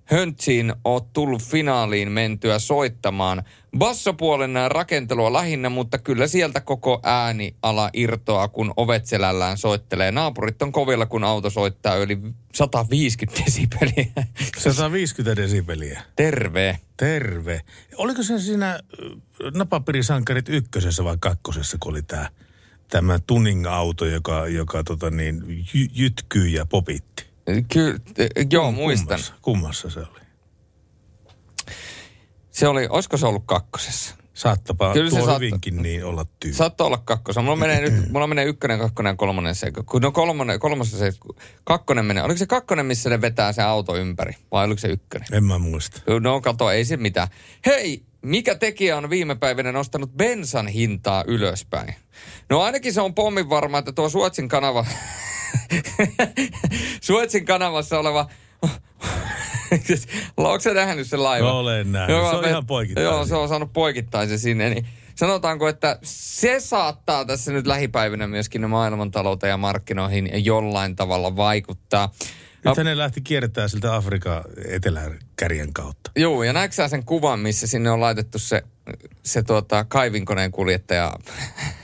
Höntsiin 0.04 0.74
ole 0.84 1.02
tullut 1.12 1.42
finaaliin 1.42 2.12
mentyä 2.12 2.58
soittamaan. 2.58 3.42
Bassopuolen 3.78 4.54
rakentelua 4.68 5.32
lähinnä, 5.32 5.68
mutta 5.68 5.98
kyllä 5.98 6.26
sieltä 6.26 6.60
koko 6.60 7.00
ääniala 7.02 7.90
irtoaa, 7.92 8.48
kun 8.48 8.72
ovet 8.76 9.06
selällään 9.06 9.58
soittelee. 9.58 10.12
Naapurit 10.12 10.62
on 10.62 10.72
kovilla, 10.72 11.06
kun 11.06 11.24
auto 11.24 11.50
soittaa 11.50 11.96
yli 11.96 12.18
150 12.54 13.44
desibeliä. 13.44 14.12
150 14.58 15.42
desibeliä. 15.42 16.02
Terve. 16.16 16.78
Terve. 16.96 17.60
Oliko 17.96 18.22
se 18.22 18.38
siinä 18.38 18.70
äh, 18.70 18.80
Napapirisankarit 19.54 20.48
ykkösessä 20.48 21.04
vai 21.04 21.16
kakkosessa, 21.20 21.76
kun 21.80 21.90
oli 21.90 22.02
tämä 22.02 22.28
tämä 22.88 23.18
tuning-auto, 23.26 24.04
joka, 24.04 24.46
joka 24.46 24.84
tota 24.84 25.10
niin, 25.10 25.42
jy, 25.74 25.88
jytkyy 25.94 26.48
ja 26.48 26.66
popitti? 26.66 27.33
Kyllä, 27.72 27.98
joo, 28.50 28.72
muistan. 28.72 29.06
Kummassa, 29.08 29.34
kummassa 29.42 29.90
se 29.90 30.00
oli? 30.00 30.20
Se 32.50 32.68
oli, 32.68 32.86
olisiko 32.90 33.16
se 33.16 33.26
ollut 33.26 33.42
kakkosessa? 33.46 34.14
Saattapa 34.34 34.92
Kyllä 34.92 35.10
se 35.10 35.16
tuo 35.16 35.26
saattaa- 35.26 35.38
hyvinkin 35.38 35.82
niin 35.82 36.04
olla 36.04 36.24
tyyppi. 36.40 36.56
Saattaa 36.56 36.86
olla 36.86 36.98
kakkosessa. 37.04 37.42
Mulla 37.42 37.56
menee 37.56 37.80
nyt, 37.80 37.94
mulla 38.12 38.26
menee 38.26 38.44
ykkönen, 38.44 38.78
kakkonen 38.78 39.10
ja 39.10 39.16
kolmonen 39.16 39.54
se. 39.54 39.72
Kun 39.86 40.02
no 40.02 40.12
kolmonen, 40.12 40.60
kolmosessa 40.60 40.98
se, 40.98 41.12
kakkonen 41.64 42.04
menee. 42.04 42.22
Oliko 42.22 42.38
se 42.38 42.46
kakkonen, 42.46 42.86
missä 42.86 43.10
ne 43.10 43.20
vetää 43.20 43.52
se 43.52 43.62
auto 43.62 43.96
ympäri? 43.96 44.32
Vai 44.52 44.64
oliko 44.64 44.78
se 44.80 44.88
ykkönen? 44.88 45.28
En 45.32 45.44
mä 45.44 45.58
muista. 45.58 46.00
No 46.20 46.40
kato, 46.40 46.70
ei 46.70 46.84
se 46.84 46.96
mitään. 46.96 47.28
Hei, 47.66 48.02
mikä 48.22 48.54
tekijä 48.54 48.96
on 48.96 49.10
viime 49.10 49.34
päivinä 49.34 49.72
nostanut 49.72 50.12
bensan 50.16 50.68
hintaa 50.68 51.24
ylöspäin? 51.26 51.94
No 52.50 52.60
ainakin 52.60 52.92
se 52.92 53.00
on 53.00 53.14
pommin 53.14 53.48
varma, 53.50 53.78
että 53.78 53.92
tuo 53.92 54.08
Suotsin 54.08 54.48
kanava, 54.48 54.86
Suotsin 57.00 57.44
kanavassa 57.44 57.98
oleva 57.98 58.28
Onko 60.36 60.60
sä 60.60 60.74
nähnyt 60.74 61.06
sen 61.06 61.22
laivan? 61.22 61.52
Olen 61.52 61.92
nähnyt. 61.92 62.16
Se 62.30 62.36
on 62.36 62.48
ihan 62.48 62.66
poikittainen. 62.66 63.12
Joo, 63.12 63.26
se 63.26 63.34
on 63.34 63.48
saanut 63.48 63.72
poikittaisen 63.72 64.38
sinne. 64.38 64.70
Niin 64.70 64.86
sanotaanko, 65.14 65.68
että 65.68 65.98
se 66.02 66.60
saattaa 66.60 67.24
tässä 67.24 67.52
nyt 67.52 67.66
lähipäivinä 67.66 68.26
myöskin 68.26 68.70
maailmantalouteen 68.70 69.50
ja 69.50 69.56
markkinoihin 69.56 70.44
jollain 70.44 70.96
tavalla 70.96 71.36
vaikuttaa. 71.36 72.12
Nyt 72.64 72.84
ne 72.84 72.98
lähti 72.98 73.20
kiertämään 73.20 73.70
siltä 73.70 73.94
Afrikan 73.94 74.44
eteläkärjen 74.68 75.72
kautta. 75.72 76.10
Joo, 76.16 76.42
ja 76.42 76.52
näetkö 76.52 76.88
sen 76.88 77.04
kuvan, 77.04 77.40
missä 77.40 77.66
sinne 77.66 77.90
on 77.90 78.00
laitettu 78.00 78.38
se, 78.38 78.62
se 79.24 79.42
tuota, 79.42 79.84
kaivinkoneen 79.84 80.52
kuljettaja 80.52 81.12
se 81.24 81.83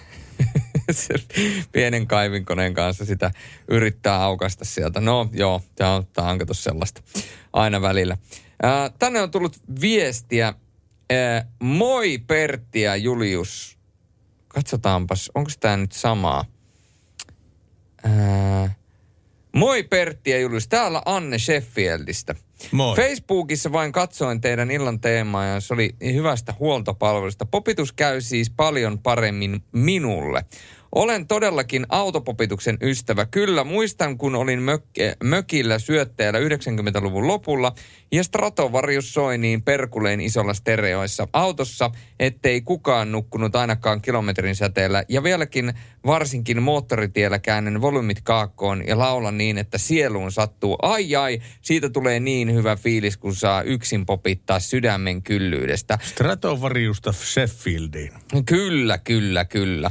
pienen 1.72 2.06
kaivinkoneen 2.06 2.74
kanssa 2.74 3.04
sitä 3.04 3.30
yrittää 3.68 4.22
aukasta 4.22 4.64
sieltä. 4.64 5.00
No 5.00 5.28
joo, 5.32 5.62
tämä 5.76 5.94
on, 5.94 6.06
tää 6.06 6.24
on 6.24 6.38
sellaista 6.52 7.02
aina 7.52 7.82
välillä. 7.82 8.16
Ää, 8.62 8.90
tänne 8.98 9.22
on 9.22 9.30
tullut 9.30 9.56
viestiä. 9.80 10.54
Ää, 11.10 11.46
moi 11.62 12.18
Pertti 12.18 12.80
ja 12.80 12.96
Julius. 12.96 13.78
Katsotaanpas, 14.48 15.30
onko 15.34 15.50
tämä 15.60 15.76
nyt 15.76 15.92
samaa? 15.92 16.44
Ää, 18.04 18.74
moi 19.52 19.82
Pertti 19.82 20.30
ja 20.30 20.40
Julius, 20.40 20.68
täällä 20.68 21.02
Anne 21.04 21.38
Sheffieldistä. 21.38 22.34
Moi. 22.72 22.96
Facebookissa 22.96 23.72
vain 23.72 23.92
katsoin 23.92 24.40
teidän 24.40 24.70
illan 24.70 25.00
teemaa 25.00 25.44
ja 25.44 25.60
se 25.60 25.74
oli 25.74 25.90
hyvästä 26.04 26.54
huoltopalvelusta. 26.58 27.46
Popitus 27.46 27.92
käy 27.92 28.20
siis 28.20 28.50
paljon 28.50 28.98
paremmin 28.98 29.62
minulle. 29.72 30.44
Olen 30.94 31.26
todellakin 31.26 31.86
autopopituksen 31.88 32.78
ystävä. 32.82 33.26
Kyllä, 33.26 33.64
muistan 33.64 34.18
kun 34.18 34.34
olin 34.34 34.58
mök- 34.58 35.16
mökillä 35.24 35.78
syöttäjällä 35.78 36.38
90-luvun 36.38 37.26
lopulla 37.26 37.72
ja 38.12 38.24
Stratovarius 38.24 39.14
soi 39.14 39.38
niin 39.38 39.62
perkuleen 39.62 40.20
isolla 40.20 40.54
stereoissa 40.54 41.28
autossa, 41.32 41.90
ettei 42.20 42.60
kukaan 42.60 43.12
nukkunut 43.12 43.56
ainakaan 43.56 44.02
kilometrin 44.02 44.56
säteellä. 44.56 45.04
Ja 45.08 45.22
vieläkin 45.22 45.72
varsinkin 46.06 46.62
moottoritiellä 46.62 47.38
käännän 47.38 47.80
volyymit 47.80 48.20
kaakkoon 48.22 48.86
ja 48.86 48.98
laulan 48.98 49.38
niin, 49.38 49.58
että 49.58 49.78
sieluun 49.78 50.32
sattuu. 50.32 50.76
Ai 50.82 51.16
ai, 51.16 51.42
siitä 51.60 51.90
tulee 51.90 52.20
niin 52.20 52.54
hyvä 52.54 52.76
fiilis, 52.76 53.16
kun 53.16 53.34
saa 53.34 53.62
yksin 53.62 54.06
popittaa 54.06 54.60
sydämen 54.60 55.22
kyllyydestä. 55.22 55.98
Stratovariusta 56.02 57.12
Sheffieldiin. 57.12 58.12
Kyllä, 58.46 58.98
kyllä, 58.98 59.44
kyllä. 59.44 59.90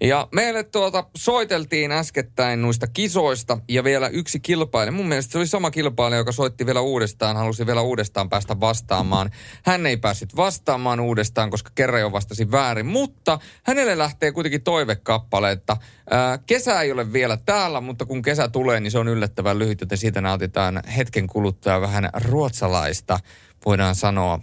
Ja 0.00 0.28
meille 0.32 0.64
tuota 0.64 1.04
soiteltiin 1.16 1.92
äskettäin 1.92 2.62
noista 2.62 2.86
kisoista 2.86 3.58
ja 3.68 3.84
vielä 3.84 4.08
yksi 4.08 4.40
kilpailija. 4.40 4.92
Mun 4.92 5.08
mielestä 5.08 5.32
se 5.32 5.38
oli 5.38 5.46
sama 5.46 5.70
kilpailija, 5.70 6.18
joka 6.18 6.32
soitti 6.32 6.66
vielä 6.66 6.80
uudestaan, 6.80 7.36
halusi 7.36 7.57
vielä 7.66 7.80
uudestaan 7.80 8.28
päästä 8.28 8.60
vastaamaan. 8.60 9.30
Hän 9.64 9.86
ei 9.86 9.96
päässyt 9.96 10.36
vastaamaan 10.36 11.00
uudestaan, 11.00 11.50
koska 11.50 11.70
kerran 11.74 12.00
jo 12.00 12.12
vastasi 12.12 12.50
väärin, 12.50 12.86
mutta 12.86 13.38
hänelle 13.62 13.98
lähtee 13.98 14.32
kuitenkin 14.32 14.62
toivekappale, 14.62 15.50
että 15.50 15.76
ää, 16.10 16.38
kesä 16.38 16.80
ei 16.80 16.92
ole 16.92 17.12
vielä 17.12 17.38
täällä, 17.46 17.80
mutta 17.80 18.06
kun 18.06 18.22
kesä 18.22 18.48
tulee, 18.48 18.80
niin 18.80 18.90
se 18.90 18.98
on 18.98 19.08
yllättävän 19.08 19.58
lyhyt, 19.58 19.80
joten 19.80 19.98
siitä 19.98 20.20
nautitaan 20.20 20.82
hetken 20.96 21.26
kuluttua 21.26 21.80
vähän 21.80 22.10
ruotsalaista, 22.14 23.20
voidaan 23.66 23.94
sanoa, 23.94 24.40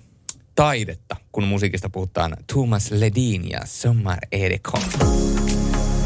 taidetta, 0.55 1.15
kun 1.31 1.43
musiikista 1.43 1.89
puhutaan 1.89 2.37
Thomas 2.47 2.91
Ledin 2.91 3.49
ja 3.49 3.59
Sommar 3.65 4.19
Erikon. 4.31 4.81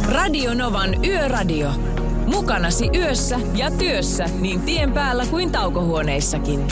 Radio 0.06 0.54
Novan 0.54 1.06
Yöradio. 1.06 2.09
Mukanasi 2.30 2.90
yössä 2.96 3.40
ja 3.56 3.72
työssä 3.72 4.26
niin 4.40 4.62
tien 4.62 4.94
päällä 4.94 5.26
kuin 5.26 5.52
taukohuoneissakin. 5.52 6.68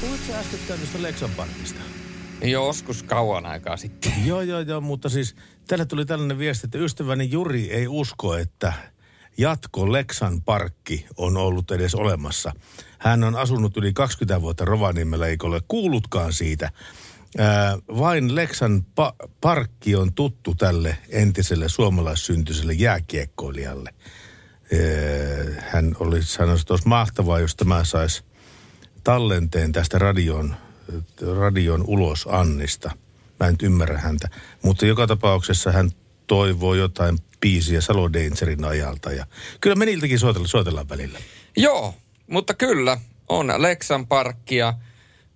Puhuitko 0.00 0.26
sä 0.26 0.38
äsken 0.38 0.78
tästä 0.80 1.02
Lexan 1.02 1.30
Parkista? 1.30 1.80
Joskus 2.44 3.02
kauan 3.02 3.46
aikaa 3.46 3.76
sitten. 3.76 4.12
Joo, 4.26 4.40
joo, 4.40 4.60
joo, 4.60 4.80
mutta 4.80 5.08
siis 5.08 5.36
tälle 5.68 5.84
tuli 5.84 6.06
tällainen 6.06 6.38
viesti, 6.38 6.66
että 6.66 6.78
ystäväni 6.78 7.30
Juri 7.30 7.70
ei 7.70 7.88
usko, 7.88 8.36
että 8.36 8.72
jatko 9.38 9.92
Lexan 9.92 10.42
parkki 10.42 11.06
on 11.16 11.36
ollut 11.36 11.70
edes 11.70 11.94
olemassa. 11.94 12.52
Hän 12.98 13.24
on 13.24 13.36
asunut 13.36 13.76
yli 13.76 13.92
20 13.92 14.42
vuotta 14.42 14.64
Rovaniemellä, 14.64 15.26
eikä 15.26 15.46
ole 15.46 15.60
kuullutkaan 15.68 16.32
siitä. 16.32 16.70
Ää, 17.38 17.78
vain 17.88 18.34
Lexan 18.34 18.84
pa- 19.00 19.28
parkki 19.40 19.96
on 19.96 20.12
tuttu 20.12 20.54
tälle 20.54 20.98
entiselle 21.08 21.68
suomalaissyntyiselle 21.68 22.72
jääkiekkoilijalle. 22.72 23.94
Ää, 23.94 25.62
hän 25.68 25.96
oli 26.00 26.22
sanonut, 26.22 26.60
että 26.60 26.72
olisi 26.72 26.88
mahtavaa, 26.88 27.40
jos 27.40 27.56
tämä 27.56 27.84
saisi 27.84 28.22
tallenteen 29.04 29.72
tästä 29.72 29.98
radion, 29.98 30.56
radion 31.38 31.84
ulos 31.86 32.28
Annista. 32.30 32.90
Mä 33.40 33.48
en 33.48 33.56
ymmärrä 33.62 33.98
häntä. 33.98 34.28
Mutta 34.62 34.86
joka 34.86 35.06
tapauksessa 35.06 35.72
hän 35.72 35.90
toivoo 36.26 36.74
jotain 36.74 37.18
biisiä 37.40 37.80
Salo 37.80 38.12
Dangerin 38.12 38.64
ajalta. 38.64 39.12
Ja 39.12 39.26
kyllä 39.60 39.76
me 39.76 39.84
niiltäkin 39.86 40.18
soitellaan, 40.18 40.48
soitellaan 40.48 40.88
välillä. 40.88 41.18
Joo, 41.56 41.94
mutta 42.26 42.54
kyllä, 42.54 42.98
on 43.28 43.52
Lexan 43.58 44.06
parkkia, 44.06 44.74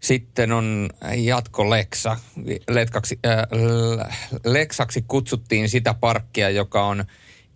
sitten 0.00 0.52
on 0.52 0.90
jatko 1.16 1.70
Lexa. 1.70 2.16
Letkaksi, 2.70 3.18
äh, 3.26 4.18
Lexaksi 4.44 5.04
kutsuttiin 5.08 5.68
sitä 5.68 5.94
parkkia, 5.94 6.50
joka 6.50 6.86
on 6.86 7.04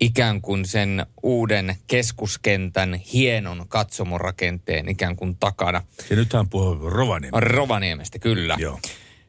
ikään 0.01 0.43
kuin 0.43 0.65
sen 0.65 1.07
uuden 1.23 1.77
keskuskentän 1.87 2.95
hienon 2.95 3.65
katsomorakenteen 3.69 4.89
ikään 4.89 5.17
kuin 5.17 5.37
takana. 5.37 5.83
Ja 6.11 6.17
nythän 6.17 6.49
puhuu 6.49 6.91
Rovaniemestä. 6.91 7.41
Rovaniemestä, 7.41 8.19
kyllä. 8.19 8.57
Joo. 8.59 8.79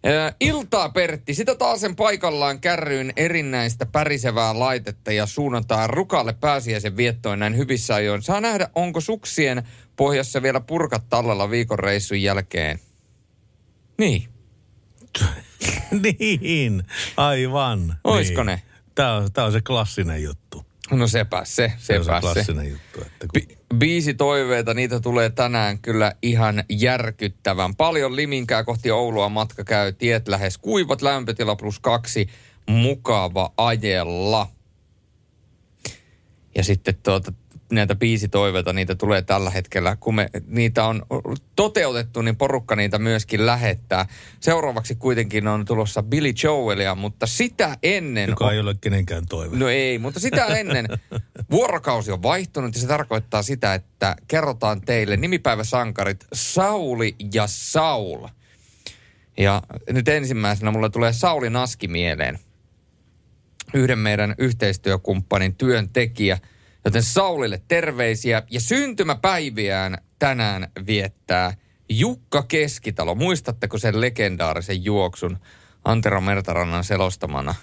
Ö, 0.06 0.34
Iltaa 0.40 0.90
Pertti, 0.90 1.34
sitä 1.34 1.56
taas 1.56 1.82
sen 1.82 1.96
paikallaan 1.96 2.60
kärryyn 2.60 3.14
erinäistä 3.16 3.86
pärisevää 3.86 4.60
laitetta 4.60 5.12
ja 5.12 5.26
suunnataan 5.26 5.90
rukalle 5.90 6.34
pääsiäisen 6.34 6.98
viettoon 6.98 7.40
näin 7.40 7.58
hyvissä 7.58 7.96
ajoin. 7.96 8.22
Saa 8.22 8.42
nähdä, 8.42 8.70
onko 8.76 9.02
suksien 9.02 9.64
pohjassa 9.96 10.42
vielä 10.42 10.60
purkat 10.60 11.04
tallella 11.10 11.50
viikon 11.50 11.80
reissun 11.80 12.22
jälkeen. 12.22 12.80
Niin. 13.98 14.30
niin, 16.42 16.84
aivan. 17.18 17.96
Oisko 18.04 18.44
niin. 18.44 18.46
ne? 18.46 18.62
Tämä 18.96 19.14
on, 19.14 19.32
tää 19.34 19.46
on 19.46 19.52
se 19.52 19.62
klassinen 19.62 20.24
juttu. 20.24 20.66
No 20.92 21.08
sepä 21.08 21.42
se, 21.46 21.74
Se 21.78 22.00
on 22.00 22.06
se 22.06 22.08
sepä 22.08 22.22
se. 22.22 22.22
klassinen 22.22 22.70
juttu. 22.70 23.02
Että 23.02 23.28
kun... 23.28 23.42
Bi- 23.42 23.58
biisitoiveita, 23.78 24.74
niitä 24.74 25.00
tulee 25.00 25.30
tänään 25.30 25.80
kyllä 25.80 26.14
ihan 26.22 26.64
järkyttävän. 26.70 27.76
Paljon 27.76 28.16
liminkää 28.16 28.64
kohti 28.64 28.92
Oulua 28.92 29.30
matka 29.30 29.64
käy, 29.64 29.92
tiet 29.92 30.28
lähes 30.28 30.58
kuivat, 30.58 31.02
lämpötila 31.02 31.56
plus 31.56 31.80
kaksi, 31.80 32.28
mukava 32.70 33.54
ajella. 33.58 34.48
Ja 36.56 36.64
sitten 36.64 36.96
tuota, 37.04 37.34
näitä 37.76 37.96
biisitoiveita, 37.96 38.74
niitä 38.74 38.96
tulee 38.96 39.22
tällä 39.22 39.50
hetkellä. 39.50 39.98
Kun 40.00 40.16
me 40.16 40.30
niitä 40.48 40.86
on 40.86 41.06
toteutettu, 41.56 42.22
niin 42.22 42.36
porukka 42.36 42.76
niitä 42.76 43.00
myöskin 43.00 43.46
lähettää. 43.46 44.06
Seuraavaksi 44.40 44.96
kuitenkin 44.96 45.48
on 45.48 45.66
tulossa 45.66 46.04
Billy 46.04 46.34
Joelia, 46.44 46.96
mutta 46.96 47.28
sitä 47.28 47.78
ennen... 47.84 48.30
Joka 48.30 48.52
ei 48.52 48.60
ole 48.60 48.76
kenenkään 48.82 49.24
toive. 49.30 49.58
No 49.58 49.70
ei, 49.70 50.00
mutta 50.00 50.20
sitä 50.20 50.46
ennen 50.46 50.88
vuorokausi 51.52 52.12
on 52.12 52.24
vaihtunut 52.24 52.76
ja 52.76 52.82
se 52.82 52.88
tarkoittaa 52.88 53.44
sitä, 53.44 53.74
että 53.74 54.16
kerrotaan 54.28 54.82
teille 54.82 55.18
nimipäiväsankarit 55.18 56.26
Sauli 56.34 57.16
ja 57.34 57.48
Saul. 57.48 58.28
Ja 59.38 59.62
nyt 59.90 60.08
ensimmäisenä 60.08 60.72
mulle 60.72 60.90
tulee 60.90 61.14
Sauli 61.14 61.50
Naski 61.50 61.88
mieleen. 61.88 62.40
Yhden 63.74 64.00
meidän 64.00 64.36
yhteistyökumppanin 64.38 65.56
työntekijä. 65.56 66.38
Joten 66.86 67.04
Saulille 67.04 67.62
terveisiä 67.68 68.44
ja 68.50 68.62
syntymäpäiviään 68.62 69.98
tänään 70.20 70.72
viettää 70.88 71.58
Jukka 71.90 72.44
Keskitalo. 72.44 73.16
Muistatteko 73.16 73.78
sen 73.78 74.02
legendaarisen 74.02 74.86
juoksun 74.86 75.38
Antero 75.86 76.22
Mertarannan 76.22 76.84
selostamana? 76.84 77.56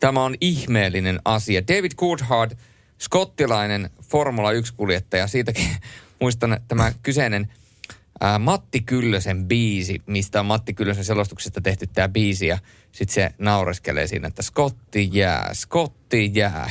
Tämä 0.00 0.24
on 0.24 0.34
ihmeellinen 0.40 1.20
asia. 1.24 1.66
David 1.68 1.92
Coulthard, 1.92 2.52
skottilainen 2.98 3.90
Formula 4.02 4.52
1-kuljettaja, 4.52 5.26
siitäkin 5.26 5.68
muistan 6.20 6.60
tämä 6.68 6.92
kyseinen 7.02 7.52
ää, 8.20 8.38
Matti 8.38 8.80
Kyllösen 8.80 9.44
biisi, 9.48 10.02
mistä 10.06 10.40
on 10.40 10.46
Matti 10.46 10.74
Kyllösen 10.74 11.04
selostuksesta 11.04 11.60
tehty 11.60 11.86
tämä 11.86 12.08
biisi, 12.08 12.46
ja 12.46 12.58
sitten 12.92 13.14
se 13.14 13.30
naureskelee 13.38 14.06
siinä, 14.06 14.28
että 14.28 14.42
Skotti 14.42 15.10
jää, 15.12 15.50
Skotti 15.52 16.30
jää. 16.34 16.70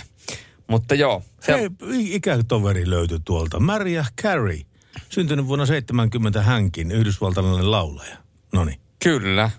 Mutta 0.72 0.96
joo. 0.96 1.24
Se... 1.40 1.54
Hei, 1.54 1.70
ikätoveri 2.16 2.90
löytyi 2.90 3.20
tuolta. 3.26 3.60
Maria 3.60 4.06
Carey, 4.22 4.62
syntynyt 5.10 5.48
vuonna 5.48 5.66
70 5.66 6.42
hänkin, 6.42 6.92
yhdysvaltalainen 6.92 7.72
laulaja. 7.72 8.18
Noni. 8.54 8.80
Kyllä. 9.04 9.52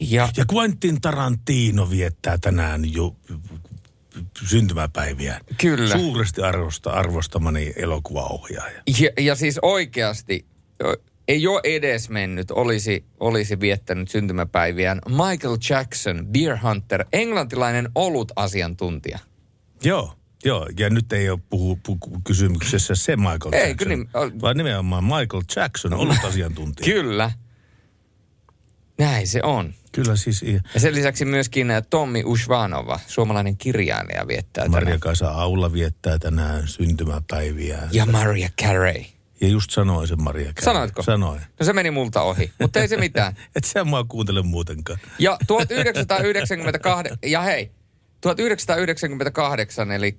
Ja, 0.00 0.28
ja 0.36 0.44
Quentin 0.54 1.00
Tarantino 1.00 1.90
viettää 1.90 2.38
tänään 2.38 2.92
jo 2.92 3.16
syntymäpäiviä. 4.46 5.40
Kyllä. 5.60 5.98
Suuresti 5.98 6.42
arvosta, 6.42 6.90
arvostamani 6.90 7.72
elokuvaohjaaja. 7.76 8.82
Ja, 9.00 9.10
ja 9.18 9.34
siis 9.34 9.58
oikeasti 9.62 10.46
ei 11.28 11.46
ole 11.46 11.60
edes 11.64 12.08
mennyt, 12.08 12.50
olisi, 12.50 13.04
olisi 13.20 13.60
viettänyt 13.60 14.08
syntymäpäiviään 14.08 15.00
Michael 15.08 15.56
Jackson, 15.70 16.26
Beer 16.26 16.58
Hunter, 16.62 17.04
englantilainen 17.12 17.88
olut-asiantuntija. 17.94 19.18
Joo, 19.84 20.14
joo. 20.44 20.66
Ja 20.78 20.90
nyt 20.90 21.12
ei 21.12 21.30
ole 21.30 21.38
puhu, 21.50 21.76
puhu 21.82 21.98
kysymyksessä 22.24 22.94
se 22.94 23.16
Michael 23.16 23.52
Ei, 23.52 23.60
Jackson, 23.60 23.76
kyllä 23.76 23.96
niin- 23.96 24.40
vaan 24.40 24.56
nimenomaan 24.56 25.04
Michael 25.04 25.42
Jackson, 25.56 25.94
ollut 25.94 26.24
asiantuntija. 26.24 26.84
Kyllä. 26.94 27.30
Näin 28.98 29.26
se 29.28 29.40
on. 29.42 29.74
Kyllä 29.92 30.16
siis. 30.16 30.42
Ja 30.74 30.80
sen 30.80 30.94
lisäksi 30.94 31.24
myöskin 31.24 31.70
ä, 31.70 31.82
Tommi 31.82 32.22
Ushvanova, 32.24 33.00
suomalainen 33.06 33.56
kirjailija, 33.56 34.26
viettää 34.28 34.68
Maria 34.68 34.84
tänään. 34.84 35.00
Kaisa 35.00 35.30
Aula 35.30 35.72
viettää 35.72 36.18
tänään 36.18 36.68
syntymäpäiviä. 36.68 37.78
Ja 37.92 38.06
Maria 38.06 38.48
Carey. 38.62 39.04
Ja 39.40 39.48
just 39.48 39.70
sanoin 39.70 40.08
sen 40.08 40.22
Maria 40.22 40.44
Carey. 40.52 40.64
Sanoitko? 40.64 41.02
Sanoin. 41.02 41.40
No 41.60 41.66
se 41.66 41.72
meni 41.72 41.90
multa 41.90 42.22
ohi, 42.22 42.52
mutta 42.60 42.80
ei 42.80 42.88
se 42.88 42.96
mitään. 42.96 43.36
Et 43.56 43.64
sä 43.64 43.84
mua 43.84 44.04
kuuntele 44.04 44.42
muutenkaan. 44.42 44.98
Ja 45.18 45.38
1998, 45.46 47.18
ja 47.26 47.40
hei, 47.42 47.70
1998, 48.20 49.92
eli 49.92 50.18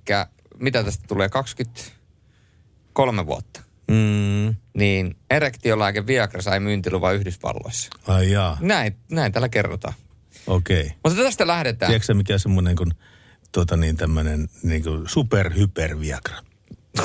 mitä 0.58 0.84
tästä 0.84 1.04
tulee, 1.08 1.28
23 1.28 3.26
vuotta. 3.26 3.60
Mm. 3.90 4.54
Niin 4.74 5.16
erektiolääke 5.30 6.06
Viagra 6.06 6.42
sai 6.42 6.60
myyntiluvan 6.60 7.14
Yhdysvalloissa. 7.14 7.88
Ai 8.06 8.30
jaa, 8.30 8.58
Näin, 8.60 8.96
näin 9.10 9.32
tällä 9.32 9.48
kerrotaan. 9.48 9.94
okei. 10.46 10.80
Okay. 10.80 10.92
Mutta 11.04 11.22
tästä 11.22 11.46
lähdetään. 11.46 11.90
Tiedätkö 11.90 12.14
mikä 12.14 12.38
semmoinen 12.38 12.76
kuin, 12.76 12.90
tota 13.52 13.76
niin, 13.76 13.96
tämmöinen 13.96 14.48
niin 14.62 14.82
kuin 14.82 15.08
superhyper 15.08 16.00
Viagra? 16.00 16.36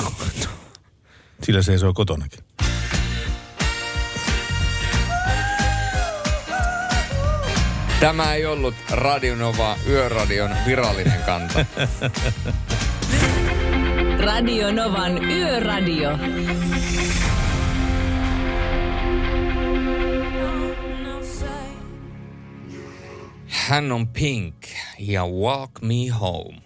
Sillä 1.43 1.61
se 1.61 1.85
on 1.85 1.93
kotonakin. 1.93 2.39
Tämä 8.05 8.33
ei 8.33 8.45
ollut 8.45 8.75
Radionova 8.91 9.75
Yöradion 9.87 10.55
virallinen 10.65 11.21
kanta. 11.25 11.65
Radio 14.25 14.71
Novan 14.71 15.31
Yöradio. 15.31 16.09
Hän 23.47 23.91
on 23.91 24.07
Pink 24.07 24.55
ja 24.99 25.25
Walk 25.25 25.71
Me 25.81 26.09
Home. 26.19 26.64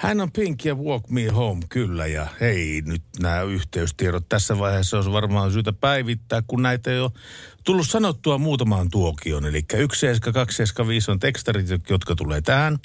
Hän 0.00 0.20
on 0.20 0.32
Pink 0.32 0.64
ja 0.64 0.74
Walk 0.74 1.08
Me 1.08 1.28
Home, 1.28 1.62
kyllä. 1.68 2.06
Ja 2.06 2.26
hei, 2.40 2.82
nyt 2.86 3.02
nämä 3.18 3.42
yhteystiedot 3.42 4.28
tässä 4.28 4.58
vaiheessa 4.58 4.96
olisi 4.96 5.12
varmaan 5.12 5.52
syytä 5.52 5.72
päivittää, 5.72 6.42
kun 6.46 6.62
näitä 6.62 6.90
ei 6.90 7.00
ole 7.00 7.10
tullut 7.64 7.88
sanottua 7.88 8.38
muutamaan 8.38 8.90
tuokioon. 8.90 9.46
Eli 9.46 9.64
17275 9.72 11.10
on 11.10 11.18
tekstarit, 11.18 11.66
jotka 11.90 12.14
tulee 12.14 12.40
tähän. 12.40 12.78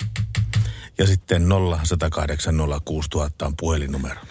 Ja 0.98 1.08
sitten 1.08 1.44
0108 1.76 2.56
06000 2.86 3.46
on 3.46 3.54
puhelinnumero. 3.58 4.22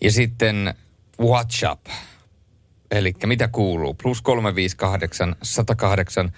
Ja 0.00 0.12
sitten 0.12 0.74
WhatsApp. 1.20 1.86
Eli 2.90 3.14
mitä 3.26 3.48
kuuluu? 3.48 3.94
Plus 3.94 4.22
358 4.22 5.36
108 5.42 6.32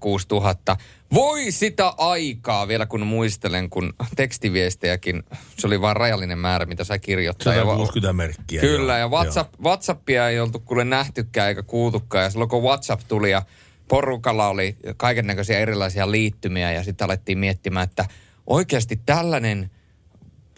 06000. 0.00 0.76
Voi 1.14 1.50
sitä 1.50 1.88
aikaa 1.88 2.68
vielä, 2.68 2.86
kun 2.86 3.06
muistelen, 3.06 3.70
kun 3.70 3.92
tekstiviestejäkin, 4.16 5.22
se 5.58 5.66
oli 5.66 5.80
vain 5.80 5.96
rajallinen 5.96 6.38
määrä, 6.38 6.66
mitä 6.66 6.84
sai 6.84 6.98
kirjoittaa. 6.98 7.54
Ja 7.54 7.64
wa- 7.64 7.72
160 7.72 8.12
merkkiä. 8.12 8.60
Kyllä, 8.60 8.98
ja 8.98 9.08
WhatsApp, 9.08 9.54
WhatsAppia 9.62 10.28
ei 10.28 10.40
oltu 10.40 10.60
kuule 10.60 10.84
nähtykään 10.84 11.48
eikä 11.48 11.62
kuultukaan. 11.62 12.24
Ja 12.24 12.30
silloin 12.30 12.50
kun 12.50 12.62
WhatsApp 12.62 13.02
tuli 13.08 13.30
ja 13.30 13.42
porukalla 13.88 14.48
oli 14.48 14.76
kaiken 14.96 15.26
näköisiä 15.26 15.58
erilaisia 15.58 16.10
liittymiä 16.10 16.72
ja 16.72 16.84
sitten 16.84 17.04
alettiin 17.04 17.38
miettimään, 17.38 17.84
että 17.84 18.04
oikeasti 18.46 19.00
tällainen 19.06 19.70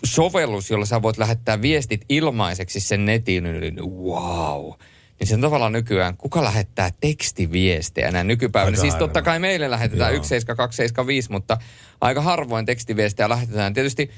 sovellus, 0.05 0.71
jolla 0.71 0.87
sä 0.87 1.03
voit 1.03 1.19
lähettää 1.19 1.63
viestit 1.63 2.05
ilmaiseksi 2.09 2.81
sen 2.81 3.05
netin, 3.07 3.45
niin 3.45 3.81
wow. 3.85 4.73
Niin 5.21 5.27
se 5.27 5.35
on 5.35 5.41
tavallaan 5.41 5.73
nykyään, 5.73 6.17
kuka 6.17 6.45
lähettää 6.45 6.91
tekstiviestejä 7.01 8.11
näin 8.11 8.27
nykypäivänä. 8.27 8.71
Aika 8.75 8.81
Siis 8.81 8.95
totta 8.95 9.23
kai 9.23 9.39
meille 9.39 9.71
lähetetään 9.71 10.15
Joo. 10.15 10.25
17275, 10.25 11.31
mutta 11.31 11.59
aika 12.01 12.21
harvoin 12.21 12.67
tekstiviestejä 12.67 13.29
lähetetään. 13.29 13.75
Tietysti 13.75 14.11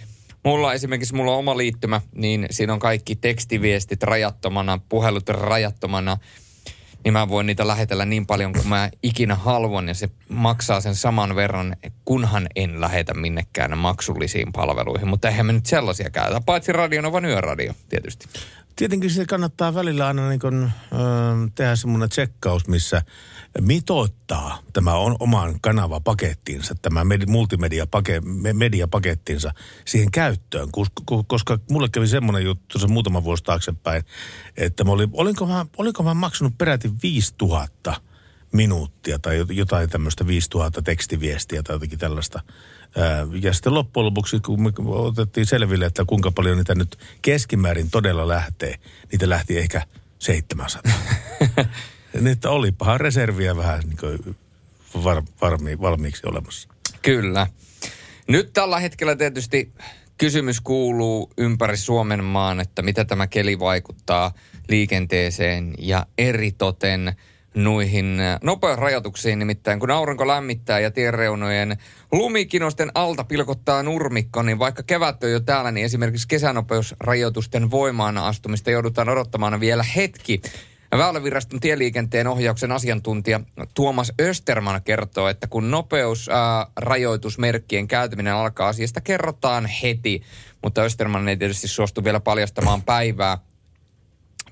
mulla 0.44 0.74
esimerkiksi 0.74 1.14
mulla 1.14 1.32
on 1.32 1.38
oma 1.38 1.56
liittymä, 1.56 2.00
niin 2.14 2.46
siinä 2.50 2.72
on 2.72 2.78
kaikki 2.78 3.16
tekstiviestit 3.16 4.02
rajattomana, 4.02 4.80
puhelut 4.88 5.28
rajattomana. 5.28 6.16
Niin 7.04 7.12
mä 7.12 7.28
voin 7.28 7.46
niitä 7.46 7.66
lähetellä 7.66 8.04
niin 8.04 8.26
paljon 8.26 8.52
kuin 8.52 8.68
mä 8.68 8.90
ikinä 9.02 9.34
haluan 9.34 9.88
ja 9.88 9.94
se 9.94 10.08
maksaa 10.28 10.80
sen 10.80 10.94
saman 10.94 11.36
verran, 11.36 11.76
kunhan 12.04 12.46
en 12.56 12.80
lähetä 12.80 13.14
minnekään 13.14 13.78
maksullisiin 13.78 14.52
palveluihin. 14.52 15.08
Mutta 15.08 15.28
eihän 15.28 15.46
me 15.46 15.52
nyt 15.52 15.66
sellaisia 15.66 16.10
käytä, 16.10 16.40
paitsi 16.46 16.72
Radionovan 16.72 17.24
yöradio 17.24 17.74
tietysti. 17.88 18.28
Tietenkin 18.78 19.10
se 19.10 19.26
kannattaa 19.26 19.74
välillä 19.74 20.06
aina 20.06 20.28
niin 20.28 20.40
kuin, 20.40 20.64
ö, 20.64 20.68
tehdä 21.54 21.76
semmoinen 21.76 22.08
tsekkaus, 22.08 22.68
missä 22.68 23.02
mitoittaa 23.60 24.58
tämä 24.72 24.94
on 24.94 25.16
oman 25.20 25.60
kanavapakettinsa, 25.60 26.74
tämä 26.82 27.04
med- 27.04 27.26
multimediapakettinsa 27.26 29.52
siihen 29.84 30.10
käyttöön. 30.10 30.68
Koska 31.26 31.58
mulle 31.70 31.88
kävi 31.88 32.06
semmoinen 32.06 32.44
juttu 32.44 32.64
tuossa 32.68 32.88
muutama 32.88 33.24
vuosi 33.24 33.44
taaksepäin, 33.44 34.02
että 34.56 34.84
mä 34.84 34.92
olin, 34.92 35.10
olinko, 35.12 35.46
mä, 35.46 35.66
olinko 35.76 36.02
mä 36.02 36.14
maksanut 36.14 36.58
peräti 36.58 36.90
5000 37.02 37.94
minuuttia 38.52 39.18
tai 39.18 39.42
jot- 39.42 39.54
jotain 39.54 39.90
tämmöistä 39.90 40.26
5000 40.26 40.82
tekstiviestiä 40.82 41.62
tai 41.62 41.74
jotakin 41.74 41.98
tällaista. 41.98 42.40
Ja 43.42 43.52
sitten 43.52 43.74
loppujen 43.74 44.06
lopuksi, 44.06 44.40
kun 44.40 44.62
me 44.62 44.70
otettiin 44.86 45.46
selville, 45.46 45.86
että 45.86 46.04
kuinka 46.06 46.30
paljon 46.30 46.56
niitä 46.56 46.74
nyt 46.74 46.98
keskimäärin 47.22 47.90
todella 47.90 48.28
lähtee, 48.28 48.74
niitä 49.12 49.28
lähti 49.28 49.58
ehkä 49.58 49.82
700. 50.18 50.92
Niitä 52.20 52.50
olipahan 52.50 53.00
reserviä 53.00 53.56
vähän 53.56 53.80
niin 53.80 53.96
kuin 53.96 54.36
var, 55.04 55.22
varmi, 55.40 55.80
valmiiksi 55.80 56.22
olemassa. 56.26 56.68
Kyllä. 57.02 57.46
Nyt 58.28 58.52
tällä 58.52 58.80
hetkellä 58.80 59.16
tietysti 59.16 59.72
kysymys 60.18 60.60
kuuluu 60.60 61.30
ympäri 61.38 61.76
Suomen 61.76 62.24
maan, 62.24 62.60
että 62.60 62.82
mitä 62.82 63.04
tämä 63.04 63.26
keli 63.26 63.58
vaikuttaa 63.58 64.32
liikenteeseen 64.68 65.74
ja 65.78 66.06
eritoten 66.18 67.16
noihin 67.64 68.20
äh, 68.20 68.38
nopeusrajoituksiin, 68.42 69.38
nimittäin 69.38 69.80
kun 69.80 69.90
aurinko 69.90 70.26
lämmittää 70.26 70.80
ja 70.80 70.90
tienreunojen 70.90 71.76
lumikinosten 72.12 72.90
alta 72.94 73.24
pilkottaa 73.24 73.82
nurmikko, 73.82 74.42
niin 74.42 74.58
vaikka 74.58 74.82
kevät 74.82 75.24
on 75.24 75.30
jo 75.30 75.40
täällä, 75.40 75.70
niin 75.70 75.84
esimerkiksi 75.84 76.28
kesänopeusrajoitusten 76.28 77.70
voimaan 77.70 78.18
astumista 78.18 78.70
joudutaan 78.70 79.08
odottamaan 79.08 79.60
vielä 79.60 79.84
hetki. 79.96 80.40
Väyläviraston 80.92 81.60
tieliikenteen 81.60 82.26
ohjauksen 82.26 82.72
asiantuntija 82.72 83.40
Tuomas 83.74 84.12
Österman 84.20 84.82
kertoo, 84.82 85.28
että 85.28 85.46
kun 85.46 85.70
nopeusrajoitusmerkkien 85.70 87.88
käytäminen 87.88 88.34
alkaa, 88.34 88.68
asiasta 88.68 89.00
kerrotaan 89.00 89.66
heti. 89.82 90.22
Mutta 90.62 90.82
Österman 90.82 91.28
ei 91.28 91.36
tietysti 91.36 91.68
suostu 91.68 92.04
vielä 92.04 92.20
paljastamaan 92.20 92.82
päivää, 92.82 93.38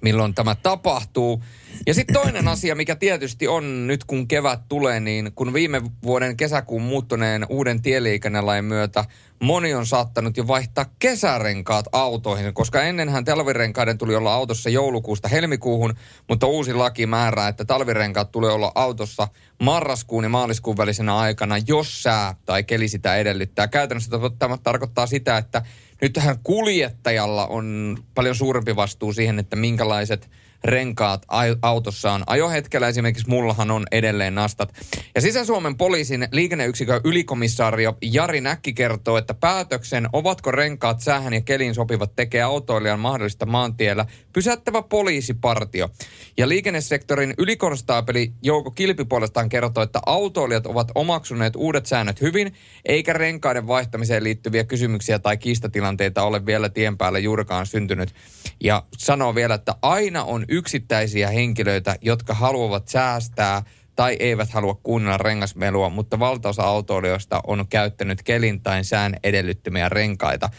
milloin 0.01 0.35
tämä 0.35 0.55
tapahtuu. 0.55 1.43
Ja 1.87 1.95
sitten 1.95 2.15
toinen 2.15 2.49
asia, 2.49 2.75
mikä 2.75 2.97
tietysti 2.97 3.49
on 3.49 3.87
nyt 3.87 4.05
kun 4.05 4.29
kevät 4.29 4.61
tulee, 4.69 5.01
niin 5.01 5.33
kun 5.35 5.53
viime 5.53 5.83
vuoden 6.03 6.37
kesäkuun 6.37 6.83
muuttuneen 6.83 7.47
uuden 7.49 7.83
tieliikennelain 7.83 8.65
myötä 8.65 9.05
moni 9.41 9.75
on 9.75 9.87
saattanut 9.87 10.37
jo 10.37 10.47
vaihtaa 10.47 10.87
kesärenkaat 10.99 11.87
autoihin, 11.93 12.55
koska 12.55 12.83
ennenhän 12.83 13.25
talvirenkaiden 13.25 13.99
tuli 13.99 14.15
olla 14.15 14.35
autossa 14.35 14.71
joulukuusta 14.71 15.29
helmikuuhun, 15.29 15.95
mutta 16.29 16.47
uusi 16.47 16.75
laki 16.75 17.07
määrää, 17.07 17.49
että 17.49 17.65
talvirenkaat 17.65 18.33
tulee 18.33 18.53
olla 18.53 18.73
autossa 18.75 19.29
marraskuun 19.63 20.25
ja 20.25 20.29
maaliskuun 20.31 20.77
välisenä 20.77 21.17
aikana, 21.17 21.55
jos 21.67 22.03
sää 22.03 22.35
tai 22.45 22.65
keli 22.65 22.89
sitä 22.89 23.17
edellyttää. 23.17 23.69
Käytännössä 23.69 24.11
tämä 24.39 24.59
tarkoittaa 24.59 25.07
sitä, 25.07 25.39
että 25.39 25.63
nyt 26.03 26.13
tähän 26.13 26.39
kuljettajalla 26.43 27.47
on 27.47 27.99
paljon 28.15 28.35
suurempi 28.35 28.77
vastuu 28.77 29.13
siihen, 29.13 29.39
että 29.39 29.57
minkälaiset 29.57 30.31
renkaat 30.67 31.23
ai- 31.29 31.57
autossa 31.63 32.13
on 32.13 32.23
ajohetkellä. 32.27 32.89
Esimerkiksi 32.89 33.29
mullahan 33.29 33.71
on 33.71 33.87
edelleen 33.93 34.35
nastat. 34.35 34.73
Ja 35.15 35.21
Sisä-Suomen 35.21 35.77
poliisin 35.77 36.29
liikenneyksikön 36.33 37.01
ylikomissaario 37.05 37.97
Jari 38.03 38.41
Näkki 38.41 38.73
kertoo, 38.73 39.17
että 39.19 39.35
päätöksen, 39.35 40.09
ovatko 40.13 40.51
renkaat 40.51 41.01
säähän 41.01 41.33
ja 41.33 41.41
keliin 41.41 41.75
sopivat, 41.75 42.17
tekee 42.17 42.43
autoilijan 42.43 43.01
mahdollista 43.01 43.47
maantiellä 43.47 44.07
pysäyttävä 44.37 44.83
poliisipartio. 44.83 45.89
Ja 46.37 46.49
liikennesektorin 46.49 47.35
ylikonstaapeli 47.39 48.33
Jouko 48.43 48.71
Kilpi 48.71 49.05
puolestaan 49.05 49.49
kertoo, 49.49 49.83
että 49.83 50.01
autoilijat 50.07 50.67
ovat 50.67 50.89
omaksuneet 50.95 51.57
uudet 51.57 51.87
säännöt 51.87 52.21
hyvin, 52.21 52.55
eikä 52.85 53.13
renkaiden 53.13 53.67
vaihtamiseen 53.67 54.25
liittyviä 54.25 54.65
kysymyksiä 54.65 55.19
tai 55.19 55.37
kiistatilanteita 55.37 56.23
ole 56.23 56.47
vielä 56.47 56.69
tien 56.69 56.99
päällä 56.99 57.19
juurikaan 57.19 57.67
syntynyt. 57.67 58.15
Ja 58.61 58.83
sanoo 58.99 59.35
vielä, 59.35 59.55
että 59.55 59.75
aina 59.83 60.25
on 60.25 60.45
yksittäisiä 60.49 61.31
henkilöitä, 61.31 61.97
jotka 62.01 62.35
haluavat 62.35 62.89
säästää 62.89 63.63
tai 63.97 64.17
eivät 64.19 64.51
halua 64.51 64.81
kuunnella 64.83 65.19
rengasmelua, 65.19 65.89
mutta 65.89 66.19
valtaosa 66.19 66.63
autoilijoista 66.63 67.41
on 67.47 67.69
käyttänyt 67.69 68.23
kelin 68.23 68.61
tai 68.61 68.85
sään 68.85 69.17
edellyttämiä 69.23 69.89
renkaita. 69.89 70.51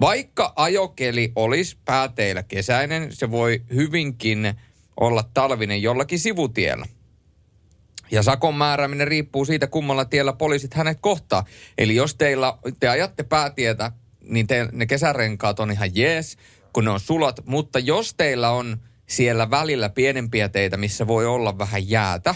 Vaikka 0.00 0.52
ajokeli 0.56 1.32
olisi 1.36 1.76
pääteillä 1.84 2.42
kesäinen, 2.42 3.12
se 3.12 3.30
voi 3.30 3.62
hyvinkin 3.74 4.54
olla 5.00 5.24
talvinen 5.34 5.82
jollakin 5.82 6.18
sivutiellä. 6.18 6.86
Ja 8.10 8.22
sakon 8.22 8.54
määrääminen 8.54 9.08
riippuu 9.08 9.44
siitä, 9.44 9.66
kummalla 9.66 10.04
tiellä 10.04 10.32
poliisit 10.32 10.74
hänet 10.74 10.98
kohtaa. 11.00 11.44
Eli 11.78 11.94
jos 11.94 12.14
teillä, 12.14 12.58
te 12.80 12.88
ajatte 12.88 13.22
päätietä, 13.22 13.92
niin 14.20 14.46
te, 14.46 14.68
ne 14.72 14.86
kesärenkaat 14.86 15.60
on 15.60 15.70
ihan 15.70 15.90
jees, 15.94 16.36
kun 16.72 16.84
ne 16.84 16.90
on 16.90 17.00
sulat. 17.00 17.40
Mutta 17.46 17.78
jos 17.78 18.14
teillä 18.14 18.50
on 18.50 18.80
siellä 19.06 19.50
välillä 19.50 19.88
pienempiä 19.88 20.48
teitä, 20.48 20.76
missä 20.76 21.06
voi 21.06 21.26
olla 21.26 21.58
vähän 21.58 21.88
jäätä, 21.88 22.34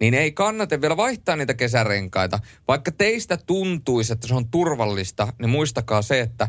niin 0.00 0.14
ei 0.14 0.32
kannata 0.32 0.80
vielä 0.80 0.96
vaihtaa 0.96 1.36
niitä 1.36 1.54
kesärenkaita. 1.54 2.38
Vaikka 2.68 2.92
teistä 2.92 3.36
tuntuisi, 3.36 4.12
että 4.12 4.28
se 4.28 4.34
on 4.34 4.48
turvallista, 4.48 5.32
niin 5.38 5.50
muistakaa 5.50 6.02
se, 6.02 6.20
että 6.20 6.48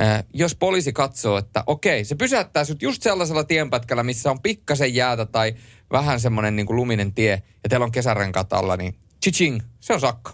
äh, 0.00 0.24
jos 0.34 0.54
poliisi 0.54 0.92
katsoo, 0.92 1.38
että 1.38 1.64
okei, 1.66 2.04
se 2.04 2.14
pysäyttää 2.14 2.64
sut 2.64 2.82
just 2.82 3.02
sellaisella 3.02 3.44
tienpätkällä, 3.44 4.02
missä 4.02 4.30
on 4.30 4.42
pikkasen 4.42 4.94
jäätä 4.94 5.26
tai 5.26 5.54
vähän 5.92 6.20
semmoinen 6.20 6.56
niin 6.56 6.66
kuin 6.66 6.76
luminen 6.76 7.14
tie, 7.14 7.42
ja 7.62 7.68
teillä 7.68 7.84
on 7.84 7.92
kesärenkaat 7.92 8.52
alla, 8.52 8.76
niin 8.76 8.94
chiching, 9.22 9.60
se 9.80 9.92
on 9.92 10.00
sakko. 10.00 10.30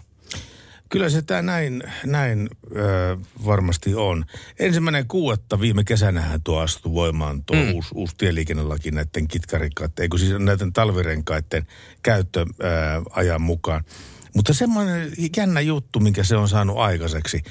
Kyllä 0.89 1.09
se 1.09 1.21
tämä 1.21 1.41
näin, 1.41 1.83
näin 2.05 2.49
ö, 2.75 3.17
varmasti 3.45 3.95
on. 3.95 4.25
Ensimmäinen 4.59 5.07
kuuetta 5.07 5.59
viime 5.59 5.83
kesänähän 5.83 6.43
tuo 6.43 6.59
astui 6.59 6.93
voimaan 6.93 7.43
tuo 7.43 7.55
mm. 7.55 7.73
uusi, 7.73 7.89
uusi 7.93 8.15
tieliikennelaki 8.17 8.91
näiden 8.91 9.27
kitkarikkaiden, 9.27 9.93
eikö 10.03 10.17
siis 10.17 10.39
näiden 10.39 10.73
talvirenkaiden 10.73 11.67
käyttöajan 12.03 13.41
mukaan. 13.41 13.83
Mutta 14.37 14.53
semmoinen 14.53 15.11
jännä 15.37 15.61
juttu, 15.61 15.99
minkä 15.99 16.23
se 16.23 16.37
on 16.37 16.49
saanut 16.49 16.77
aikaiseksi, 16.77 17.43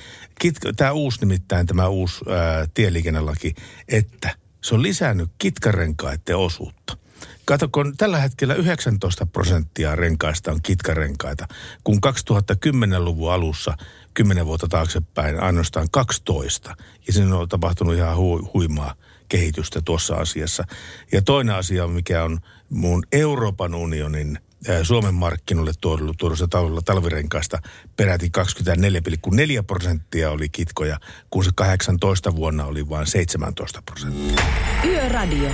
tämä 0.77 0.93
uusi 0.93 1.21
nimittäin, 1.21 1.67
tämä 1.67 1.89
uusi 1.89 2.25
ää, 2.29 2.67
tieliikennelaki, 2.75 3.55
että 3.89 4.37
se 4.63 4.75
on 4.75 4.83
lisännyt 4.83 5.31
kitkarenkaiden 5.39 6.37
osuutta. 6.37 6.97
Kato, 7.45 7.69
kun 7.69 7.97
tällä 7.97 8.19
hetkellä 8.19 8.55
19 8.55 9.27
prosenttia 9.27 9.97
renkaista 9.97 10.53
on 10.53 10.63
kitkarenkaita, 10.63 11.49
kun 11.85 11.99
2010-luvun 12.07 13.33
alussa, 13.33 13.77
10 14.15 14.47
vuotta 14.47 14.69
taaksepäin, 14.69 15.41
ainoastaan 15.41 15.89
12. 15.91 16.77
Ja 17.07 17.13
siinä 17.13 17.37
on 17.37 17.49
tapahtunut 17.49 17.95
ihan 17.95 18.17
hu- 18.17 18.51
huimaa 18.55 18.95
kehitystä 19.29 19.81
tuossa 19.85 20.15
asiassa. 20.15 20.65
Ja 21.13 21.23
toinen 21.23 21.55
asia, 21.55 21.89
mikä 21.89 22.25
on 22.25 22.39
mun 22.71 23.03
Euroopan 23.13 23.75
unionin 23.75 24.39
Suomen 24.83 25.15
markkinoille 25.15 25.73
tuodussa 26.19 26.49
talvirenkaista 26.85 27.59
peräti 27.97 28.31
24,4 28.39 29.63
prosenttia 29.67 30.31
oli 30.31 30.49
kitkoja, 30.49 31.01
kun 31.31 31.45
se 31.45 31.51
18 31.55 32.37
vuonna 32.37 32.65
oli 32.65 32.89
vain 32.89 33.07
17 33.07 33.83
prosenttia. 33.83 34.45
Yöradio. 34.85 35.51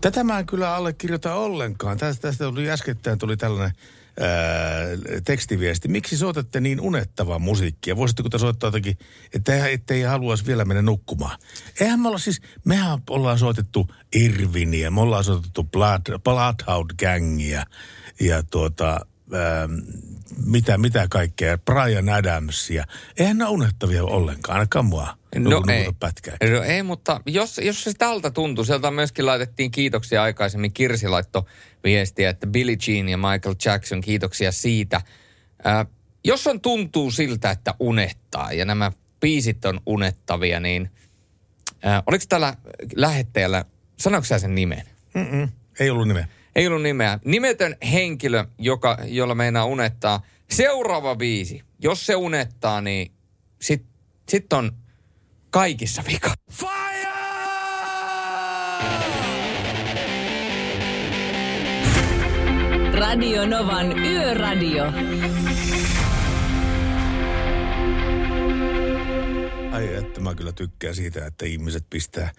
Tätä 0.00 0.24
mä 0.24 0.38
en 0.38 0.46
kyllä 0.46 0.74
allekirjoita 0.74 1.34
ollenkaan. 1.34 1.98
Tästä, 1.98 2.28
tästä 2.28 2.44
tuli 2.44 2.70
äskettäin 2.70 3.18
tuli 3.18 3.36
tällainen 3.36 3.76
ää, 4.20 4.28
tekstiviesti. 5.24 5.88
Miksi 5.88 6.16
soitatte 6.16 6.60
niin 6.60 6.80
unettavaa 6.80 7.38
musiikkia? 7.38 7.96
Voisitteko 7.96 8.28
te 8.28 8.38
soittaa 8.38 8.68
jotakin, 8.68 8.98
että 9.34 9.68
ettei 9.68 10.02
haluaisi 10.02 10.46
vielä 10.46 10.64
mennä 10.64 10.82
nukkumaan? 10.82 11.38
Eihän 11.80 12.00
me 12.00 12.08
olla 12.08 12.18
siis, 12.18 12.40
mehän 12.64 12.98
ollaan 13.10 13.38
soitettu 13.38 13.90
Irviniä, 14.14 14.90
me 14.90 15.00
ollaan 15.00 15.24
soitettu 15.24 15.64
Blood, 15.64 16.18
Bloodhound 16.24 16.90
Gangia 16.98 17.64
ja 18.20 18.42
tuota, 18.42 19.00
ää, 19.32 19.68
mitä, 20.46 20.78
mitä 20.78 21.06
kaikkea, 21.10 21.58
Brian 21.58 22.08
Adamsia. 22.08 22.84
Eihän 23.18 23.38
ne 23.38 23.44
unettavia 23.46 24.04
ollenkaan, 24.04 24.58
ainakaan 24.58 24.84
mua. 24.84 25.16
No 25.36 25.62
ei. 25.68 26.50
No 26.50 26.62
ei, 26.62 26.82
mutta 26.82 27.20
jos, 27.26 27.58
jos 27.64 27.84
se 27.84 27.92
tältä 27.98 28.30
tuntuu, 28.30 28.64
sieltä 28.64 28.90
myöskin 28.90 29.26
laitettiin 29.26 29.70
kiitoksia 29.70 30.22
aikaisemmin. 30.22 30.72
Kirsi 30.72 31.08
laitto 31.08 31.46
viestiä, 31.84 32.30
että 32.30 32.46
Billie 32.46 32.76
Jean 32.88 33.08
ja 33.08 33.16
Michael 33.16 33.54
Jackson, 33.64 34.00
kiitoksia 34.00 34.52
siitä. 34.52 34.96
Äh, 35.66 35.86
jos 36.24 36.46
on 36.46 36.60
tuntuu 36.60 37.10
siltä, 37.10 37.50
että 37.50 37.74
unettaa 37.80 38.52
ja 38.52 38.64
nämä 38.64 38.92
biisit 39.20 39.64
on 39.64 39.80
unettavia, 39.86 40.60
niin 40.60 40.90
äh, 41.86 42.02
oliko 42.06 42.24
täällä 42.28 42.56
lähettäjällä, 42.96 43.64
sanoiko 43.96 44.24
sä 44.24 44.38
sen 44.38 44.54
nimen? 44.54 44.82
Mm-mm. 45.14 45.48
Ei 45.80 45.90
ollut 45.90 46.08
nimeä. 46.08 46.28
Ei 46.56 46.66
ollut 46.66 46.82
nimeä. 46.82 47.18
Nimetön 47.24 47.76
henkilö, 47.92 48.44
joka, 48.58 48.98
jolla 49.04 49.34
meinaa 49.34 49.64
unettaa. 49.64 50.22
Seuraava 50.50 51.16
biisi. 51.16 51.62
Jos 51.78 52.06
se 52.06 52.16
unettaa, 52.16 52.80
niin 52.80 53.12
sit, 53.60 53.84
sit 54.28 54.52
on 54.52 54.72
kaikissa 55.50 56.02
vika. 56.08 56.34
Radio 62.94 63.46
Novan 63.46 63.98
Yöradio. 63.98 64.84
Ai 69.72 69.94
että 69.94 70.20
mä 70.20 70.34
kyllä 70.34 70.52
tykkään 70.52 70.94
siitä, 70.94 71.26
että 71.26 71.46
ihmiset 71.46 71.84
pistää 71.90 72.32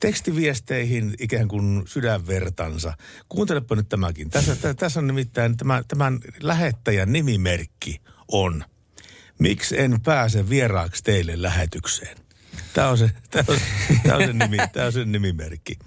tekstiviesteihin 0.00 1.14
ikään 1.18 1.48
kuin 1.48 1.82
sydänvertansa. 1.86 2.92
Kuuntelepa 3.28 3.76
nyt 3.76 3.88
tämäkin. 3.88 4.30
Tässä, 4.30 4.56
tä- 4.56 4.74
tässä 4.74 5.00
on 5.00 5.06
nimittäin 5.06 5.56
tämä, 5.56 5.82
tämän 5.88 6.18
lähettäjän 6.40 7.12
nimimerkki 7.12 8.00
on. 8.28 8.64
Miksi 9.38 9.80
en 9.80 10.00
pääse 10.04 10.48
vieraaksi 10.48 11.04
teille 11.04 11.42
lähetykseen? 11.42 12.16
Tämä 12.72 12.88
on 12.88 12.98
se, 12.98 13.10
tämä 13.30 13.44
on, 13.48 13.58
tämä 14.02 14.16
on 14.16 14.24
se, 14.26 14.32
nimi, 14.32 14.56
tämä 14.72 14.86
on 14.86 14.92
se 14.92 15.04
nimimerkki. 15.04 15.78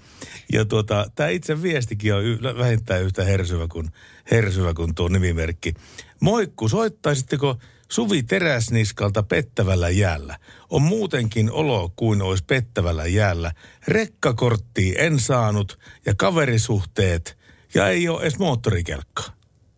Ja 0.52 0.64
tuota, 0.64 1.10
tämä 1.14 1.28
itse 1.28 1.62
viestikin 1.62 2.14
on 2.14 2.22
vähintään 2.58 3.02
yhtä 3.02 3.24
hersyvä 3.24 3.68
kuin, 3.68 3.90
hersyvä 4.30 4.74
kuin 4.74 4.94
tuo 4.94 5.08
nimimerkki. 5.08 5.74
Moikku, 6.20 6.68
soittaisitteko 6.68 7.58
Suvi 7.88 8.22
Teräsniskalta 8.22 9.22
pettävällä 9.22 9.90
jäällä. 9.90 10.38
On 10.70 10.82
muutenkin 10.82 11.50
olo 11.50 11.92
kuin 11.96 12.22
olisi 12.22 12.44
pettävällä 12.44 13.06
jäällä. 13.06 13.52
Rekkakorttia 13.88 15.02
en 15.02 15.20
saanut 15.20 15.78
ja 16.06 16.14
kaverisuhteet 16.14 17.38
ja 17.74 17.88
ei 17.88 18.08
ole 18.08 18.22
edes 18.22 18.38
moottorikelkkaa. 18.38 19.26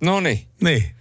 No 0.01 0.21
niin. 0.21 0.49
Niin. 0.61 0.97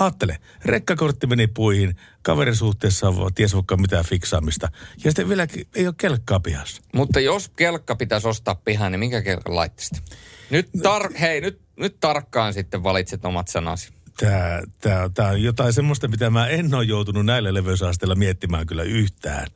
Aattele, 0.00 0.38
rekkakortti 0.64 1.26
meni 1.26 1.46
puihin, 1.46 1.96
kaverisuhteessa 2.22 3.08
on 3.08 3.34
ties 3.34 3.54
vaikka 3.54 3.76
mitään 3.76 4.04
fiksaamista. 4.04 4.68
Ja 5.04 5.10
sitten 5.10 5.28
vielä 5.28 5.46
ei 5.74 5.86
ole 5.86 5.94
kelkkaa 5.98 6.40
pihassa. 6.40 6.82
Mutta 6.94 7.20
jos 7.20 7.48
kelkka 7.48 7.96
pitäisi 7.96 8.28
ostaa 8.28 8.54
pihaan, 8.54 8.92
niin 8.92 9.00
minkä 9.00 9.22
kelkan 9.22 9.56
laittaisit? 9.56 10.02
Nyt, 10.50 10.70
tar- 10.78 11.18
hei, 11.18 11.40
nyt, 11.40 11.60
nyt 11.76 11.96
tarkkaan 12.00 12.54
sitten 12.54 12.82
valitset 12.82 13.24
omat 13.24 13.48
sanasi. 13.48 13.90
Tämä, 14.20 14.62
tämä, 14.80 15.10
tämä 15.14 15.28
on 15.28 15.42
jotain 15.42 15.72
semmoista, 15.72 16.08
mitä 16.08 16.30
mä 16.30 16.46
en 16.46 16.74
ole 16.74 16.84
joutunut 16.84 17.26
näillä 17.26 17.54
leveysasteilla 17.54 18.14
miettimään 18.14 18.66
kyllä 18.66 18.82
yhtään 18.82 19.46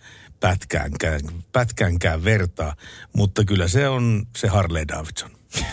pätkäänkään, 0.41 1.21
pätkäänkään 1.53 2.25
vertaa. 2.25 2.77
Mutta 3.17 3.45
kyllä 3.45 3.69
se 3.69 3.89
on 3.89 4.27
se 4.37 4.49
Harley 4.49 4.85
Davidson. 4.89 5.31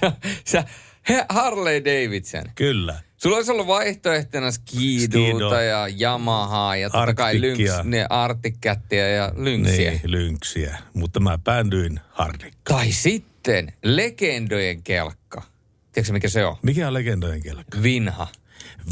Sä- 0.00 0.12
Sä, 0.46 0.64
he, 1.08 1.24
Harley 1.28 1.84
Davidson. 1.84 2.42
Kyllä. 2.54 3.00
Sulla 3.16 3.36
olisi 3.36 3.52
ollut 3.52 3.66
vaihtoehtona 3.66 4.50
Skiduuta 4.50 5.34
Skido. 5.34 5.60
ja 5.60 5.88
Yamahaa 6.00 6.76
ja 6.76 6.90
totta 6.90 7.14
kai. 7.14 7.40
Lynx, 7.40 7.60
ne 7.84 8.06
Arctic-kättiä 8.10 9.08
ja 9.08 9.32
Lynxiä. 9.36 9.90
Niin, 9.90 10.00
lynksiä. 10.04 10.78
Mutta 10.94 11.20
mä 11.20 11.38
päändyin 11.44 12.00
Hardikkaan. 12.10 12.80
Tai 12.80 12.92
sitten 12.92 13.72
legendojen 13.82 14.82
kelkka. 14.82 15.51
Tiedätkö 15.92 16.12
mikä 16.12 16.28
se 16.28 16.44
on? 16.44 16.56
Mikä 16.62 16.86
on 16.88 16.94
legendojen 16.94 17.42
kelkka? 17.42 17.82
Vinha. 17.82 18.28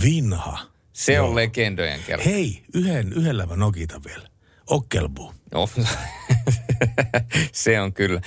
Vinha. 0.03 0.59
Se 0.93 1.13
Joo. 1.13 1.29
on 1.29 1.35
legendojen 1.35 2.01
kelkka. 2.07 2.29
Hei, 2.31 2.63
yhden, 2.75 3.13
yhdellä 3.13 3.47
mä 3.47 3.57
nokitan 3.57 4.05
vielä. 4.05 4.29
Okkelbu. 4.67 5.35
No, 5.53 5.69
se 7.53 7.81
on 7.81 7.93
kyllä. 7.93 8.21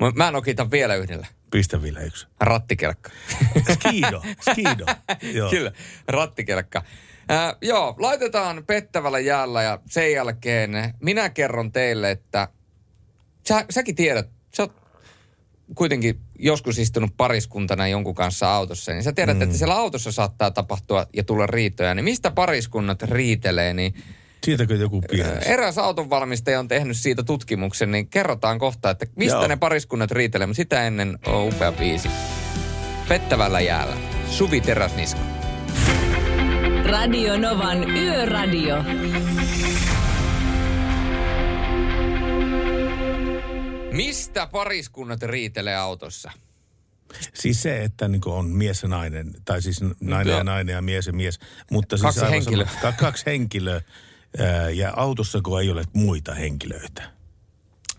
Mä- 0.00 0.10
Mä 0.14 0.30
nokitan 0.30 0.70
vielä 0.70 0.94
yhdellä. 0.94 1.26
Pistä 1.50 1.82
vielä 1.82 2.00
yksi. 2.00 2.26
Rattikelkka. 2.40 3.10
Skido, 3.72 4.22
skido. 4.50 4.86
Joo. 5.38 5.50
Kyllä, 5.50 5.72
rattikelkka. 6.08 6.82
Äh, 7.30 7.56
joo, 7.62 7.96
laitetaan 7.98 8.64
pettävällä 8.66 9.18
jäällä 9.18 9.62
ja 9.62 9.78
sen 9.86 10.12
jälkeen 10.12 10.70
minä 11.00 11.30
kerron 11.30 11.72
teille, 11.72 12.10
että 12.10 12.48
sä, 13.48 13.64
säkin 13.70 13.94
tiedät, 13.96 14.28
kuitenkin 15.74 16.20
joskus 16.38 16.78
istunut 16.78 17.10
pariskuntana 17.16 17.88
jonkun 17.88 18.14
kanssa 18.14 18.54
autossa, 18.54 18.92
niin 18.92 19.02
sä 19.02 19.12
tiedät, 19.12 19.36
mm. 19.36 19.42
että 19.42 19.56
siellä 19.56 19.74
autossa 19.74 20.12
saattaa 20.12 20.50
tapahtua 20.50 21.06
ja 21.16 21.24
tulla 21.24 21.46
riitoja. 21.46 21.94
Niin 21.94 22.04
mistä 22.04 22.30
pariskunnat 22.30 23.02
riitelee, 23.02 23.74
niin 23.74 23.94
Siitäkö 24.44 24.74
joku 24.74 25.00
piirre? 25.10 25.38
eräs 25.46 25.78
autonvalmistaja 25.78 26.60
on 26.60 26.68
tehnyt 26.68 26.96
siitä 26.96 27.22
tutkimuksen, 27.22 27.90
niin 27.90 28.08
kerrotaan 28.08 28.58
kohta, 28.58 28.90
että 28.90 29.06
mistä 29.16 29.38
Joo. 29.38 29.46
ne 29.46 29.56
pariskunnat 29.56 30.10
riitelee, 30.10 30.46
mutta 30.46 30.56
sitä 30.56 30.86
ennen 30.86 31.18
on 31.26 31.48
upea 31.48 31.72
biisi. 31.72 32.08
Pettävällä 33.08 33.60
jäällä. 33.60 33.96
Suvi 34.28 34.60
Teräsnisko. 34.60 35.20
Radio 36.84 37.38
Novan 37.38 37.90
Yöradio. 37.90 38.76
Mistä 43.92 44.46
pariskunnat 44.46 45.22
riitelee 45.22 45.76
autossa? 45.76 46.30
Siis 47.34 47.62
se, 47.62 47.82
että 47.82 48.08
niin 48.08 48.20
on 48.26 48.46
mies 48.46 48.82
ja 48.82 48.88
nainen, 48.88 49.34
tai 49.44 49.62
siis 49.62 49.80
nainen 50.00 50.30
Joo. 50.30 50.38
ja 50.38 50.44
nainen 50.44 50.72
ja 50.72 50.82
mies 50.82 51.06
ja 51.06 51.12
mies. 51.12 51.38
Mutta 51.70 51.96
siis 51.96 52.02
Kaksi 52.14 52.30
henkilöä. 52.30 52.66
sama- 52.66 52.80
ka- 52.80 52.92
kaksi 52.92 53.26
henkilöä. 53.26 53.80
Ja 54.74 54.92
autossa, 54.96 55.40
kun 55.40 55.60
ei 55.60 55.70
ole 55.70 55.84
muita 55.92 56.34
henkilöitä. 56.34 57.02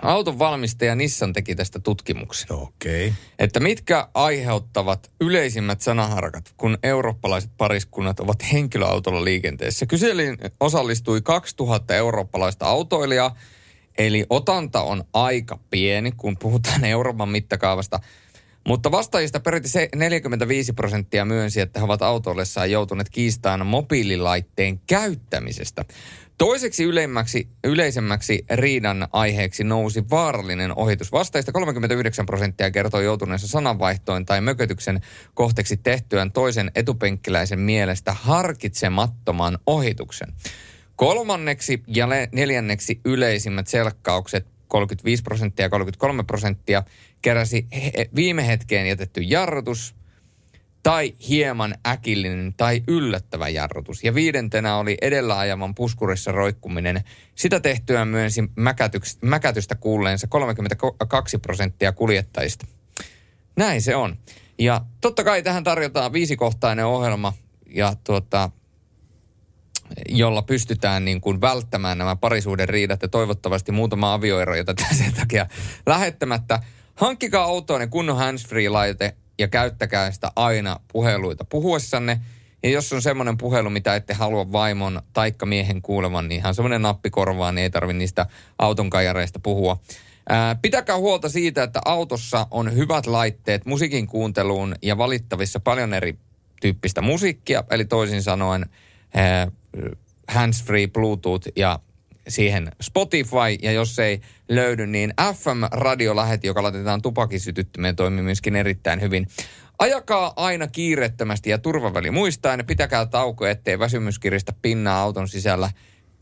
Auton 0.01 0.39
valmistaja 0.39 0.95
Nissan 0.95 1.33
teki 1.33 1.55
tästä 1.55 1.79
tutkimuksen. 1.79 2.53
Okei. 2.53 3.07
Okay. 3.07 3.19
Että 3.39 3.59
mitkä 3.59 4.07
aiheuttavat 4.13 5.11
yleisimmät 5.21 5.81
sanaharkat, 5.81 6.53
kun 6.57 6.77
eurooppalaiset 6.83 7.51
pariskunnat 7.57 8.19
ovat 8.19 8.51
henkilöautolla 8.53 9.23
liikenteessä. 9.23 9.85
Kyselyyn 9.85 10.37
osallistui 10.59 11.21
2000 11.21 11.95
eurooppalaista 11.95 12.65
autoilijaa, 12.65 13.35
eli 13.97 14.25
otanta 14.29 14.81
on 14.81 15.03
aika 15.13 15.59
pieni, 15.69 16.11
kun 16.11 16.37
puhutaan 16.37 16.85
Euroopan 16.85 17.29
mittakaavasta. 17.29 17.99
Mutta 18.67 18.91
vastaajista 18.91 19.39
peräti 19.39 19.69
se 19.69 19.89
45 19.95 20.73
prosenttia 20.73 21.25
myönsi, 21.25 21.61
että 21.61 21.79
he 21.79 21.83
ovat 21.83 22.01
autoillessaan 22.01 22.71
joutuneet 22.71 23.09
kiistaan 23.09 23.65
mobiililaitteen 23.65 24.79
käyttämisestä. 24.79 25.85
Toiseksi 26.37 26.83
yleimmäksi, 26.83 27.47
yleisemmäksi 27.63 28.45
riidan 28.49 29.07
aiheeksi 29.13 29.63
nousi 29.63 30.03
vaarallinen 30.09 30.77
ohitus. 30.77 31.11
Vastaajista 31.11 31.51
39 31.51 32.25
prosenttia 32.25 32.71
kertoi 32.71 33.05
joutuneensa 33.05 33.47
sananvaihtoon 33.47 34.25
tai 34.25 34.41
mökötyksen 34.41 35.01
kohteeksi 35.33 35.77
tehtyään 35.77 36.31
toisen 36.31 36.71
etupenkkiläisen 36.75 37.59
mielestä 37.59 38.13
harkitsemattoman 38.13 39.57
ohituksen. 39.65 40.33
Kolmanneksi 40.95 41.83
ja 41.87 42.07
neljänneksi 42.31 43.01
yleisimmät 43.05 43.67
selkkaukset 43.67 44.47
35 44.67 45.23
prosenttia 45.23 45.65
ja 45.65 45.69
33 45.69 46.23
prosenttia 46.23 46.83
keräsi 47.21 47.67
he- 47.73 48.09
viime 48.15 48.47
hetkeen 48.47 48.87
jätetty 48.87 49.21
jarrutus 49.21 49.95
tai 50.83 51.13
hieman 51.29 51.75
äkillinen 51.87 52.53
tai 52.57 52.83
yllättävä 52.87 53.49
jarrutus. 53.49 54.03
Ja 54.03 54.15
viidentenä 54.15 54.77
oli 54.77 54.97
edellä 55.01 55.39
ajaman 55.39 55.75
puskurissa 55.75 56.31
roikkuminen. 56.31 57.03
Sitä 57.35 57.59
tehtyään 57.59 58.07
myönsi 58.07 58.43
mäkätystä 59.21 59.75
kuulleensa 59.75 60.27
32 60.27 61.37
prosenttia 61.37 61.91
kuljettajista. 61.91 62.67
Näin 63.55 63.81
se 63.81 63.95
on. 63.95 64.17
Ja 64.59 64.81
totta 65.01 65.23
kai 65.23 65.43
tähän 65.43 65.63
tarjotaan 65.63 66.13
viisikohtainen 66.13 66.85
ohjelma 66.85 67.33
ja 67.65 67.93
tuota, 68.03 68.49
jolla 70.09 70.41
pystytään 70.41 71.05
niin 71.05 71.21
kuin 71.21 71.41
välttämään 71.41 71.97
nämä 71.97 72.15
parisuuden 72.15 72.69
riidat 72.69 73.01
ja 73.01 73.07
toivottavasti 73.07 73.71
muutama 73.71 74.13
avioero, 74.13 74.55
jota 74.55 74.73
sen 74.97 75.13
takia 75.13 75.47
lähettämättä. 75.85 76.59
Hankkikaa 76.95 77.43
autoon 77.43 77.89
kunnon 77.89 78.17
handsfree-laite 78.17 79.15
ja 79.39 79.47
käyttäkää 79.47 80.11
sitä 80.11 80.31
aina 80.35 80.79
puheluita 80.91 81.45
puhuessanne. 81.45 82.21
Ja 82.63 82.69
jos 82.69 82.93
on 82.93 83.01
semmoinen 83.01 83.37
puhelu, 83.37 83.69
mitä 83.69 83.95
ette 83.95 84.13
halua 84.13 84.51
vaimon 84.51 85.01
taikka 85.13 85.45
miehen 85.45 85.81
kuulevan, 85.81 86.27
niin 86.27 86.39
ihan 86.39 86.55
semmoinen 86.55 86.81
nappi 86.81 87.09
korvaan, 87.09 87.55
niin 87.55 87.63
ei 87.63 87.69
tarvitse 87.69 87.97
niistä 87.97 88.25
auton 88.59 88.89
kajareista 88.89 89.39
puhua. 89.39 89.79
Ää, 90.29 90.55
pitäkää 90.55 90.97
huolta 90.97 91.29
siitä, 91.29 91.63
että 91.63 91.81
autossa 91.85 92.47
on 92.51 92.75
hyvät 92.75 93.05
laitteet 93.05 93.65
musiikin 93.65 94.07
kuunteluun 94.07 94.75
ja 94.81 94.97
valittavissa 94.97 95.59
paljon 95.59 95.93
eri 95.93 96.17
tyyppistä 96.61 97.01
musiikkia, 97.01 97.63
eli 97.71 97.85
toisin 97.85 98.23
sanoen 98.23 98.65
handsfree 100.27 100.87
Bluetooth 100.87 101.47
ja 101.55 101.79
siihen 102.27 102.71
Spotify, 102.81 103.57
ja 103.61 103.71
jos 103.71 103.99
ei 103.99 104.21
löydy, 104.49 104.87
niin 104.87 105.13
FM-radioläheti, 105.33 106.47
joka 106.47 106.63
laitetaan 106.63 107.01
tupakisytyttimeen, 107.01 107.95
toimii 107.95 108.23
myöskin 108.23 108.55
erittäin 108.55 109.01
hyvin. 109.01 109.27
Ajakaa 109.79 110.33
aina 110.35 110.67
kiireettömästi 110.67 111.49
ja 111.49 111.57
turvaväli 111.57 112.11
muistaen, 112.11 112.65
pitäkää 112.65 113.05
tauko, 113.05 113.45
ettei 113.45 113.79
väsymys 113.79 114.19
kiristä 114.19 114.53
pinnaa 114.61 115.01
auton 115.01 115.27
sisällä. 115.27 115.69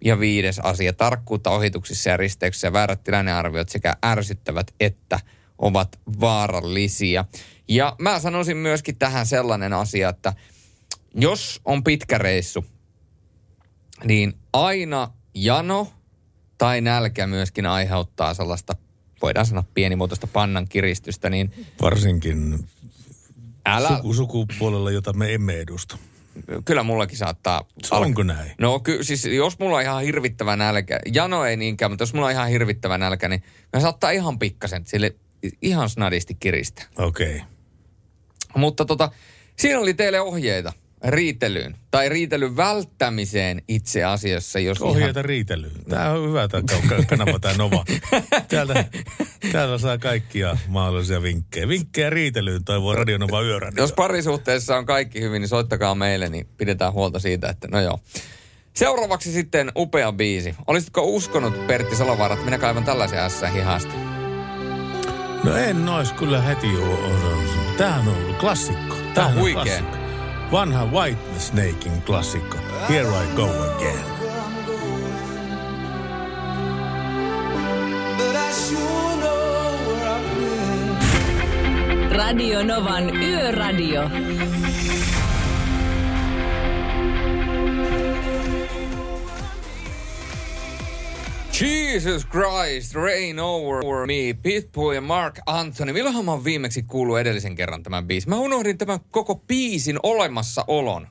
Ja 0.06 0.20
viides 0.20 0.60
asia, 0.60 0.94
tarkkuutta 0.94 1.50
ohituksissa 1.50 2.10
ja 2.10 2.18
risteyksissä 2.18 2.74
väärät 2.74 3.04
tilannearviot 3.04 3.70
sekä 3.70 3.94
ärsyttävät 4.06 4.74
että 4.80 5.20
ovat 5.58 6.00
vaarallisia. 6.20 7.26
Ja 7.68 7.96
mä 8.00 8.20
sanoisin 8.20 8.58
myöskin 8.58 8.98
tähän 8.98 9.26
sellainen 9.26 9.74
asia, 9.74 10.10
että 10.10 10.34
jos 11.16 11.62
on 11.66 11.84
pitkä 11.84 12.18
reissu, 12.18 12.66
niin 14.04 14.34
aina 14.54 15.12
jano 15.34 15.88
tai 16.58 16.82
nälkä 16.82 17.28
myöskin 17.28 17.66
aiheuttaa 17.66 18.34
sellaista, 18.34 18.76
voidaan 19.22 19.46
sanoa 19.46 19.64
pienimuotoista 19.74 20.28
pannan 20.28 20.68
kiristystä, 20.68 21.30
niin 21.30 21.66
Varsinkin 21.82 22.68
älä, 23.66 23.96
suku, 23.96 24.14
sukupuolella, 24.14 24.92
jota 24.92 25.14
me 25.14 25.34
emme 25.34 25.60
edusta. 25.60 25.98
kyllä 26.66 26.84
mullakin 26.84 27.18
saattaa... 27.18 27.66
Onko 27.92 28.24
näin? 28.24 28.52
No 28.58 28.80
ky, 28.80 29.04
siis 29.04 29.26
jos 29.26 29.60
mulla 29.60 29.76
on 29.76 29.82
ihan 29.82 30.04
hirvittävä 30.04 30.56
nälkä, 30.56 31.00
jano 31.14 31.46
ei 31.46 31.58
niinkään, 31.58 31.92
mutta 31.92 32.02
jos 32.02 32.14
mulla 32.14 32.26
on 32.26 32.32
ihan 32.32 32.50
hirvittävä 32.50 32.98
nälkä, 32.98 33.30
niin 33.30 33.44
mä 33.74 33.80
saattaa 33.80 34.12
ihan 34.12 34.40
pikkasen 34.40 34.86
sille 34.86 35.16
ihan 35.62 35.90
snadisti 35.90 36.36
kiristää. 36.36 36.86
Okei. 36.98 37.36
Okay. 37.36 37.48
Mutta 38.56 38.86
tota, 38.86 39.12
siinä 39.58 39.80
oli 39.80 39.94
teille 39.94 40.22
ohjeita. 40.22 40.74
Riitelyyn 41.04 41.76
tai 41.92 42.10
riitelyn 42.10 42.58
välttämiseen 42.58 43.62
itse 43.68 44.04
asiassa, 44.04 44.60
jos 44.60 44.82
Ohjeita 44.82 45.22
riitelyyn. 45.22 45.86
Tämä 45.90 46.12
on 46.12 46.30
hyvä 46.30 46.48
tämä 46.48 46.64
ka- 46.90 47.04
kanava, 47.08 47.40
tämä 47.40 47.58
Nova. 47.58 47.86
Täältä, 48.48 48.86
täältä 49.52 49.78
saa 49.78 49.98
kaikkia 49.98 50.58
mahdollisia 50.68 51.22
vinkkejä. 51.22 51.68
Vinkkejä 51.68 52.10
riitelyyn 52.10 52.64
toivoo 52.64 52.96
Radio 52.96 53.18
Nova 53.18 53.42
Yöradio. 53.42 53.84
Jos 53.84 53.94
parisuhteessa 53.94 54.78
on 54.78 54.86
kaikki 54.86 55.22
hyvin, 55.22 55.42
niin 55.42 55.50
soittakaa 55.50 55.96
meille, 55.96 56.30
niin 56.30 56.48
pidetään 56.58 56.94
huolta 56.94 57.20
siitä, 57.20 57.50
että 57.50 57.68
no 57.68 57.82
joo. 57.82 58.00
Seuraavaksi 58.74 59.32
sitten 59.32 59.72
upea 59.78 60.12
biisi. 60.12 60.56
Olisitko 60.68 61.04
uskonut, 61.04 61.68
Pertti 61.68 61.96
Salovaara, 61.96 62.34
että 62.34 62.46
minä 62.46 62.58
kaivan 62.58 62.84
tällaisen 62.84 63.20
ässä 63.20 63.48
hihasta? 63.48 63.94
No 65.44 65.56
en 65.56 65.90
ois 65.90 66.14
kyllä 66.14 66.42
heti 66.42 66.68
osannut. 66.78 67.78
Tämähän 67.78 68.08
on 68.08 68.36
klassikko. 68.40 68.96
Tää 69.14 69.26
on 69.26 69.36
huikea. 69.40 69.64
klassikko. 69.64 70.09
Vanha 70.52 70.86
White 70.92 71.18
Snakein 71.38 72.02
klassikko. 72.02 72.58
Here 72.88 73.06
I 73.08 73.36
go 73.36 73.46
again. 73.78 74.06
Radio 82.12 82.64
Novan 82.64 83.10
Yöradio. 83.14 84.10
Jesus 91.62 92.26
Christ, 92.26 92.96
Rain 92.96 93.40
Over 93.40 94.08
Me, 94.08 94.34
Pitbull 94.44 94.92
ja 94.92 95.02
Mark 95.02 95.40
Anthony. 95.46 95.94
Milloinhan 95.94 96.26
mä 96.26 96.32
oon 96.32 96.44
viimeksi 96.44 96.84
kuullut 96.84 97.20
edellisen 97.20 97.56
kerran 97.56 97.84
tämän 97.84 98.08
biisin? 98.08 98.30
Mä 98.30 98.36
unohdin 98.36 98.78
tämän 98.78 99.00
koko 99.12 99.36
biisin 99.36 100.00
olemassaolon. 100.04 101.08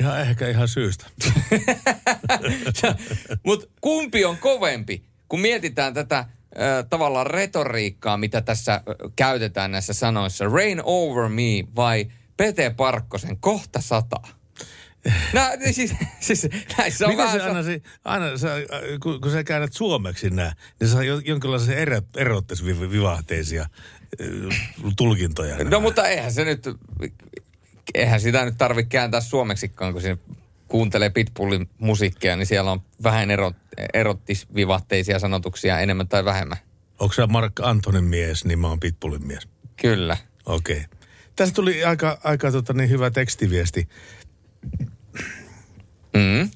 Ihan 0.00 0.20
ehkä 0.20 0.48
ihan 0.48 0.68
syystä. 0.68 1.06
Mutta 3.46 3.66
kumpi 3.80 4.24
on 4.24 4.38
kovempi, 4.38 5.04
kun 5.28 5.40
mietitään 5.40 5.94
tätä 5.94 6.18
äh, 6.18 6.26
tavallaan 6.90 7.26
retoriikkaa, 7.26 8.16
mitä 8.16 8.40
tässä 8.40 8.74
äh, 8.74 8.82
käytetään 9.16 9.70
näissä 9.70 9.92
sanoissa. 9.92 10.44
Rain 10.44 10.80
over 10.84 11.28
me 11.28 11.64
vai 11.76 12.06
Pete 12.36 12.70
Parkkosen 12.70 13.36
kohta 13.36 13.80
sata? 13.80 14.16
Nää, 15.32 15.52
siis, 15.70 15.94
siis 16.20 16.48
näissä 16.78 17.04
on 17.04 17.10
Miten 17.12 17.24
vähän... 17.26 17.40
se 17.40 17.46
aina, 17.46 17.62
se, 17.62 17.82
aina 18.04 18.38
sä, 18.38 18.48
kun, 19.02 19.20
kun 19.20 19.30
sä 19.30 19.44
käännät 19.44 19.72
suomeksi 19.72 20.30
nää, 20.30 20.52
niin 20.80 20.88
saa 20.88 21.02
jo- 21.02 21.22
jonkinlaisia 21.24 21.76
erot, 21.76 22.16
erottisvivahteisia 22.16 23.62
äh, 23.62 24.58
tulkintoja. 24.96 25.64
No 25.64 25.80
mutta 25.80 26.08
eihän 26.08 26.32
se 26.32 26.44
nyt, 26.44 26.68
eihän 27.94 28.20
sitä 28.20 28.44
nyt 28.44 28.54
tarvitse 28.58 28.88
kääntää 28.88 29.20
suomeksikaan, 29.20 29.92
kun 29.92 30.02
siinä 30.02 30.18
kuuntelee 30.68 31.10
Pitbullin 31.10 31.68
musiikkia, 31.78 32.36
niin 32.36 32.46
siellä 32.46 32.72
on 32.72 32.82
vähän 33.02 33.30
erot, 33.30 33.56
erottisvivahteisia 33.94 35.18
sanotuksia 35.18 35.80
enemmän 35.80 36.08
tai 36.08 36.24
vähemmän. 36.24 36.58
Onko 36.98 37.12
sä 37.12 37.26
Mark 37.26 37.52
Antonin 37.62 38.04
mies, 38.04 38.44
niin 38.44 38.58
mä 38.58 38.68
oon 38.68 38.80
Pitbullin 38.80 39.26
mies. 39.26 39.48
Kyllä. 39.76 40.16
Okei. 40.46 40.76
Okay. 40.76 40.98
Tästä 41.36 41.54
tuli 41.54 41.84
aika, 41.84 42.18
aika 42.24 42.52
tota, 42.52 42.72
niin 42.72 42.90
hyvä 42.90 43.10
tekstiviesti. 43.10 43.88
Mm. 46.16 46.50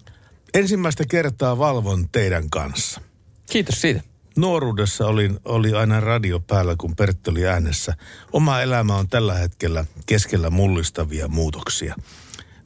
Ensimmäistä 0.54 1.04
kertaa 1.08 1.58
valvon 1.58 2.08
teidän 2.08 2.50
kanssa. 2.50 3.00
Kiitos 3.50 3.80
siitä. 3.80 4.00
Nuoruudessa 4.36 5.06
olin, 5.06 5.38
oli 5.44 5.74
aina 5.74 6.00
radio 6.00 6.40
päällä, 6.40 6.74
kun 6.78 6.96
Pertti 6.96 7.30
oli 7.30 7.46
äänessä. 7.46 7.96
Oma 8.32 8.60
elämä 8.60 8.96
on 8.96 9.08
tällä 9.08 9.34
hetkellä 9.34 9.84
keskellä 10.06 10.50
mullistavia 10.50 11.28
muutoksia. 11.28 11.94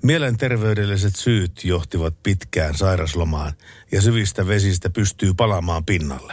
Mielenterveydelliset 0.02 1.16
syyt 1.16 1.64
johtivat 1.64 2.14
pitkään 2.22 2.74
sairaslomaan 2.74 3.52
ja 3.92 4.02
syvistä 4.02 4.46
vesistä 4.46 4.90
pystyy 4.90 5.34
palaamaan 5.34 5.84
pinnalle. 5.84 6.32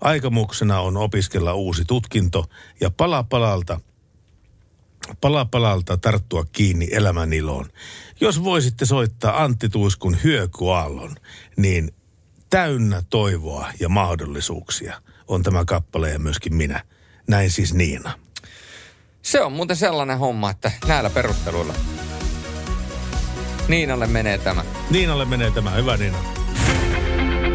Aikomuksena 0.00 0.80
on 0.80 0.96
opiskella 0.96 1.54
uusi 1.54 1.84
tutkinto 1.84 2.44
ja 2.80 2.90
pala 2.90 3.22
palalta 3.22 3.80
pala 5.20 5.44
palalta 5.44 5.96
tarttua 5.96 6.44
kiinni 6.52 6.88
elämän 6.90 7.32
iloon. 7.32 7.66
Jos 8.20 8.44
voisitte 8.44 8.86
soittaa 8.86 9.44
Antti 9.44 9.68
Tuiskun 9.68 10.16
Hyökyaallon, 10.24 11.16
niin 11.56 11.90
täynnä 12.50 13.02
toivoa 13.10 13.68
ja 13.80 13.88
mahdollisuuksia 13.88 15.02
on 15.28 15.42
tämä 15.42 15.64
kappale 15.64 16.10
ja 16.10 16.18
myöskin 16.18 16.54
minä. 16.54 16.84
Näin 17.28 17.50
siis 17.50 17.74
Niina. 17.74 18.18
Se 19.22 19.40
on 19.40 19.52
muuten 19.52 19.76
sellainen 19.76 20.18
homma, 20.18 20.50
että 20.50 20.72
näillä 20.86 21.10
perusteluilla 21.10 21.74
Niinalle 23.68 24.06
menee 24.06 24.38
tämä. 24.38 24.64
Niinalle 24.90 25.24
menee 25.24 25.50
tämä. 25.50 25.70
Hyvä 25.70 25.96
Niina. 25.96 26.18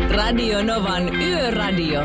Radio 0.10 0.64
Novan 0.64 1.16
Yöradio. 1.16 2.02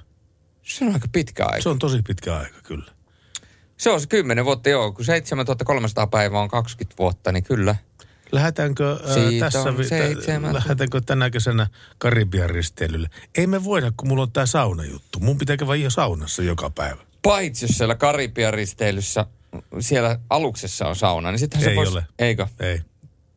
Se 0.63 0.85
on 0.85 0.93
aika 0.93 1.07
pitkä 1.11 1.45
aika. 1.45 1.61
Se 1.61 1.69
on 1.69 1.79
tosi 1.79 2.01
pitkä 2.07 2.35
aika, 2.35 2.57
kyllä. 2.63 2.91
Se 3.77 3.89
on 3.89 4.01
se 4.01 4.07
10 4.07 4.45
vuotta, 4.45 4.69
joo. 4.69 4.91
Kun 4.91 5.05
7300 5.05 6.07
päivää 6.07 6.41
on 6.41 6.49
20 6.49 6.95
vuotta, 6.99 7.31
niin 7.31 7.43
kyllä. 7.43 7.75
Lähdetäänkö, 8.31 8.99
ää, 9.07 9.13
Siitä 9.13 9.45
tässä, 9.45 9.77
vi- 9.77 10.53
lähdetäänkö 10.53 11.01
tänä 11.01 11.29
kesänä 11.29 11.67
Karibian 11.97 12.49
risteilylle? 12.49 13.09
Ei 13.37 13.47
me 13.47 13.63
voida, 13.63 13.91
kun 13.97 14.07
mulla 14.07 14.23
on 14.23 14.31
tämä 14.31 14.45
saunajuttu. 14.45 15.19
Mun 15.19 15.37
pitää 15.37 15.57
käydä 15.57 15.75
jo 15.75 15.89
saunassa 15.89 16.43
joka 16.43 16.69
päivä. 16.69 17.01
Paitsi 17.25 17.65
jos 17.65 17.77
siellä 17.77 17.95
Karibian 17.95 18.53
risteilyssä, 18.53 19.25
siellä 19.79 20.19
aluksessa 20.29 20.87
on 20.87 20.95
sauna, 20.95 21.31
niin 21.31 21.39
sittenhän 21.39 21.63
se 21.63 21.69
Ei 21.69 21.75
vois... 21.75 21.91
ole. 21.91 22.03
Eikö? 22.19 22.47
Ei. 22.59 22.79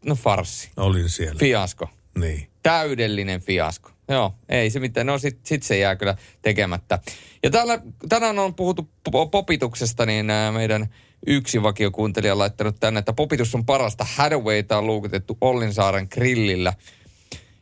No 0.06 0.14
farssi. 0.14 0.70
Olin 0.76 1.10
siellä. 1.10 1.38
Fiasko. 1.38 1.88
Niin. 2.18 2.48
Täydellinen 2.62 3.40
fiasko. 3.40 3.90
Joo, 4.08 4.34
ei 4.48 4.70
se 4.70 4.80
mitään. 4.80 5.06
No 5.06 5.18
sit, 5.18 5.38
sit 5.42 5.62
se 5.62 5.78
jää 5.78 5.96
kyllä 5.96 6.16
tekemättä. 6.42 6.98
Ja 7.42 7.50
täällä, 7.50 7.80
tänään 8.08 8.38
on 8.38 8.54
puhuttu 8.54 8.88
po- 9.08 9.28
popituksesta, 9.30 10.06
niin 10.06 10.26
meidän 10.52 10.86
yksi 11.26 11.62
vakiokuuntelija 11.62 12.32
on 12.32 12.38
laittanut 12.38 12.76
tänne, 12.80 12.98
että 12.98 13.12
popitus 13.12 13.54
on 13.54 13.66
parasta. 13.66 14.06
Hadawayta 14.14 14.78
on 14.78 14.86
luukutettu 14.86 15.38
Ollinsaaren 15.40 16.08
grillillä. 16.10 16.72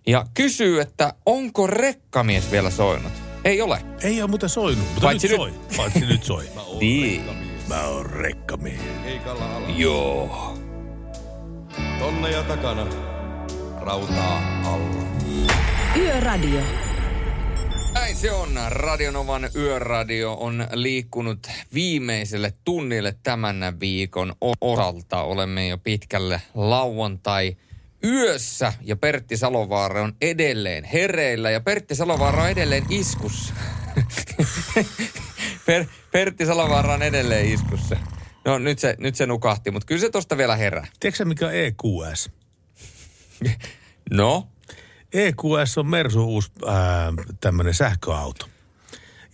Ja 0.06 0.26
kysyy, 0.34 0.80
että 0.80 1.14
onko 1.26 1.66
rekkamies 1.66 2.50
vielä 2.50 2.70
soinut? 2.70 3.25
Ei 3.47 3.62
ole. 3.62 3.78
Ei 4.03 4.22
ole 4.22 4.30
muuten 4.30 4.49
soinut, 4.49 4.84
mutta 4.84 5.01
Paitsi 5.01 5.28
nyt 5.28 5.38
nyt. 5.38 5.55
soi. 5.55 5.76
Paitsi 5.76 6.07
nyt 6.07 6.24
soi. 6.24 6.44
Niin. 6.80 7.24
Mä 7.68 7.86
oon 7.86 8.07
rekkamies. 8.07 8.80
Keikalla 9.05 9.57
alla. 9.57 9.68
Joo. 9.68 10.59
Tonne 11.99 12.30
ja 12.30 12.42
takana. 12.42 12.86
Rautaa 13.80 14.62
alla. 14.64 15.03
Yöradio. 15.97 16.61
Näin 17.94 18.16
se 18.16 18.32
on. 18.32 18.49
Radionovan 18.68 19.49
yöradio 19.57 20.32
on 20.40 20.66
liikkunut 20.72 21.47
viimeiselle 21.74 22.53
tunnille 22.64 23.16
tämän 23.22 23.80
viikon 23.80 24.32
osalta. 24.61 25.22
Olemme 25.22 25.68
jo 25.68 25.78
pitkälle 25.78 26.40
lauantai 26.55 27.57
yössä 28.05 28.72
ja 28.80 28.97
Pertti 28.97 29.36
Salovaara 29.36 30.03
on 30.03 30.12
edelleen 30.20 30.84
hereillä 30.84 31.51
ja 31.51 31.61
Pertti 31.61 31.94
Salovaara 31.94 32.42
on 32.42 32.51
edelleen 32.51 32.86
iskussa. 32.90 33.55
per, 35.66 35.84
Pertti 36.12 36.47
Salovaara 36.47 36.94
on 36.94 37.03
edelleen 37.03 37.47
iskussa. 37.47 37.97
No 38.44 38.59
nyt 38.59 38.78
se, 38.78 38.97
nyt 38.99 39.14
se 39.14 39.26
nukahti, 39.26 39.70
mutta 39.70 39.86
kyllä 39.86 40.01
se 40.01 40.11
tosta 40.11 40.36
vielä 40.36 40.57
herää. 40.57 40.86
Tiedätkö 41.01 41.24
mikä 41.24 41.47
on 41.47 41.55
EQS? 41.55 42.30
No? 44.11 44.49
EQS 45.12 45.78
on 45.78 45.86
Mersu 45.86 46.24
uusi 46.24 46.53
tämmöinen 47.40 47.74
sähköauto. 47.74 48.47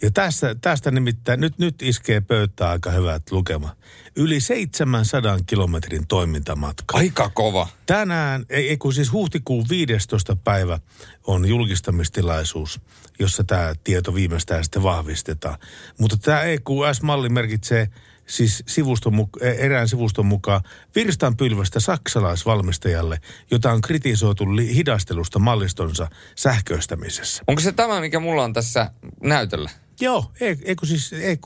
Ja 0.02 0.10
tästä, 0.10 0.54
tästä 0.54 0.90
nimittäin, 0.90 1.40
nyt, 1.40 1.58
nyt 1.58 1.82
iskee 1.82 2.20
pöytää 2.20 2.70
aika 2.70 2.90
hyvät 2.90 3.22
lukema. 3.30 3.76
Yli 4.16 4.40
700 4.40 5.38
kilometrin 5.46 6.06
toimintamatka. 6.06 6.98
Aika 6.98 7.28
kova. 7.28 7.68
Tänään, 7.86 8.46
ei, 8.48 8.68
ei 8.68 8.76
kun 8.76 8.92
siis 8.92 9.12
huhtikuun 9.12 9.66
15. 9.68 10.36
päivä 10.36 10.78
on 11.26 11.48
julkistamistilaisuus, 11.48 12.80
jossa 13.18 13.44
tämä 13.44 13.74
tieto 13.84 14.14
viimeistään 14.14 14.64
sitten 14.64 14.82
vahvistetaan. 14.82 15.58
Mutta 15.98 16.16
tämä 16.16 16.42
EQS-malli 16.42 17.28
merkitsee 17.28 17.88
siis 18.26 18.62
sivuston, 18.66 19.12
muk- 19.12 19.44
erään 19.44 19.88
sivuston 19.88 20.26
mukaan 20.26 20.60
virstanpylvästä 20.94 21.80
saksalaisvalmistajalle, 21.80 23.20
jota 23.50 23.72
on 23.72 23.80
kritisoitu 23.80 24.44
hidastelusta 24.74 25.38
mallistonsa 25.38 26.08
sähköistämisessä. 26.36 27.42
Onko 27.46 27.60
se 27.60 27.72
tämä, 27.72 28.00
mikä 28.00 28.20
mulla 28.20 28.44
on 28.44 28.52
tässä 28.52 28.90
näytöllä? 29.22 29.70
Joo, 30.02 30.32
kun 30.78 30.88
siis 30.88 31.12
EQ, 31.12 31.44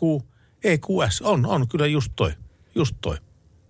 EQS 0.65 1.23
on, 1.23 1.47
on 1.47 1.69
kyllä 1.69 1.87
just 1.87 2.13
toi, 2.17 2.33
just 2.75 2.97
toi. 3.01 3.17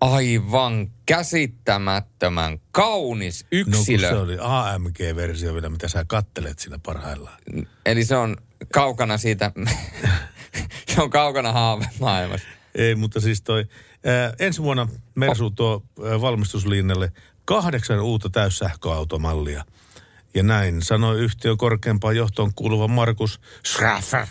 Aivan 0.01 0.91
käsittämättömän 1.05 2.59
kaunis 2.71 3.45
yksilö. 3.51 4.09
No 4.09 4.15
se 4.15 4.21
oli 4.21 4.37
AMG-versio 4.41 5.53
vielä, 5.53 5.69
mitä 5.69 5.87
sä 5.87 6.05
kattelet 6.07 6.59
siinä 6.59 6.79
parhaillaan. 6.83 7.37
Eli 7.85 8.05
se 8.05 8.17
on 8.17 8.37
kaukana 8.73 9.17
siitä, 9.17 9.51
se 10.95 11.01
on 11.01 11.09
kaukana 11.09 11.51
haavemaailmassa. 11.51 12.47
Ei, 12.75 12.95
mutta 12.95 13.19
siis 13.19 13.41
toi, 13.41 13.65
ää, 14.05 14.33
ensi 14.39 14.63
vuonna 14.63 14.87
Mersu 15.15 15.51
tuo 15.51 15.83
ää, 16.05 16.21
valmistuslinjalle 16.21 17.11
kahdeksan 17.45 17.99
uutta 17.99 18.29
täyssähköautomallia. 18.29 19.65
Ja 20.33 20.43
näin 20.43 20.81
sanoi 20.81 21.19
yhtiön 21.19 21.57
korkeampaan 21.57 22.15
johtoon 22.15 22.53
kuuluva 22.53 22.87
Markus 22.87 23.41
Schraffer 23.67 24.27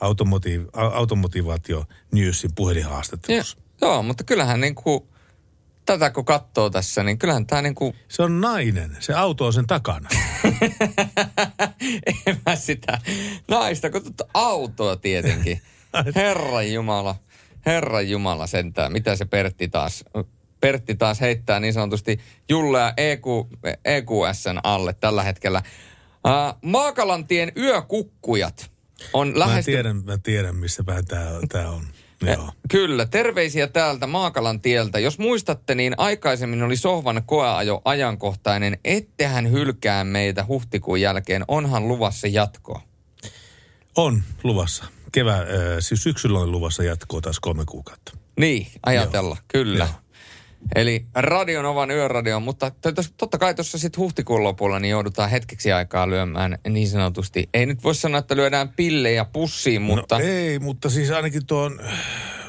automotiv- 0.00 0.70
automotivaatio 0.72 1.84
Newsin 2.12 2.50
puhelinhaastattelussa. 2.54 3.58
Joo, 3.80 4.02
mutta 4.02 4.24
kyllähän 4.24 4.60
niin 4.60 4.74
kuin, 4.74 5.08
tätä 5.84 6.10
kun 6.10 6.24
katsoo 6.24 6.70
tässä, 6.70 7.02
niin 7.02 7.18
kyllähän 7.18 7.46
tämä 7.46 7.62
niin 7.62 7.74
kuin... 7.74 7.94
Se 8.08 8.22
on 8.22 8.40
nainen, 8.40 8.96
se 9.00 9.14
auto 9.14 9.46
on 9.46 9.52
sen 9.52 9.66
takana. 9.66 10.08
en 12.26 12.40
mä 12.46 12.56
sitä 12.56 12.98
naista, 13.48 13.90
kun 13.90 14.02
autoa 14.34 14.96
tietenkin. 14.96 15.62
Herran 16.16 16.72
Jumala, 16.72 17.16
Herran 17.66 18.10
Jumala 18.10 18.46
sentään. 18.46 18.92
Mitä 18.92 19.16
se 19.16 19.24
Pertti 19.24 19.68
taas, 19.68 20.04
Pertti 20.60 20.94
taas 20.94 21.20
heittää 21.20 21.60
niin 21.60 21.72
sanotusti 21.72 22.20
Jullea 22.48 22.92
EQ, 22.96 23.24
EQSn 23.84 24.58
alle 24.62 24.92
tällä 24.92 25.22
hetkellä. 25.22 25.62
Maakalantien 26.62 27.52
yökukkujat 27.56 28.70
on 29.12 29.28
Mä 29.28 29.38
lähesty... 29.38 29.70
tiedän, 29.70 30.04
mä 30.04 30.18
tiedän 30.22 30.56
missä 30.56 30.84
päin 30.84 31.06
tää 31.06 31.30
on. 31.30 31.48
Tää 31.48 31.70
on. 31.70 31.82
Joo. 32.26 32.52
Kyllä, 32.70 33.06
terveisiä 33.06 33.66
täältä 33.66 34.06
Maakalan 34.06 34.60
tieltä. 34.60 34.98
Jos 34.98 35.18
muistatte, 35.18 35.74
niin 35.74 35.94
aikaisemmin 35.96 36.62
oli 36.62 36.76
Sohvan 36.76 37.22
koeajo 37.26 37.82
ajankohtainen. 37.84 38.78
Ettehän 38.84 39.50
hylkää 39.50 40.04
meitä 40.04 40.44
huhtikuun 40.48 41.00
jälkeen. 41.00 41.44
Onhan 41.48 41.88
luvassa 41.88 42.26
jatkoa. 42.26 42.82
On 43.96 44.22
luvassa. 44.44 44.84
Kevää, 45.12 45.40
äh, 45.40 45.46
siis 45.80 46.02
syksyllä 46.02 46.38
on 46.38 46.52
luvassa 46.52 46.82
jatkoa 46.82 47.20
taas 47.20 47.40
kolme 47.40 47.64
kuukautta. 47.64 48.12
Niin, 48.40 48.66
ajatella, 48.86 49.36
Joo. 49.36 49.44
kyllä. 49.48 49.84
Joo. 49.84 50.07
Eli 50.74 51.06
Radion 51.14 51.66
Ovan 51.66 51.90
yöradio, 51.90 52.40
mutta 52.40 52.72
totta 53.16 53.38
kai 53.38 53.54
tuossa 53.54 53.78
sitten 53.78 53.98
huhtikuun 53.98 54.44
lopulla 54.44 54.78
niin 54.78 54.90
joudutaan 54.90 55.30
hetkeksi 55.30 55.72
aikaa 55.72 56.10
lyömään 56.10 56.58
niin 56.68 56.88
sanotusti. 56.88 57.48
Ei 57.54 57.66
nyt 57.66 57.84
voi 57.84 57.94
sanoa, 57.94 58.18
että 58.18 58.36
lyödään 58.36 58.68
pillejä 58.68 59.24
pussiin, 59.24 59.82
mutta... 59.82 60.18
No 60.18 60.24
ei, 60.24 60.58
mutta 60.58 60.90
siis 60.90 61.10
ainakin 61.10 61.46
tuon 61.46 61.80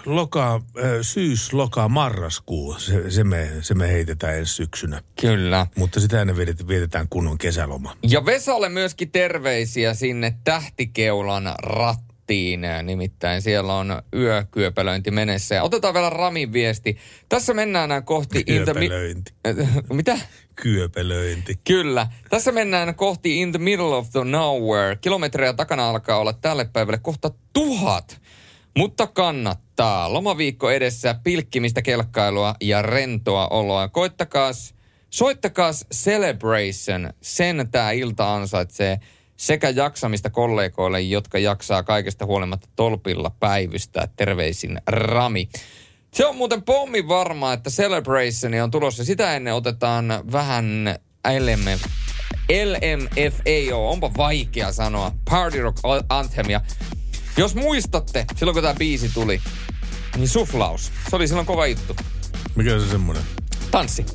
loka, 0.05 0.55
äh, 0.55 0.89
syys, 1.01 1.53
loka, 1.53 1.89
marraskuu, 1.89 2.76
se, 2.80 3.12
se, 3.12 3.24
me, 3.24 3.49
se 3.62 3.74
me 3.74 3.88
heitetään 3.88 4.38
ensi 4.38 4.53
syksynä. 4.53 5.01
Kyllä. 5.22 5.68
Mutta 5.78 5.99
sitä 5.99 6.22
ennen 6.22 6.38
vietetään, 6.38 6.68
vietetään 6.68 7.07
kunnon 7.10 7.38
kesäloma. 7.38 7.97
Ja 8.07 8.26
Vesalle 8.26 8.70
myöskin 8.70 9.12
terveisiä 9.12 9.93
sinne 9.93 10.36
Tähtikeulan 10.43 11.55
rattiin. 12.30 12.61
Nimittäin 12.84 13.41
siellä 13.41 13.73
on 13.73 14.01
yökyöpälöinti 14.15 15.11
menessä. 15.11 15.55
Ja 15.55 15.63
otetaan 15.63 15.93
vielä 15.93 16.10
Ramin 16.10 16.53
viesti. 16.53 16.97
Tässä 17.30 17.53
mennään 17.53 18.03
kohti... 18.06 18.43
Kyöpelöinti. 18.43 19.31
Mi- 19.47 19.93
Mitä? 19.97 20.19
Kyöpelöinti. 20.56 21.60
Kyllä. 21.68 22.07
Tässä 22.30 22.51
mennään 22.51 22.95
kohti 22.95 23.41
in 23.41 23.51
the 23.51 23.60
middle 23.60 23.95
of 23.95 24.10
the 24.11 24.23
nowhere. 24.23 24.95
Kilometrejä 24.95 25.53
takana 25.53 25.89
alkaa 25.89 26.18
olla 26.19 26.34
tälle 26.34 26.65
päivälle 26.65 26.99
kohta 27.01 27.31
tuhat. 27.53 28.22
Mutta 28.77 29.07
kannattaa. 29.07 30.14
Lomaviikko 30.14 30.72
edessä, 30.72 31.15
pilkkimistä, 31.23 31.81
kelkkailua 31.81 32.56
ja 32.61 32.81
rentoa 32.81 33.47
oloa. 33.47 33.88
Koittakaas, 33.88 34.76
soittakaas 35.10 35.85
Celebration. 35.93 37.14
Sen 37.22 37.68
tämä 37.72 37.91
ilta 37.91 38.35
ansaitsee 38.35 38.99
sekä 39.40 39.70
jaksamista 39.70 40.30
kollegoille, 40.30 41.02
jotka 41.02 41.40
jaksaa 41.40 41.84
kaikesta 41.84 42.26
huolimatta 42.26 42.68
tolpilla 42.76 43.32
päivystää. 43.40 44.07
Terveisin 44.16 44.82
Rami. 44.88 45.49
Se 46.14 46.26
on 46.26 46.36
muuten 46.36 46.64
pommi 46.64 47.07
varma, 47.07 47.53
että 47.53 47.70
Celebration 47.70 48.53
on 48.64 48.72
tulossa. 48.72 49.06
Sitä 49.06 49.36
ennen 49.36 49.53
otetaan 49.53 50.06
vähän 50.32 50.95
LMF, 51.40 51.86
LMFAO, 52.49 53.91
onpa 53.91 54.11
vaikea 54.18 54.72
sanoa, 54.72 55.11
Party 55.30 55.61
Rock 55.61 55.78
Anthemia. 56.10 56.61
Jos 57.38 57.56
muistatte, 57.56 58.26
silloin 58.36 58.53
kun 58.53 58.64
tämä 58.64 58.76
biisi 58.76 59.10
tuli, 59.14 59.41
niin 60.18 60.30
suflaus. 60.30 60.91
Se 61.10 61.16
oli 61.16 61.28
silloin 61.28 61.48
kova 61.48 61.68
juttu. 61.68 61.95
Mikä 62.56 62.80
se 62.80 62.90
semmoinen? 62.90 63.24
Tanssi. 63.72 64.06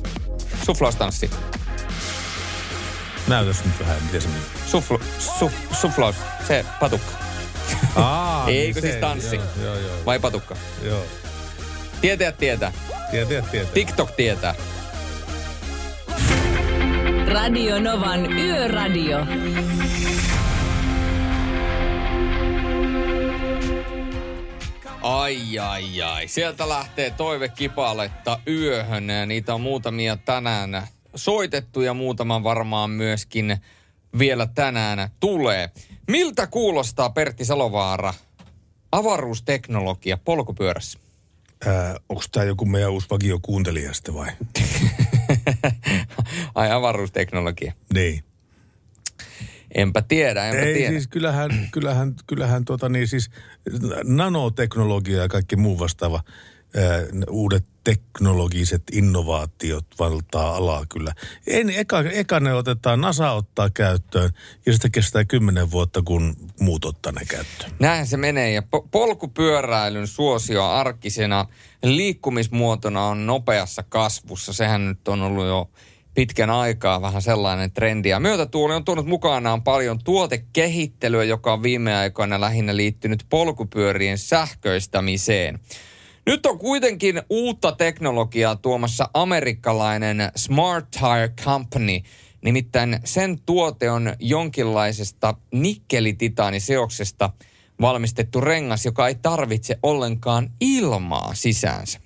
Suflaustanssi. 0.65 1.29
Näytäs 3.27 3.65
nyt 3.65 3.79
vähän, 3.79 4.03
miten 4.03 4.21
se 4.21 4.27
menee. 4.27 4.54
Suflu, 4.67 4.99
su, 5.19 5.51
suflaus. 5.81 6.15
Se 6.47 6.65
patukka. 6.79 7.11
Aa, 7.95 8.47
Eikö 8.49 8.81
niin 8.81 8.91
siis 8.91 9.01
tanssi? 9.01 9.35
Joo, 9.35 9.45
joo, 9.63 9.75
joo. 9.75 9.95
Vai 10.05 10.19
patukka? 10.19 10.55
Joo. 10.83 11.05
Tietäjät 12.01 12.37
tietää. 12.37 12.71
Tietäjät 13.11 13.51
tietää. 13.51 13.73
TikTok 13.73 14.11
tietää. 14.11 14.55
Radio 17.27 17.79
Novan 17.79 18.31
Yöradio. 18.39 19.25
Ai, 25.01 25.59
ai, 25.59 26.01
ai. 26.01 26.27
Sieltä 26.27 26.69
lähtee 26.69 27.09
toivekipaletta 27.11 28.39
yöhön. 28.47 29.09
ja 29.09 29.25
Niitä 29.25 29.53
on 29.53 29.61
muutamia 29.61 30.17
tänään 30.17 30.87
soitettu 31.15 31.81
ja 31.81 31.93
muutama 31.93 32.43
varmaan 32.43 32.89
myöskin 32.89 33.57
vielä 34.19 34.47
tänään 34.55 35.09
tulee. 35.19 35.69
Miltä 36.07 36.47
kuulostaa 36.47 37.09
Pertti 37.09 37.45
Salovaara 37.45 38.13
avaruusteknologia 38.91 40.17
polkupyörässä? 40.17 40.99
Ää, 41.65 41.95
onko 42.09 42.23
tämä 42.31 42.43
joku 42.43 42.65
meidän 42.65 42.91
uusi 42.91 43.07
vakio 43.09 43.39
kuuntelija 43.41 43.93
sitten 43.93 44.13
vai? 44.13 44.31
Ai 46.55 46.71
avaruusteknologia. 46.71 47.73
Niin. 47.93 48.23
Enpä 49.75 50.01
tiedä, 50.01 50.45
enpä 50.45 50.61
Ei 50.61 50.73
tiedä. 50.73 50.89
siis 50.91 51.07
kyllähän, 51.07 51.69
kyllähän, 51.71 52.15
kyllähän 52.27 52.65
tota 52.65 52.89
niin 52.89 53.07
siis 53.07 53.29
nanoteknologia 54.03 55.21
ja 55.21 55.27
kaikki 55.27 55.55
muu 55.55 55.79
vastaava 55.79 56.23
ää, 56.75 56.83
uudet 57.29 57.65
teknologiset 57.85 58.83
innovaatiot 58.91 59.85
valtaa 59.99 60.55
alaa 60.55 60.85
kyllä. 60.89 61.13
En, 61.47 61.69
eka, 61.69 62.01
eka 62.01 62.39
ne 62.39 62.53
otetaan, 62.53 63.01
NASA 63.01 63.31
ottaa 63.31 63.69
käyttöön 63.69 64.29
ja 64.65 64.73
sitten 64.73 64.91
kestää 64.91 65.25
kymmenen 65.25 65.71
vuotta, 65.71 66.01
kun 66.01 66.35
muut 66.59 66.85
ottaa 66.85 67.11
ne 67.11 67.25
käyttöön. 67.25 67.71
Näin 67.79 68.07
se 68.07 68.17
menee 68.17 68.51
ja 68.51 68.61
po- 68.61 68.87
polkupyöräilyn 68.91 70.07
suosio 70.07 70.65
arkisena 70.65 71.45
liikkumismuotona 71.83 73.05
on 73.05 73.25
nopeassa 73.25 73.83
kasvussa. 73.89 74.53
Sehän 74.53 74.85
nyt 74.85 75.07
on 75.07 75.21
ollut 75.21 75.45
jo 75.45 75.69
pitkän 76.13 76.49
aikaa 76.49 77.01
vähän 77.01 77.21
sellainen 77.21 77.71
trendi. 77.71 78.09
Ja 78.09 78.19
myötätuuli 78.19 78.73
on 78.73 78.85
tuonut 78.85 79.05
mukanaan 79.05 79.63
paljon 79.63 80.03
tuotekehittelyä, 80.03 81.23
joka 81.23 81.53
on 81.53 81.63
viime 81.63 81.95
aikoina 81.95 82.41
lähinnä 82.41 82.75
liittynyt 82.75 83.25
polkupyörien 83.29 84.17
sähköistämiseen. 84.17 85.59
Nyt 86.25 86.45
on 86.45 86.59
kuitenkin 86.59 87.21
uutta 87.29 87.71
teknologiaa 87.71 88.55
tuomassa 88.55 89.09
amerikkalainen 89.13 90.17
Smart 90.35 90.91
Tire 90.91 91.33
Company. 91.43 92.01
Nimittäin 92.41 92.99
sen 93.03 93.39
tuote 93.45 93.91
on 93.91 94.13
jonkinlaisesta 94.19 95.33
nikkelititaaniseoksesta 95.51 97.29
valmistettu 97.81 98.41
rengas, 98.41 98.85
joka 98.85 99.07
ei 99.07 99.15
tarvitse 99.15 99.79
ollenkaan 99.83 100.51
ilmaa 100.61 101.33
sisäänsä. 101.33 101.99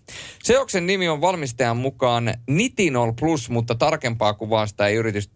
Seoksen 0.43 0.87
nimi 0.87 1.09
on 1.09 1.21
valmistajan 1.21 1.77
mukaan 1.77 2.33
Nitinol 2.49 3.11
Plus, 3.19 3.49
mutta 3.49 3.75
tarkempaa 3.75 4.33
kuvaa 4.33 4.67
sitä 4.67 4.87
ei 4.87 4.95
yritys 4.95 5.29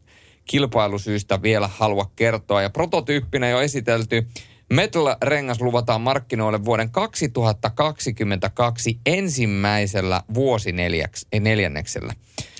kilpailusyistä 0.46 1.42
vielä 1.42 1.68
halua 1.68 2.12
kertoa. 2.16 2.62
Ja 2.62 2.70
prototyyppinä 2.70 3.50
jo 3.50 3.62
esitelty 3.62 4.28
Metal-rengas 4.74 5.62
luvataan 5.62 6.02
markkinoille 6.02 6.66
vuoden 6.66 6.92
2022 6.92 9.00
ensimmäisellä 9.06 10.22
vuosineljänneksellä. 10.34 12.14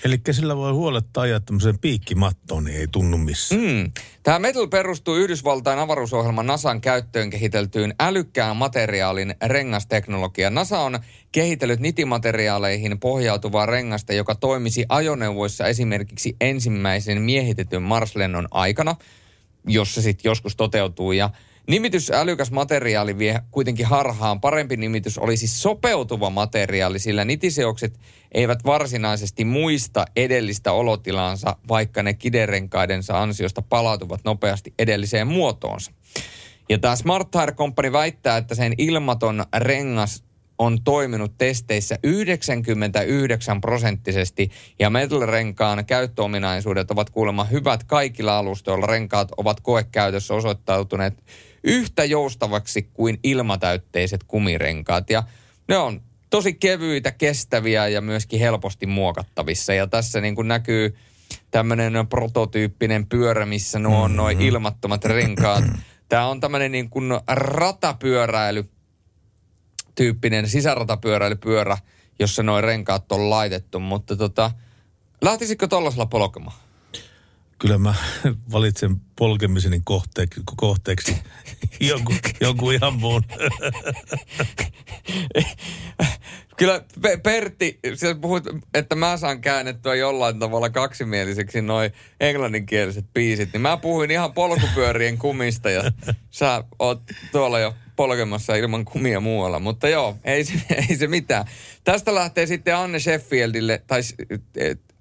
Eli 0.06 0.22
sillä 0.32 0.58
voi 0.58 0.72
huolettaa 0.72 1.24
ajaa 1.24 1.40
tämmöiseen 1.40 1.80
piikkimattoon, 1.80 2.64
niin 2.64 2.78
ei 2.78 2.88
tunnu 2.92 3.18
missään. 3.18 3.62
Mm. 3.62 3.92
Tämä 4.24 4.40
Metal 4.40 4.68
perustuu 4.68 5.16
Yhdysvaltain 5.16 5.80
avaruusohjelman 5.80 6.48
NASAn 6.48 6.82
käyttöön 6.82 7.30
kehiteltyyn 7.30 7.96
älykkään 8.00 8.58
materiaalin 8.58 9.36
rengasteknologiaan. 9.46 10.54
NASA 10.54 10.80
on 10.80 11.00
kehitellyt 11.32 11.80
nitimateriaaleihin 11.80 13.00
pohjautuvaa 13.00 13.66
rengasta, 13.66 14.14
joka 14.14 14.36
toimisi 14.36 14.86
ajoneuvoissa 14.90 15.68
esimerkiksi 15.68 16.36
ensimmäisen 16.42 17.22
miehitetyn 17.22 17.82
Mars-lennon 17.82 18.48
aikana, 18.52 18.96
jos 19.68 19.96
se 19.96 20.02
sitten 20.02 20.30
joskus 20.30 20.56
toteutuu. 20.56 21.12
Ja 21.12 21.30
Nimitys 21.68 22.12
älykäs 22.12 22.52
materiaali 22.52 23.18
vie 23.18 23.40
kuitenkin 23.52 23.86
harhaan. 23.86 24.42
Parempi 24.42 24.78
nimitys 24.78 25.18
olisi 25.18 25.48
sopeutuva 25.48 26.30
materiaali, 26.30 27.00
sillä 27.00 27.26
nitiseokset 27.26 28.00
eivät 28.32 28.60
varsinaisesti 28.66 29.46
muista 29.46 30.06
edellistä 30.16 30.72
olotilaansa, 30.72 31.56
vaikka 31.68 32.04
ne 32.04 32.14
kiderenkaidensa 32.14 33.22
ansiosta 33.22 33.62
palautuvat 33.62 34.22
nopeasti 34.24 34.74
edelliseen 34.80 35.28
muotoonsa. 35.28 35.92
Ja 36.70 36.78
tämä 36.78 36.96
Smart 36.96 37.32
Tire 37.32 37.52
Company 37.52 37.92
väittää, 37.92 38.38
että 38.38 38.56
sen 38.56 38.74
ilmaton 38.78 39.46
rengas 39.58 40.24
on 40.58 40.84
toiminut 40.84 41.38
testeissä 41.38 41.96
99 42.04 43.62
prosenttisesti 43.62 44.52
ja 44.80 44.90
metal-renkaan 44.90 45.86
käyttöominaisuudet 45.86 46.92
ovat 46.92 47.10
kuulemma 47.10 47.44
hyvät 47.44 47.84
kaikilla 47.84 48.38
alustoilla. 48.38 48.86
Renkaat 48.86 49.32
ovat 49.38 49.60
koekäytössä 49.60 50.34
osoittautuneet 50.34 51.24
yhtä 51.64 52.06
joustavaksi 52.06 52.82
kuin 52.82 53.20
ilmatäytteiset 53.24 54.24
kumirenkaat. 54.24 55.10
Ja 55.10 55.24
ne 55.68 55.78
on 55.78 56.02
tosi 56.30 56.54
kevyitä, 56.54 57.12
kestäviä 57.12 57.88
ja 57.88 58.02
myöskin 58.02 58.40
helposti 58.40 58.86
muokattavissa. 58.86 59.74
Ja 59.74 59.88
tässä 59.88 60.22
niin 60.22 60.36
kuin 60.36 60.48
näkyy 60.48 60.96
tämmöinen 61.52 62.08
prototyyppinen 62.10 63.06
pyörä, 63.06 63.46
missä 63.46 63.80
nuo 63.80 64.04
on 64.04 64.16
noin 64.16 64.42
ilmattomat 64.42 65.06
renkaat. 65.06 65.64
Tämä 66.10 66.28
on 66.28 66.40
tämmöinen 66.40 66.72
niin 66.72 66.90
kuin 66.90 67.12
ratapyöräily, 67.28 68.70
tyyppinen 69.96 70.50
sisäratapyöräilypyörä, 70.50 71.78
jossa 72.20 72.44
noin 72.44 72.64
renkaat 72.64 73.12
on 73.12 73.30
laitettu, 73.30 73.80
mutta 73.80 74.16
tota, 74.16 74.52
lähtisitkö 75.22 75.68
tollasella 75.68 76.06
polkemaan? 76.06 76.58
Kyllä 77.60 77.78
mä 77.78 77.94
valitsen 78.52 79.02
polkemiseni 79.16 79.82
kohteeksi, 79.84 80.42
kohteeksi 80.56 81.18
jonkun, 81.90 82.16
jonkun 82.42 82.74
ihan 82.74 82.94
muun. 82.94 83.24
Kyllä 86.58 86.82
Pe- 87.02 87.18
Pertti, 87.18 87.80
sä 87.96 88.16
puhut, 88.16 88.44
että 88.74 88.96
mä 88.96 89.18
saan 89.18 89.42
käännettyä 89.42 89.96
jollain 89.96 90.40
tavalla 90.40 90.70
kaksimieliseksi 90.70 91.62
noin 91.62 91.92
englanninkieliset 92.20 93.06
biisit, 93.14 93.54
niin 93.54 93.62
mä 93.62 93.78
puhuin 93.78 94.12
ihan 94.12 94.34
polkupyörien 94.34 95.18
kumista 95.18 95.70
ja 95.70 95.92
sä 96.32 96.64
oot 96.80 97.02
tuolla 97.32 97.60
jo 97.60 97.76
polkemassa 97.96 98.56
ilman 98.56 98.86
kumia 98.86 99.20
muualla. 99.20 99.60
Mutta 99.60 99.90
joo, 99.90 100.18
ei 100.24 100.44
se, 100.44 100.54
ei 100.90 100.96
se 100.96 101.08
mitään. 101.08 101.46
Tästä 101.84 102.16
lähtee 102.16 102.46
sitten 102.46 102.76
Anne 102.76 103.00
Sheffieldille, 103.00 103.84
tai 103.88 104.02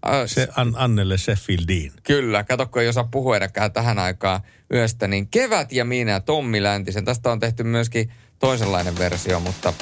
äh, 0.07 0.13
Se 0.27 0.49
An- 0.57 0.75
Annelle 0.77 1.19
Sheffieldiin. 1.19 1.93
Kyllä, 2.03 2.45
kato 2.45 2.67
kun 2.67 2.83
ei 2.83 2.89
osaa 2.89 3.09
puhua 3.11 3.37
edäkään 3.37 3.73
tähän 3.73 3.99
aikaan 3.99 4.41
yöstä, 4.75 5.09
niin 5.09 5.29
Kevät 5.29 5.73
ja 5.73 5.85
minä, 5.85 6.21
Tommi 6.21 6.63
Läntisen. 6.63 7.05
Tästä 7.05 7.33
on 7.33 7.41
tehty 7.41 7.65
myöskin 7.65 8.13
toisenlainen 8.39 8.99
versio, 8.99 9.41
mutta 9.41 9.73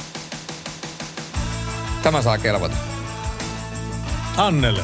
tämä 2.02 2.22
saa 2.22 2.38
kelvata. 2.38 2.76
Annelle. 4.36 4.82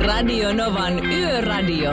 Radio 0.00 0.52
Novan 0.52 1.06
Yöradio. 1.06 1.90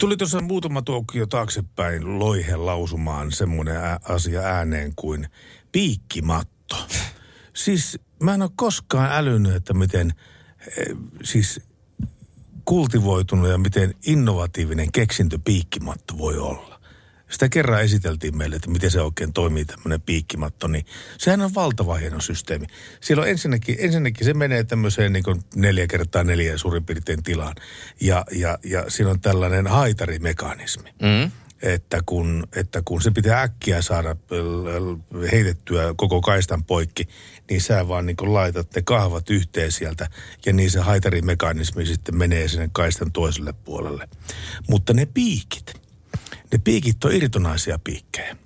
Tuli 0.00 0.16
tuossa 0.16 0.40
muutama 0.40 0.82
tuokio 0.82 1.26
taaksepäin 1.26 2.18
loihen 2.18 2.66
lausumaan 2.66 3.32
semmoinen 3.32 3.76
asia 4.08 4.40
ääneen 4.40 4.92
kuin 4.96 5.28
piikkimatto. 5.72 6.86
Siis 7.52 7.98
mä 8.22 8.34
en 8.34 8.42
ole 8.42 8.50
koskaan 8.56 9.12
älynyt, 9.12 9.54
että 9.54 9.74
miten 9.74 10.14
eh, 10.60 10.96
siis 11.22 11.60
kultivoitunut 12.64 13.48
ja 13.48 13.58
miten 13.58 13.94
innovatiivinen 14.06 14.92
keksintö 14.92 15.38
piikkimatto 15.44 16.18
voi 16.18 16.38
olla. 16.38 16.73
Sitä 17.34 17.48
kerran 17.48 17.82
esiteltiin 17.82 18.36
meille, 18.36 18.56
että 18.56 18.70
miten 18.70 18.90
se 18.90 19.00
oikein 19.00 19.32
toimii 19.32 19.64
tämmöinen 19.64 20.00
piikkimatto, 20.00 20.68
niin 20.68 20.86
sehän 21.18 21.40
on 21.40 21.54
valtava 21.54 21.94
hieno 21.94 22.20
systeemi. 22.20 22.66
Siellä 23.00 23.22
on 23.22 23.28
ensinnäkin, 23.28 23.76
ensinnäkin 23.78 24.24
se 24.24 24.34
menee 24.34 24.64
tämmöiseen 24.64 25.12
niin 25.12 25.22
kuin 25.22 25.40
neljä 25.54 25.86
kertaa 25.86 26.24
neljä 26.24 26.58
suurin 26.58 26.84
piirtein 26.84 27.22
tilaan. 27.22 27.54
Ja, 28.00 28.24
ja, 28.32 28.58
ja 28.64 28.84
siinä 28.88 29.10
on 29.10 29.20
tällainen 29.20 29.66
haitarimekanismi. 29.66 30.90
Mm. 31.02 31.30
Että 31.62 32.00
kun, 32.06 32.46
että 32.56 32.82
kun 32.84 33.02
se 33.02 33.10
pitää 33.10 33.42
äkkiä 33.42 33.82
saada 33.82 34.10
äh, 34.10 35.30
heitettyä 35.32 35.94
koko 35.96 36.20
kaistan 36.20 36.64
poikki, 36.64 37.08
niin 37.50 37.60
sä 37.60 37.88
vaan 37.88 38.06
niin 38.06 38.16
laitat 38.20 38.74
ne 38.76 38.82
kahvat 38.82 39.30
yhteen 39.30 39.72
sieltä 39.72 40.08
ja 40.46 40.52
niin 40.52 40.70
se 40.70 40.80
haitarimekanismi 40.80 41.86
sitten 41.86 42.16
menee 42.16 42.48
sinne 42.48 42.70
kaistan 42.72 43.12
toiselle 43.12 43.52
puolelle. 43.52 44.08
Mutta 44.68 44.92
ne 44.92 45.06
piikit, 45.06 45.83
ne 46.54 46.58
piikit 46.64 47.04
on 47.04 47.12
irtonaisia 47.12 47.78
piikkejä 47.78 48.36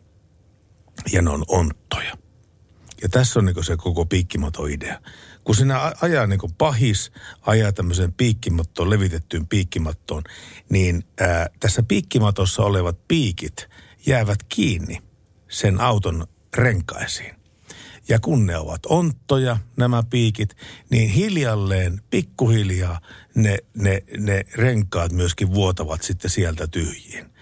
ja 1.13 1.23
ne 1.23 1.31
on 1.31 1.45
onttoja. 1.49 2.15
Ja 3.03 3.09
tässä 3.09 3.39
on 3.39 3.45
niin 3.45 3.65
se 3.65 3.77
koko 3.77 4.05
piikkimato-idea. 4.07 5.01
Kun 5.45 5.55
sinä 5.55 5.93
ajaa 6.03 6.27
niin 6.27 6.41
pahis, 6.59 7.13
ajaa 7.43 7.73
tämmöiseen 7.73 8.13
piikkimattoon, 8.13 8.91
levitettyyn 8.91 9.47
piikkimattoon, 9.47 10.23
niin 10.71 11.05
ää, 11.21 11.47
tässä 11.61 11.83
piikkimatossa 11.83 12.63
olevat 12.63 13.09
piikit 13.09 13.69
jäävät 14.07 14.43
kiinni 14.49 14.99
sen 15.49 15.81
auton 15.81 16.27
renkaisiin. 16.57 17.35
Ja 18.09 18.21
kun 18.21 18.47
ne 18.47 18.57
ovat 18.57 18.87
onttoja, 18.87 19.59
nämä 19.77 20.03
piikit, 20.11 20.57
niin 20.91 21.11
hiljalleen, 21.11 22.01
pikkuhiljaa 22.11 23.01
ne, 23.35 23.59
ne, 23.75 24.03
ne 24.19 24.45
renkaat 24.55 25.13
myöskin 25.13 25.55
vuotavat 25.55 26.03
sitten 26.03 26.31
sieltä 26.31 26.67
tyhjiin. 26.67 27.38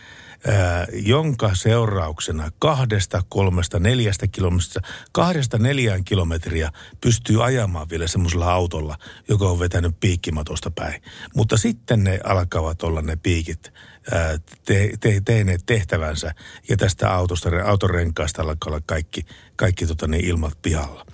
Ää, 0.47 0.87
jonka 0.93 1.51
seurauksena 1.55 2.51
kahdesta, 2.59 3.23
kolmesta, 3.29 3.79
neljästä 3.79 4.27
kilometristä, 4.27 4.81
kahdesta 5.13 5.59
neljään 5.59 6.05
kilometriä 6.05 6.71
pystyy 7.01 7.45
ajamaan 7.45 7.91
vielä 7.91 8.07
semmoisella 8.07 8.53
autolla, 8.53 8.99
joka 9.29 9.45
on 9.45 9.59
vetänyt 9.59 10.01
piikkimatosta 10.01 10.71
päin. 10.71 11.03
Mutta 11.35 11.57
sitten 11.57 12.05
ne 12.05 12.21
alkavat 12.25 12.83
olla 12.83 13.03
ne 13.03 13.17
piikit 13.17 13.73
ää, 14.13 14.39
te, 14.65 14.91
te, 15.01 15.21
tehneet 15.25 15.61
tehtävänsä 15.67 16.35
ja 16.69 16.77
tästä 16.77 17.15
autosta, 17.15 17.49
autorenkaasta 17.65 18.43
alkaa 18.43 18.71
olla 18.71 18.83
kaikki, 18.87 19.27
kaikki 19.57 19.87
tota, 19.87 20.07
niin 20.07 20.25
ilmat 20.25 20.63
pihalla. 20.63 21.07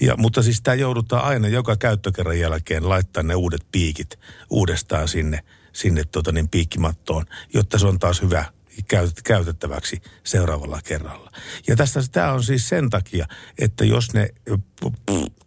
Ja, 0.00 0.16
mutta 0.16 0.42
siis 0.42 0.62
tämä 0.62 0.74
joudutaan 0.74 1.24
aina 1.24 1.48
joka 1.48 1.76
käyttökerran 1.76 2.38
jälkeen 2.38 2.88
laittaa 2.88 3.22
ne 3.22 3.34
uudet 3.34 3.66
piikit 3.72 4.18
uudestaan 4.50 5.08
sinne, 5.08 5.40
sinne 5.72 6.02
tota, 6.12 6.32
niin 6.32 6.48
piikkimattoon, 6.48 7.24
jotta 7.54 7.78
se 7.78 7.86
on 7.86 7.98
taas 7.98 8.22
hyvä 8.22 8.44
käytettäväksi 9.24 10.02
seuraavalla 10.24 10.80
kerralla. 10.84 11.32
Ja 11.68 11.76
tästä 11.76 12.00
tämä 12.12 12.32
on 12.32 12.42
siis 12.42 12.68
sen 12.68 12.90
takia, 12.90 13.26
että 13.58 13.84
jos 13.84 14.14
ne 14.14 14.28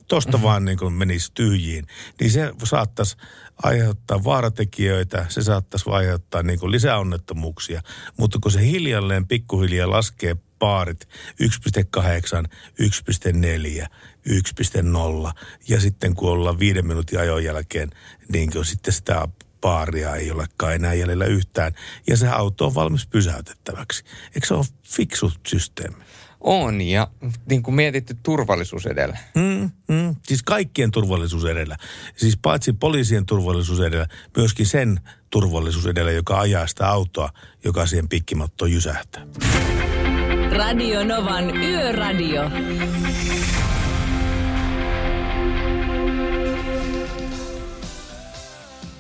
tuosta 0.07 0.41
vaan 0.41 0.65
niin 0.65 0.77
kuin 0.77 0.93
menisi 0.93 1.31
tyhjiin, 1.33 1.85
niin 2.19 2.31
se 2.31 2.53
saattaisi 2.63 3.17
aiheuttaa 3.63 4.23
vaaratekijöitä, 4.23 5.25
se 5.29 5.43
saattaisi 5.43 5.89
aiheuttaa 5.89 6.43
niin 6.43 6.59
kuin 6.59 6.71
lisäonnettomuuksia, 6.71 7.81
mutta 8.17 8.39
kun 8.41 8.51
se 8.51 8.61
hiljalleen 8.61 9.27
pikkuhiljaa 9.27 9.89
laskee 9.89 10.35
paarit 10.59 11.09
1,8, 11.43 12.49
1,4, 13.81 13.87
1,0 15.27 15.31
ja 15.67 15.79
sitten 15.79 16.15
kun 16.15 16.31
ollaan 16.31 16.59
viiden 16.59 16.87
minuutin 16.87 17.19
ajon 17.19 17.43
jälkeen, 17.43 17.89
niin 18.31 18.51
kuin 18.51 18.65
sitten 18.65 18.93
sitä 18.93 19.27
paaria 19.63 20.15
ei 20.15 20.31
olekaan 20.31 20.75
enää 20.75 20.93
jäljellä 20.93 21.25
yhtään 21.25 21.73
ja 22.07 22.17
se 22.17 22.27
auto 22.27 22.65
on 22.65 22.75
valmis 22.75 23.07
pysäytettäväksi. 23.07 24.03
Eikö 24.35 24.47
se 24.47 24.53
ole 24.53 24.65
fiksu 24.83 25.31
systeemi? 25.47 25.95
On, 26.39 26.81
ja 26.81 27.07
niin 27.49 27.63
kuin 27.63 27.75
mietitty 27.75 28.17
turvallisuus 28.23 28.85
edellä. 28.85 29.17
Mm, 29.35 29.71
mm. 29.87 30.15
Siis 30.27 30.43
kaikkien 30.43 30.91
turvallisuus 30.91 31.45
edellä. 31.45 31.77
Siis 32.15 32.37
paitsi 32.41 32.73
poliisien 32.73 33.25
turvallisuus 33.25 33.79
edellä, 33.79 34.07
myöskin 34.37 34.65
sen 34.65 34.99
turvallisuus 35.29 35.87
edellä, 35.87 36.11
joka 36.11 36.39
ajaa 36.39 36.67
sitä 36.67 36.87
autoa, 36.87 37.29
joka 37.63 37.85
siihen 37.85 38.09
pikkimattoon 38.09 38.71
jysähtää. 38.71 39.27
Radio 40.51 41.03
Novan 41.03 41.57
Yöradio. 41.57 42.41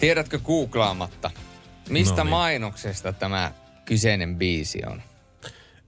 Tiedätkö 0.03 0.39
googlaamatta, 0.39 1.31
mistä 1.89 2.15
No 2.17 2.23
niin. 2.23 2.29
mainoksesta 2.29 3.13
tämä 3.13 3.51
kyseinen 3.85 4.35
biisi 4.37 4.79
on? 4.87 5.01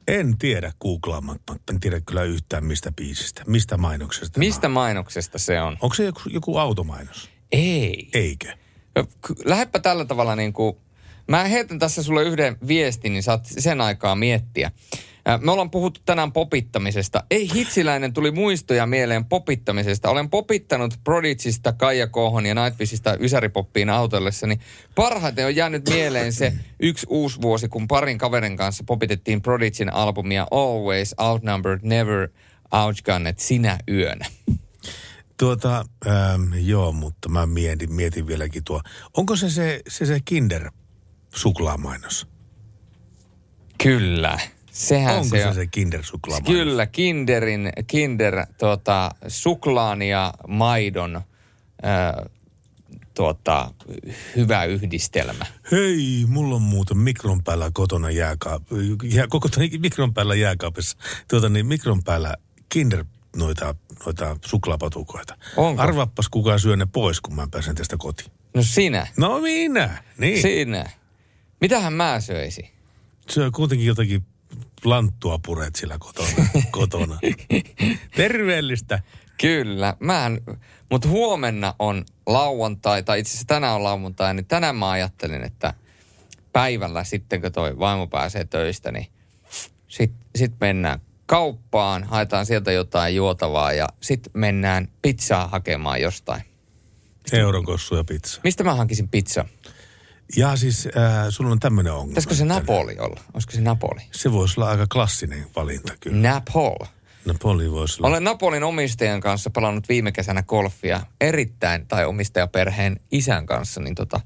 En 0.07 0.37
tiedä 0.37 0.71
googlaamatta, 0.81 1.55
en 1.69 1.79
tiedä 1.79 2.01
kyllä 2.01 2.23
yhtään 2.23 2.65
mistä 2.65 2.91
biisistä, 2.91 3.43
mistä 3.47 3.77
mainoksesta. 3.77 4.39
Mistä 4.39 4.69
mainoksesta 4.69 5.37
se 5.37 5.61
on? 5.61 5.77
Onko 5.81 5.95
se 5.95 6.03
joku, 6.03 6.21
joku 6.29 6.57
automainos? 6.57 7.29
Ei. 7.51 8.09
Eikö? 8.13 8.53
Lähdepä 9.45 9.79
tällä 9.79 10.05
tavalla 10.05 10.35
niin 10.35 10.53
kuin, 10.53 10.77
mä 11.27 11.43
heitän 11.43 11.79
tässä 11.79 12.03
sulle 12.03 12.23
yhden 12.23 12.57
viestin, 12.67 13.13
niin 13.13 13.23
saat 13.23 13.45
sen 13.45 13.81
aikaa 13.81 14.15
miettiä. 14.15 14.71
Ää, 15.25 15.37
Me 15.37 15.51
ollaan 15.51 15.71
puhuttu 15.71 16.01
tänään 16.05 16.31
popittamisesta. 16.31 17.23
Ei 17.31 17.53
hitsiläinen 17.53 18.13
tuli 18.13 18.31
muistoja 18.31 18.85
mieleen 18.85 19.25
popittamisesta. 19.25 20.09
Olen 20.09 20.29
popittanut 20.29 20.93
Prodigista, 21.03 21.73
Kaija 21.73 22.07
Kohon 22.07 22.45
ja 22.45 22.55
Nightwishista 22.55 23.17
Ysäripoppiin 23.19 23.89
autollessani. 23.89 24.59
Parhaiten 24.95 25.45
on 25.45 25.55
jäänyt 25.55 25.89
mieleen 25.89 26.33
se 26.33 26.53
yksi 26.79 27.07
uusi 27.09 27.41
vuosi, 27.41 27.67
kun 27.69 27.87
parin 27.87 28.17
kaverin 28.17 28.57
kanssa 28.57 28.83
popitettiin 28.87 29.41
Prodigin 29.41 29.93
albumia 29.93 30.47
Always 30.51 31.15
Outnumbered, 31.19 31.79
Never 31.83 32.29
Outgunned 32.71 33.35
sinä 33.37 33.77
yönä. 33.89 34.25
Tuota, 35.39 35.85
ähm, 36.07 36.53
joo, 36.53 36.91
mutta 36.91 37.29
mä 37.29 37.45
mietin, 37.45 37.93
mietin 37.93 38.27
vieläkin 38.27 38.63
tuo. 38.63 38.81
Onko 39.17 39.35
se 39.35 39.49
se, 39.49 39.81
se, 39.87 40.05
se 40.05 40.19
Kinder 40.25 40.71
suklaamainos? 41.35 42.27
Kyllä. 43.83 44.39
Sehän 44.75 45.15
Onko 45.15 45.37
se, 45.37 45.43
se 45.43 45.53
se 45.53 45.67
Kinder 45.67 46.03
suklaamainos? 46.03 46.51
Kyllä, 46.51 46.85
Kinderin, 46.85 47.69
Kinder 47.87 48.45
tota, 48.57 49.11
suklaan 49.27 50.01
ja 50.01 50.33
maidon 50.47 51.21
ää, 51.81 52.25
tota, 53.13 53.73
hyvä 54.35 54.65
yhdistelmä. 54.65 55.45
Hei, 55.71 56.25
mulla 56.27 56.55
on 56.55 56.61
muuten 56.61 56.97
mikron 56.97 57.43
päällä 57.43 57.71
kotona 57.73 58.09
jääkaapissa, 58.09 58.83
jää, 59.03 59.27
koko 59.27 59.49
mikron 59.79 60.13
päällä 60.13 60.35
jääkaapissa, 60.35 60.97
tuota 61.27 61.49
niin, 61.49 61.65
mikron 61.65 62.03
päällä 62.03 62.35
Kinder 62.69 63.05
noita, 63.35 63.75
noita 64.05 64.37
suklaapatukoita. 64.45 65.37
Onko? 65.57 65.81
Arvaappas 65.81 66.29
kuka 66.29 66.57
syö 66.57 66.75
ne 66.75 66.85
pois, 66.85 67.21
kun 67.21 67.35
mä 67.35 67.47
pääsen 67.51 67.75
tästä 67.75 67.95
kotiin. 67.97 68.31
No 68.53 68.63
sinä. 68.63 69.07
No 69.17 69.39
minä, 69.39 70.03
niin. 70.17 70.41
Sinä. 70.41 70.89
Mitähän 71.61 71.93
mä 71.93 72.19
söisin? 72.19 72.69
Syö 73.29 73.51
kuitenkin 73.51 73.87
jotakin 73.87 74.25
lanttua 74.85 75.39
puret 75.45 75.75
sillä 75.75 75.97
kotona. 75.99 76.47
kotona. 76.71 77.19
Terveellistä. 78.15 78.99
Kyllä. 79.41 79.97
Mä 79.99 80.31
mutta 80.91 81.07
huomenna 81.07 81.75
on 81.79 82.05
lauantai, 82.25 83.03
tai 83.03 83.19
itse 83.19 83.29
asiassa 83.29 83.47
tänään 83.47 83.75
on 83.75 83.83
lauantai, 83.83 84.33
niin 84.33 84.45
tänään 84.45 84.75
mä 84.75 84.89
ajattelin, 84.89 85.43
että 85.43 85.73
päivällä 86.53 87.03
sitten, 87.03 87.41
kun 87.41 87.51
toi 87.51 87.79
vaimo 87.79 88.07
pääsee 88.07 88.45
töistä, 88.45 88.91
niin 88.91 89.07
sitten 89.87 90.25
sit 90.35 90.53
mennään 90.59 90.99
kauppaan, 91.25 92.03
haetaan 92.03 92.45
sieltä 92.45 92.71
jotain 92.71 93.15
juotavaa 93.15 93.73
ja 93.73 93.87
sitten 94.01 94.31
mennään 94.35 94.87
pizzaa 95.01 95.47
hakemaan 95.47 96.01
jostain. 96.01 96.41
Euron 97.31 97.65
kossu 97.65 97.95
ja 97.95 98.03
pizza. 98.03 98.41
Mistä 98.43 98.63
mä 98.63 98.75
hankisin 98.75 99.09
pizza? 99.09 99.45
Ja 100.37 100.55
siis 100.55 100.87
äh, 100.87 101.25
sulla 101.29 101.51
on 101.51 101.59
tämmöinen 101.59 101.93
ongelma. 101.93 102.09
Pitäisikö 102.09 102.35
se 102.35 102.45
Napoli 102.45 102.97
olla? 102.99 103.21
Olisiko 103.33 103.51
se 103.53 103.61
Napoli? 103.61 104.01
Se 104.11 104.31
voisi 104.31 104.59
olla 104.59 104.69
aika 104.69 104.87
klassinen 104.87 105.45
valinta 105.55 105.93
kyllä. 105.99 106.29
Napol. 106.29 106.77
Napoli 107.25 107.71
voisi 107.71 107.97
olla. 107.99 108.07
Olen 108.07 108.23
Napolin 108.23 108.63
omistajan 108.63 109.21
kanssa 109.21 109.49
pelannut 109.49 109.89
viime 109.89 110.11
kesänä 110.11 110.43
golfia 110.43 111.01
erittäin, 111.21 111.87
tai 111.87 112.05
omistajaperheen 112.05 112.99
isän 113.11 113.45
kanssa, 113.45 113.81
niin 113.81 113.95
tota, 113.95 114.21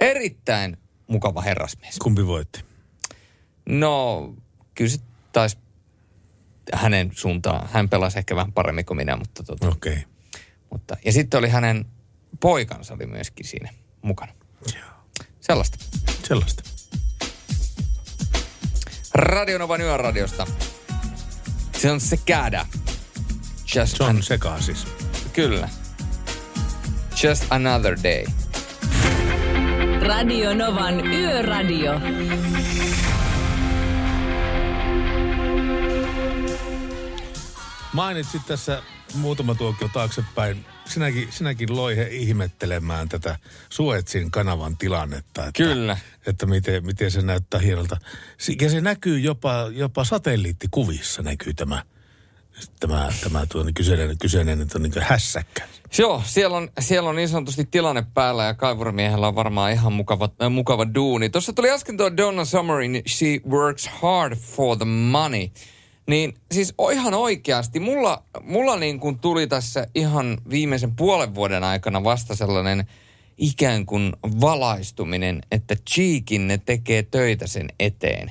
erittäin 0.00 0.76
mukava 1.06 1.40
herrasmies. 1.40 1.98
Kumpi 1.98 2.26
voitti? 2.26 2.64
No, 3.68 4.34
kyllä 4.74 4.90
se 4.90 4.98
taisi 5.32 5.58
hänen 6.72 7.10
suuntaan. 7.14 7.68
Hän 7.72 7.88
pelasi 7.88 8.18
ehkä 8.18 8.36
vähän 8.36 8.52
paremmin 8.52 8.84
kuin 8.84 8.96
minä, 8.96 9.16
mutta 9.16 9.42
tota, 9.42 9.68
Okei. 9.68 9.92
Okay. 9.92 10.04
mutta, 10.70 10.96
ja 11.04 11.12
sitten 11.12 11.38
oli 11.38 11.48
hänen 11.48 11.84
poikansa 12.40 12.94
oli 12.94 13.06
myöskin 13.06 13.46
siinä 13.46 13.70
mukana. 14.02 14.32
Sellaista. 15.46 15.78
Sellaista. 16.28 16.62
Radionovan 19.14 19.80
yöradiosta. 19.80 20.46
Se 21.76 21.90
on 21.90 22.00
se 22.00 22.16
kädä. 22.16 22.66
Just 23.76 23.96
Se 23.96 24.04
on 24.04 24.22
sekaan 24.22 24.62
siis. 24.62 24.86
Kyllä. 25.32 25.68
Just 27.22 27.44
another 27.50 27.98
day. 28.02 28.24
Radio 30.00 30.54
Novan 30.54 31.06
Yöradio. 31.06 31.92
Mainitsit 37.92 38.42
tässä 38.46 38.82
muutama 39.14 39.54
tuokio 39.54 39.88
taaksepäin. 39.88 40.64
Sinäkin, 40.84 41.28
sinäkin 41.30 41.76
loihe 41.76 42.08
ihmettelemään 42.10 43.08
tätä 43.08 43.38
Suetsin 43.70 44.30
kanavan 44.30 44.76
tilannetta. 44.76 45.46
Että, 45.46 45.62
Kyllä. 45.62 45.96
Että 46.26 46.46
miten, 46.46 46.86
miten 46.86 47.10
se 47.10 47.22
näyttää 47.22 47.60
hienolta. 47.60 47.96
Ja 48.60 48.70
se 48.70 48.80
näkyy 48.80 49.18
jopa, 49.18 49.54
jopa 49.72 50.04
satelliittikuvissa 50.04 51.22
näkyy 51.22 51.54
tämä, 51.54 51.82
tämä, 52.80 53.12
tämä 53.22 53.46
tuo 53.46 53.64
kyseinen, 53.74 54.18
kyseinen 54.18 54.68
tuo 54.68 54.80
niin 54.80 54.92
hässäkkä. 55.00 55.68
Joo, 55.98 56.22
siellä 56.26 56.56
on, 56.56 56.70
siellä 56.80 57.10
on 57.10 57.16
niin 57.16 57.28
sanotusti 57.28 57.64
tilanne 57.70 58.04
päällä 58.14 58.44
ja 58.44 58.54
kaivurimiehellä 58.54 59.28
on 59.28 59.34
varmaan 59.34 59.72
ihan 59.72 59.92
mukava, 59.92 60.28
äh, 60.42 60.50
mukava 60.50 60.86
duuni. 60.94 61.30
Tuossa 61.30 61.52
tuli 61.52 61.70
äsken 61.70 61.96
tuo 61.96 62.16
Donna 62.16 62.44
Summerin 62.44 63.02
She 63.08 63.40
Works 63.50 63.88
Hard 63.88 64.36
for 64.36 64.76
the 64.76 64.84
Money. 64.84 65.48
Niin 66.06 66.34
siis 66.52 66.74
ihan 66.92 67.14
oikeasti, 67.14 67.80
mulla, 67.80 68.22
mulla 68.42 68.76
niin 68.76 69.00
kuin 69.00 69.18
tuli 69.18 69.46
tässä 69.46 69.86
ihan 69.94 70.38
viimeisen 70.50 70.96
puolen 70.96 71.34
vuoden 71.34 71.64
aikana 71.64 72.04
vasta 72.04 72.34
sellainen 72.34 72.86
ikään 73.38 73.86
kuin 73.86 74.12
valaistuminen, 74.40 75.40
että 75.50 75.76
Cheekin 75.90 76.48
ne 76.48 76.58
tekee 76.58 77.02
töitä 77.02 77.46
sen 77.46 77.68
eteen. 77.80 78.30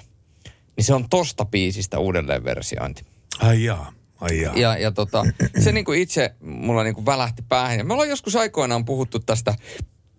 Niin 0.78 0.86
se 0.86 0.94
on 0.94 1.10
tosta 1.10 1.46
biisistä 1.46 2.00
uudelleenversiointi. 2.00 3.04
Ai 3.40 3.64
jaa, 3.64 3.94
ai 4.20 4.42
jaa. 4.42 4.54
Ja, 4.56 4.78
ja 4.78 4.92
tota, 4.92 5.24
se 5.64 5.72
niinku 5.72 5.92
itse 5.92 6.36
mulla 6.42 6.84
niinku 6.84 7.06
välähti 7.06 7.42
päähän. 7.50 7.78
Ja 7.78 7.84
me 7.84 7.94
ollaan 7.94 8.10
joskus 8.10 8.36
aikoinaan 8.36 8.86
puhuttu 8.86 9.20
tästä, 9.20 9.56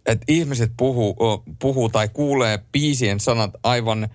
että 0.07 0.25
ihmiset 0.29 0.73
puhuu, 0.77 1.17
puhuu 1.59 1.89
tai 1.89 2.09
kuulee 2.09 2.59
biisien 2.73 3.21
sanat 3.21 3.51
aivan 3.63 4.09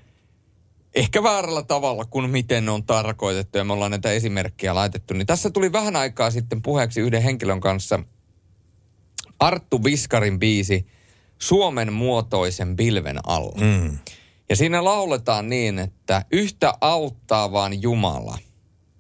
ehkä 0.95 1.23
väärällä 1.23 1.63
tavalla 1.63 2.05
kuin 2.05 2.29
miten 2.29 2.65
ne 2.65 2.71
on 2.71 2.83
tarkoitettu 2.83 3.57
ja 3.57 3.63
me 3.63 3.73
ollaan 3.73 3.91
näitä 3.91 4.11
esimerkkejä 4.11 4.75
laitettu. 4.75 5.13
Niin 5.13 5.27
tässä 5.27 5.49
tuli 5.49 5.71
vähän 5.71 5.95
aikaa 5.95 6.31
sitten 6.31 6.61
puheeksi 6.61 7.01
yhden 7.01 7.21
henkilön 7.21 7.59
kanssa 7.59 7.99
Arttu 9.39 9.83
Viskarin 9.83 10.39
biisi 10.39 10.87
Suomen 11.39 11.93
muotoisen 11.93 12.75
pilven 12.75 13.19
alla. 13.27 13.61
Mm. 13.61 13.97
Ja 14.49 14.55
siinä 14.55 14.83
lauletaan 14.83 15.49
niin, 15.49 15.79
että 15.79 16.25
yhtä 16.31 16.73
auttaa 16.81 17.51
vaan 17.51 17.81
Jumala, 17.81 18.37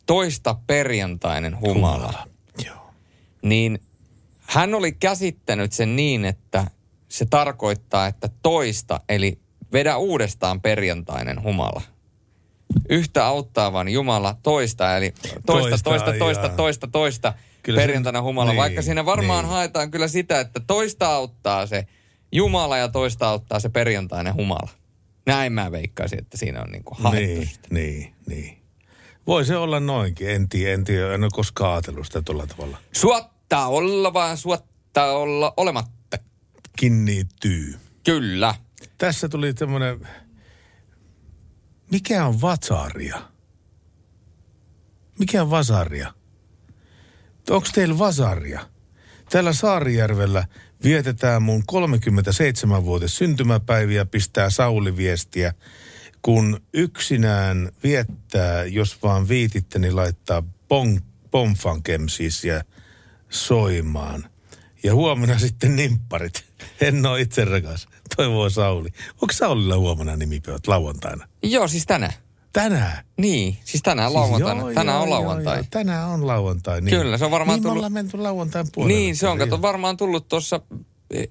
toista 0.05 0.55
perjantainen 0.67 1.59
humala. 1.59 1.97
Humala, 1.97 2.27
Niin 3.41 3.79
hän 4.39 4.73
oli 4.73 4.91
käsittänyt 4.91 5.73
sen 5.73 5.95
niin, 5.95 6.25
että 6.25 6.65
se 7.09 7.25
tarkoittaa, 7.25 8.07
että 8.07 8.29
toista, 8.43 9.01
eli 9.09 9.39
vedä 9.73 9.97
uudestaan 9.97 10.61
perjantainen 10.61 11.43
humala. 11.43 11.81
Yhtä 12.89 13.25
auttaa 13.25 13.73
vaan 13.73 13.89
Jumala 13.89 14.35
toista, 14.43 14.97
eli 14.97 15.11
toista, 15.11 15.41
Toista, 15.45 15.77
toista, 15.83 16.13
toista, 16.19 16.45
jaa. 16.45 16.55
toista, 16.55 16.87
toista 16.87 17.33
Kyllä 17.63 17.81
perjantaina 17.81 18.21
humala. 18.21 18.51
niin, 18.51 18.57
Vaikka 18.57 18.81
siinä 18.81 19.05
varmaan 19.05 19.43
niin. 19.43 19.51
haetaan 19.53 19.91
kyllä 19.91 20.07
sitä, 20.07 20.39
että 20.39 20.59
toista 20.59 21.07
auttaa 21.15 21.65
se 21.65 21.87
Jumala 22.31 22.77
ja 22.77 22.87
toista 22.87 23.29
auttaa 23.29 23.59
se 23.59 23.69
perjantainen 23.69 24.33
humala. 24.33 24.69
Näin 25.25 25.53
mä 25.53 25.71
veikkaisin, 25.71 26.19
että 26.19 26.37
siinä 26.37 26.61
on 26.61 26.71
niinku 26.71 26.95
haettu. 26.99 27.19
Niin, 27.19 27.49
niin, 27.69 28.13
niin. 28.27 28.57
Voi 29.27 29.45
se 29.45 29.57
olla 29.57 29.79
noinkin. 29.79 30.29
En 30.29 30.49
tiedä, 30.49 30.73
en 30.73 30.83
tiedä. 30.83 31.13
En 31.13 31.23
ole 31.23 31.31
koskaan 31.33 31.71
ajatellut 31.73 32.05
sitä 32.05 32.21
tuolla 32.21 32.47
tavalla. 32.47 32.77
Suottaa 32.91 33.67
olla 33.67 34.13
vaan 34.13 34.37
suottaa 34.37 35.11
olla 35.17 35.53
olematta. 35.57 36.17
Kinnittyy. 36.77 37.79
Kyllä. 38.05 38.55
Tässä 38.99 39.29
tuli 39.29 39.53
tämmönen... 39.53 40.07
Mikä 41.91 42.25
on 42.25 42.41
vasaria? 42.41 43.21
Mikä 45.19 45.41
on 45.41 45.49
vasaria? 45.49 46.13
Onko 47.49 47.67
teillä 47.73 47.97
vasaria? 47.97 48.69
Täällä 49.29 49.53
Saarijärvellä 49.53 50.47
vietetään 50.83 51.43
mun 51.43 51.63
37-vuotis 51.71 53.17
syntymäpäiviä, 53.17 54.05
pistää 54.05 54.49
Sauli 54.49 54.97
viestiä. 54.97 55.53
Kun 56.21 56.61
yksinään 56.73 57.71
viettää, 57.83 58.63
jos 58.63 59.03
vaan 59.03 59.27
viititte, 59.27 59.79
niin 59.79 59.95
laittaa 59.95 60.43
bon, 60.69 61.01
siis 62.09 62.45
ja 62.45 62.63
soimaan. 63.29 64.29
Ja 64.83 64.95
huomenna 64.95 65.39
sitten 65.39 65.75
nimpparit. 65.75 66.45
En 66.81 67.05
ole 67.05 67.21
itse 67.21 67.45
rakas. 67.45 67.87
Toivoo 68.19 68.49
Sauli. 68.49 68.89
Onko 69.21 69.33
Saulilla 69.33 69.77
huomenna 69.77 70.15
nimipäivät 70.15 70.67
lauantaina? 70.67 71.27
Joo, 71.43 71.67
siis 71.67 71.85
tänään. 71.85 72.13
Tänään? 72.53 73.03
Niin, 73.17 73.57
siis 73.65 73.83
tänään 73.83 74.13
lauantaina. 74.13 74.61
joo, 74.61 74.73
tänään 74.73 74.95
joo, 74.95 75.03
on 75.03 75.09
lauantai. 75.09 75.57
joo. 75.57 75.65
Tänään 75.71 76.07
on 76.09 76.27
lauantai. 76.27 76.81
Niin. 76.81 76.97
Kyllä, 76.97 77.17
se 77.17 77.25
on 77.25 77.31
varmaan 77.31 77.55
niin 77.55 77.63
tullut- 77.63 77.75
me 77.75 77.79
ollaan 77.79 77.93
menty 77.93 78.17
lauantain 78.17 78.67
puolelle. 78.73 78.99
Niin, 78.99 79.15
se 79.15 79.27
on 79.27 79.37
kato 79.37 79.61
varmaan 79.61 79.97
tullut 79.97 80.27
tuossa 80.27 80.61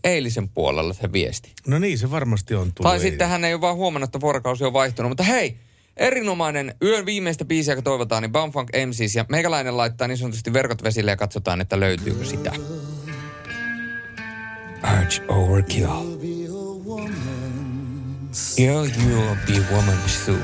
eilisen 0.05 0.49
puolella 0.49 0.93
se 0.93 1.13
viesti. 1.13 1.53
No 1.67 1.79
niin, 1.79 1.99
se 1.99 2.11
varmasti 2.11 2.55
on 2.55 2.73
tullut. 2.75 2.91
tai 2.93 3.01
sitten 3.01 3.29
hän 3.29 3.45
ei 3.45 3.55
ole 3.55 3.61
vaan 3.61 3.77
huomannut, 3.77 4.09
että 4.09 4.21
vuorokausi 4.21 4.65
on 4.65 4.73
vaihtunut. 4.73 5.11
Mutta 5.11 5.23
hei, 5.23 5.57
erinomainen 5.97 6.75
yön 6.83 7.07
viimeistä 7.07 7.45
biisiä, 7.45 7.73
joka 7.73 7.83
toivotaan, 7.83 8.23
niin 8.23 8.33
Bumfunk 8.33 8.71
MCs. 8.87 9.15
Ja 9.15 9.25
meikäläinen 9.29 9.77
laittaa 9.77 10.09
niin 10.09 10.19
sanotusti 10.19 10.53
verkot 10.53 10.83
vesille 10.83 11.11
ja 11.11 11.17
katsotaan, 11.17 11.61
että 11.61 11.81
löytyykö 11.81 12.25
sitä. 12.25 12.53
Arch 14.83 15.23
Overkill. 15.29 15.87
Girl, 18.33 18.87
you'll 18.87 19.37
be 19.47 19.59
woman 19.73 19.97
soon. 20.07 20.43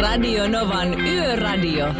Radio 0.00 0.46
Novan 0.46 0.96
Yöradio. 0.96 1.92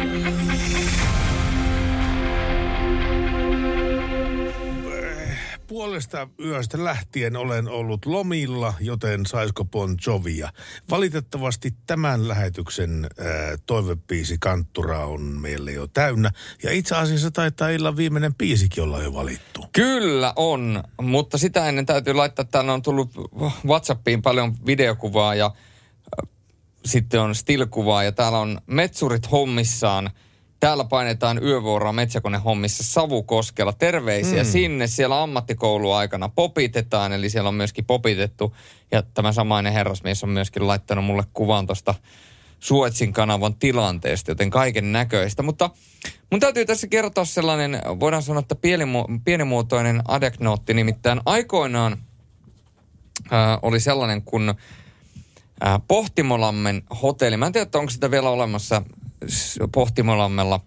Puolesta 5.67 6.27
yöstä 6.39 6.83
lähtien 6.83 7.35
olen 7.35 7.67
ollut 7.67 8.05
lomilla, 8.05 8.73
joten 8.79 9.25
saisko 9.25 9.65
Bon 9.65 9.97
Jovia. 10.07 10.49
Valitettavasti 10.89 11.73
tämän 11.87 12.27
lähetyksen 12.27 13.05
äh, 13.05 13.27
toivepiisi 13.65 14.37
Kanttura 14.39 15.05
on 15.05 15.21
meille 15.21 15.71
jo 15.71 15.87
täynnä. 15.87 16.31
Ja 16.63 16.71
itse 16.71 16.95
asiassa 16.95 17.31
taitaa 17.31 17.69
illan 17.69 17.97
viimeinen 17.97 18.35
biisikin 18.35 18.83
olla 18.83 19.03
jo 19.03 19.13
valittu. 19.13 19.65
Kyllä 19.71 20.33
on, 20.35 20.83
mutta 21.01 21.37
sitä 21.37 21.69
ennen 21.69 21.85
täytyy 21.85 22.13
laittaa, 22.13 22.43
että 22.43 22.59
on 22.59 22.81
tullut 22.81 23.11
Whatsappiin 23.65 24.21
paljon 24.21 24.55
videokuvaa 24.65 25.35
ja 25.35 25.45
äh, 25.45 26.29
sitten 26.85 27.21
on 27.21 27.35
still-kuvaa 27.35 28.03
ja 28.03 28.11
täällä 28.11 28.39
on 28.39 28.61
metsurit 28.67 29.31
hommissaan. 29.31 30.09
Täällä 30.59 30.83
painetaan 30.83 31.43
yövuoroa 31.43 31.93
metsäkonehommissa 31.93 32.83
Savukoskella. 32.83 33.73
Terveisiä 33.73 34.43
Mm. 34.43 34.49
sinne. 34.49 34.87
Siellä 34.87 35.23
ammattikouluaikana 35.23 36.29
popitetaan, 36.29 37.13
eli 37.13 37.29
siellä 37.29 37.47
on 37.47 37.55
myöskin 37.55 37.85
popitettu. 37.85 38.55
Ja 38.91 39.03
tämä 39.13 39.31
samainen 39.31 39.73
herrasmies 39.73 40.23
on 40.23 40.29
myöskin 40.29 40.67
laittanut 40.67 41.05
mulle 41.05 41.23
kuvan 41.33 41.67
tuosta 41.67 41.93
Suetsin 42.59 43.13
kanavan 43.13 43.55
tilanteesta, 43.55 44.31
joten 44.31 44.49
kaiken 44.49 44.91
näköistä. 44.91 45.43
Mutta 45.43 45.69
mun 46.31 46.39
täytyy 46.39 46.65
tässä 46.65 46.87
kertoa 46.87 47.25
sellainen, 47.25 47.81
voidaan 47.99 48.23
sanoa, 48.23 48.39
että 48.39 48.55
pienimu- 48.55 49.21
pienimuotoinen 49.25 50.01
adeknootti, 50.07 50.73
nimittäin 50.73 51.21
aikoinaan 51.25 51.97
ää, 53.31 53.59
oli 53.61 53.79
sellainen 53.79 54.21
kun 54.21 54.55
ää, 55.61 55.79
Pohtimolammen 55.87 56.83
hotelli. 57.01 57.37
Mä 57.37 57.45
en 57.47 57.53
tiedä, 57.53 57.69
onko 57.75 57.89
sitä 57.89 58.11
vielä 58.11 58.29
olemassa 58.29 58.81
Pohtimolammella 59.71 60.59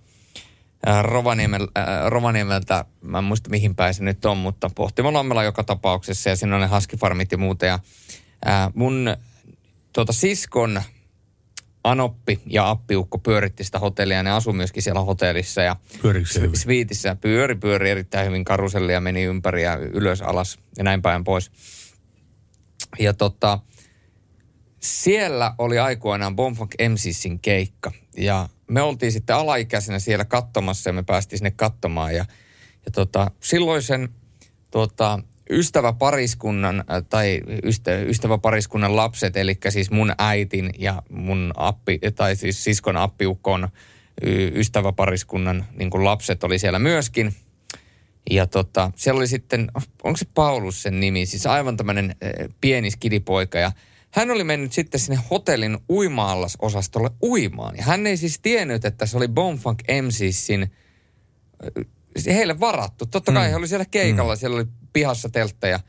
ää, 0.86 1.02
Rovaniemel, 1.02 1.68
ää, 1.74 2.10
Rovaniemeltä. 2.10 2.84
Mä 3.02 3.18
en 3.18 3.24
muista 3.24 3.50
mihin 3.50 3.74
päin 3.74 3.94
se 3.94 4.04
nyt 4.04 4.24
on, 4.24 4.36
mutta 4.36 4.70
Pohtimolammella 4.74 5.44
joka 5.44 5.64
tapauksessa 5.64 6.30
ja 6.30 6.36
siinä 6.36 6.54
on 6.54 6.60
ne 6.60 6.66
haskifarmit 6.66 7.32
ja 7.32 7.38
muuta. 7.38 7.66
Ja, 7.66 7.78
ää, 8.44 8.70
mun 8.74 9.16
tuota, 9.92 10.12
siskon 10.12 10.82
Anoppi 11.84 12.40
ja 12.46 12.70
Appiukko 12.70 13.18
pyöritti 13.18 13.64
sitä 13.64 13.78
hotellia 13.78 14.16
ja 14.16 14.22
ne 14.22 14.30
asui 14.30 14.52
myöskin 14.52 14.82
siellä 14.82 15.00
hotellissa. 15.00 15.62
Ja? 15.62 15.76
Sviitissä 16.54 17.16
pyöri, 17.20 17.54
pyöri 17.54 17.90
erittäin 17.90 18.26
hyvin 18.26 18.44
karusellia, 18.44 19.00
meni 19.00 19.22
ympäri 19.22 19.62
ja 19.62 19.76
ylös, 19.76 20.22
alas 20.22 20.58
ja 20.78 20.84
näin 20.84 21.02
päin 21.02 21.24
pois. 21.24 21.50
Ja 22.98 23.14
tota, 23.14 23.58
siellä 24.80 25.54
oli 25.58 25.78
aikoinaan 25.78 26.36
Bonfunk 26.36 26.74
MCsin 26.88 27.40
keikka. 27.40 27.92
Ja 28.18 28.48
me 28.70 28.82
oltiin 28.82 29.12
sitten 29.12 29.36
alaikäisenä 29.36 29.98
siellä 29.98 30.24
katsomassa 30.24 30.90
ja 30.90 30.94
me 30.94 31.02
päästiin 31.02 31.38
sinne 31.38 31.50
katsomaan. 31.50 32.14
Ja, 32.14 32.24
ja 32.86 32.92
tota, 32.92 33.30
silloisen 33.40 34.08
tota, 34.70 35.18
ystäväpariskunnan 35.50 36.78
äh, 36.78 37.02
tai 37.10 37.40
ystä, 37.64 37.94
ystäväpariskunnan 37.94 38.96
lapset, 38.96 39.36
eli 39.36 39.58
siis 39.68 39.90
mun 39.90 40.12
äitin 40.18 40.70
ja 40.78 41.02
mun 41.10 41.52
appi, 41.56 41.98
tai 42.14 42.36
siis 42.36 42.64
siskon 42.64 42.96
appiukon 42.96 43.68
ystäväpariskunnan 44.54 45.64
niin 45.74 45.90
kuin 45.90 46.04
lapset 46.04 46.44
oli 46.44 46.58
siellä 46.58 46.78
myöskin. 46.78 47.34
Ja 48.30 48.46
tota, 48.46 48.90
siellä 48.96 49.18
oli 49.18 49.26
sitten, 49.26 49.70
onko 50.02 50.16
se 50.16 50.26
Paulus 50.34 50.82
sen 50.82 51.00
nimi, 51.00 51.26
siis 51.26 51.46
aivan 51.46 51.76
tämmöinen 51.76 52.04
äh, 52.10 52.48
pieni 52.60 52.90
skidipoika 52.90 53.58
ja 53.58 53.72
hän 54.10 54.30
oli 54.30 54.44
mennyt 54.44 54.72
sitten 54.72 55.00
sinne 55.00 55.20
hotellin 55.30 55.78
uima-allasosastolle 55.90 57.10
uimaan. 57.22 57.76
Ja 57.76 57.84
hän 57.84 58.06
ei 58.06 58.16
siis 58.16 58.40
tiennyt, 58.40 58.84
että 58.84 59.06
se 59.06 59.16
oli 59.16 59.28
Bonfunk 59.28 59.82
MCsin 60.02 60.72
heille 62.26 62.60
varattu. 62.60 63.06
Totta 63.06 63.32
kai 63.32 63.46
mm. 63.46 63.50
he 63.50 63.56
oli 63.56 63.68
siellä 63.68 63.84
keikalla, 63.90 64.34
mm. 64.34 64.38
siellä 64.38 64.56
oli 64.56 64.66
pihassa 64.92 65.28
teltta 65.28 65.66
ja 65.68 65.80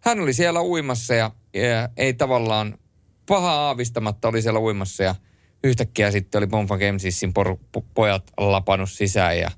hän 0.00 0.20
oli 0.20 0.32
siellä 0.32 0.62
uimassa 0.62 1.14
ja, 1.14 1.30
ja 1.54 1.88
ei 1.96 2.14
tavallaan 2.14 2.78
paha 3.26 3.52
aavistamatta 3.52 4.28
oli 4.28 4.42
siellä 4.42 4.60
uimassa 4.60 5.02
ja 5.02 5.14
yhtäkkiä 5.64 6.10
sitten 6.10 6.38
oli 6.38 6.46
Bonfunk 6.46 6.80
MCsin 6.92 7.32
por, 7.32 7.56
po, 7.72 7.84
pojat 7.94 8.30
lapannut 8.36 8.90
sisään 8.90 9.38
ja 9.38 9.50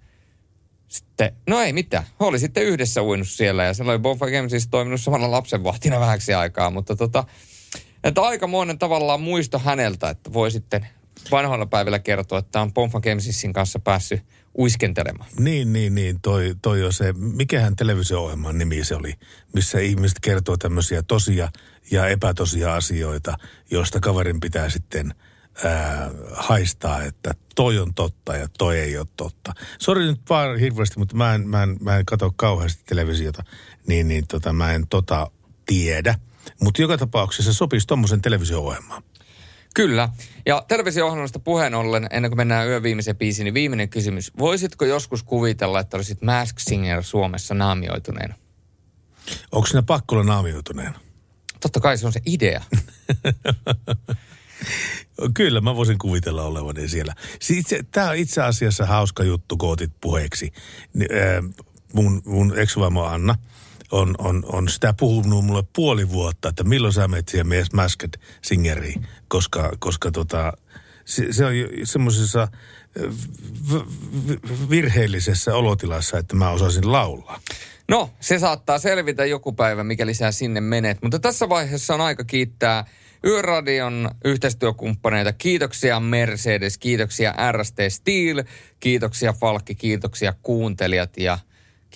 sitten, 0.88 1.36
no 1.46 1.60
ei 1.60 1.72
mitään. 1.72 2.04
He 2.20 2.24
oli 2.24 2.38
sitten 2.38 2.62
yhdessä 2.62 3.02
uinut 3.02 3.28
siellä 3.28 3.64
ja 3.64 3.74
siellä 3.74 3.92
oli 3.92 3.98
Bonfunk 3.98 4.32
MCs 4.44 4.68
toiminut 4.70 5.00
samalla 5.00 5.30
lapsenvahtina 5.30 6.00
vähäksi 6.00 6.34
aikaa, 6.34 6.70
mutta 6.70 6.96
tota, 6.96 7.24
että 8.09 8.22
aikamoinen 8.22 8.78
tavallaan 8.78 9.20
muisto 9.20 9.59
häneltä, 9.59 10.10
että 10.10 10.32
voi 10.32 10.51
sitten 10.51 10.86
vanhoilla 11.30 11.66
päivillä 11.66 11.98
kertoa, 11.98 12.39
että 12.39 12.60
on 12.60 12.74
Bonfunk 12.74 13.05
MCsin 13.14 13.52
kanssa 13.52 13.78
päässyt 13.78 14.22
uiskentelemaan. 14.59 15.30
Niin, 15.39 15.72
niin, 15.72 15.94
niin. 15.94 16.20
Toi, 16.20 16.55
toi 16.62 16.85
on 16.85 16.93
se, 16.93 17.12
mikähän 17.12 17.76
televisio-ohjelman 17.76 18.59
nimi 18.59 18.85
se 18.85 18.94
oli, 18.94 19.14
missä 19.55 19.78
ihmiset 19.78 20.20
kertoo 20.20 20.56
tämmöisiä 20.56 21.02
tosia 21.02 21.48
ja 21.90 22.09
epätosia 22.09 22.74
asioita, 22.74 23.39
joista 23.70 24.01
kaverin 24.01 24.40
pitää 24.40 24.70
sitten 24.70 25.14
ää, 25.64 26.10
haistaa, 26.32 27.02
että 27.02 27.35
toi 27.55 27.78
on 27.78 27.94
totta 27.94 28.36
ja 28.36 28.48
toi 28.59 28.78
ei 28.78 28.98
ole 28.98 29.06
totta. 29.16 29.52
Sori 29.78 30.06
nyt 30.06 30.20
vaan 30.30 30.59
hirveästi, 30.59 30.98
mutta 30.98 31.16
mä 31.16 31.35
en, 31.35 31.48
mä 31.48 31.62
en, 31.62 31.76
mä 31.80 31.97
en 31.97 32.06
katso 32.06 32.32
kauheasti 32.36 32.82
televisiota, 32.86 33.43
niin, 33.86 34.09
niin 34.09 34.26
tota, 34.28 34.52
mä 34.52 34.72
en 34.72 34.86
tota 34.86 35.30
tiedä. 35.66 36.14
Mutta 36.62 36.82
joka 36.82 36.98
tapauksessa 36.98 37.52
se 37.52 37.56
sopisi 37.56 37.86
tuommoisen 37.86 38.22
televisio-ohjelmaan. 38.22 39.02
Kyllä. 39.74 40.08
Ja 40.46 40.64
televisio-ohjelmasta 40.68 41.38
puheen 41.38 41.74
ollen, 41.74 42.06
ennen 42.10 42.30
kuin 42.30 42.36
mennään 42.36 42.68
yön 42.68 42.82
viimeiseen 42.82 43.16
biisiin, 43.16 43.44
niin 43.44 43.54
viimeinen 43.54 43.88
kysymys. 43.88 44.32
Voisitko 44.38 44.84
joskus 44.84 45.22
kuvitella, 45.22 45.80
että 45.80 45.96
olisit 45.96 46.22
Mask 46.22 46.58
Singer 46.58 47.02
Suomessa 47.02 47.54
naamioituneena? 47.54 48.34
Onko 49.52 49.66
sinä 49.66 49.82
pakko 49.82 50.14
olla 50.14 50.24
naamioituneena? 50.24 51.00
Totta 51.60 51.80
kai 51.80 51.98
se 51.98 52.06
on 52.06 52.12
se 52.12 52.20
idea. 52.26 52.62
Kyllä, 55.34 55.60
mä 55.60 55.76
voisin 55.76 55.98
kuvitella 55.98 56.42
olevani 56.42 56.88
siellä. 56.88 57.14
Tämä 57.90 58.08
on 58.08 58.16
itse 58.16 58.42
asiassa 58.42 58.86
hauska 58.86 59.24
juttu, 59.24 59.56
kun 59.56 59.70
otit 59.70 59.92
puheeksi. 60.00 60.52
Mun, 61.92 62.22
mun 62.24 62.58
ex 62.58 62.76
Anna 63.08 63.34
on, 63.93 64.15
on, 64.19 64.43
on 64.52 64.69
sitä 64.69 64.93
puhunut 64.93 65.44
mulle 65.44 65.65
puoli 65.77 66.09
vuotta, 66.09 66.48
että 66.48 66.65
milloin 66.65 66.93
sä 66.93 67.09
menet 67.09 67.28
siihen 67.28 67.48
mies 67.48 67.73
Masked 67.73 68.10
Singeriin, 68.43 69.06
koska, 69.28 69.73
koska 69.78 70.10
tota, 70.10 70.52
se, 71.05 71.32
se 71.32 71.44
on 71.44 71.52
semmoisessa 71.85 72.48
virheellisessä 74.70 75.55
olotilassa, 75.55 76.19
että 76.19 76.36
mä 76.36 76.51
osasin 76.51 76.93
laulaa. 76.93 77.40
No, 77.89 78.10
se 78.20 78.39
saattaa 78.39 78.78
selvitä 78.78 79.24
joku 79.24 79.52
päivä, 79.52 79.85
mikäli 79.85 80.15
sä 80.15 80.32
sinne 80.32 80.60
menet. 80.60 80.98
Mutta 81.02 81.19
tässä 81.19 81.48
vaiheessa 81.48 81.94
on 81.94 82.01
aika 82.01 82.24
kiittää 82.24 82.85
Yöradion 83.24 84.10
yhteistyökumppaneita. 84.24 85.32
Kiitoksia 85.32 86.01
Mercedes, 86.01 86.78
kiitoksia 86.78 87.35
RST 87.52 87.77
Steel, 87.89 88.44
kiitoksia 88.81 89.32
Falkki, 89.32 89.74
kiitoksia 89.74 90.35
kuuntelijat 90.43 91.16
ja 91.16 91.39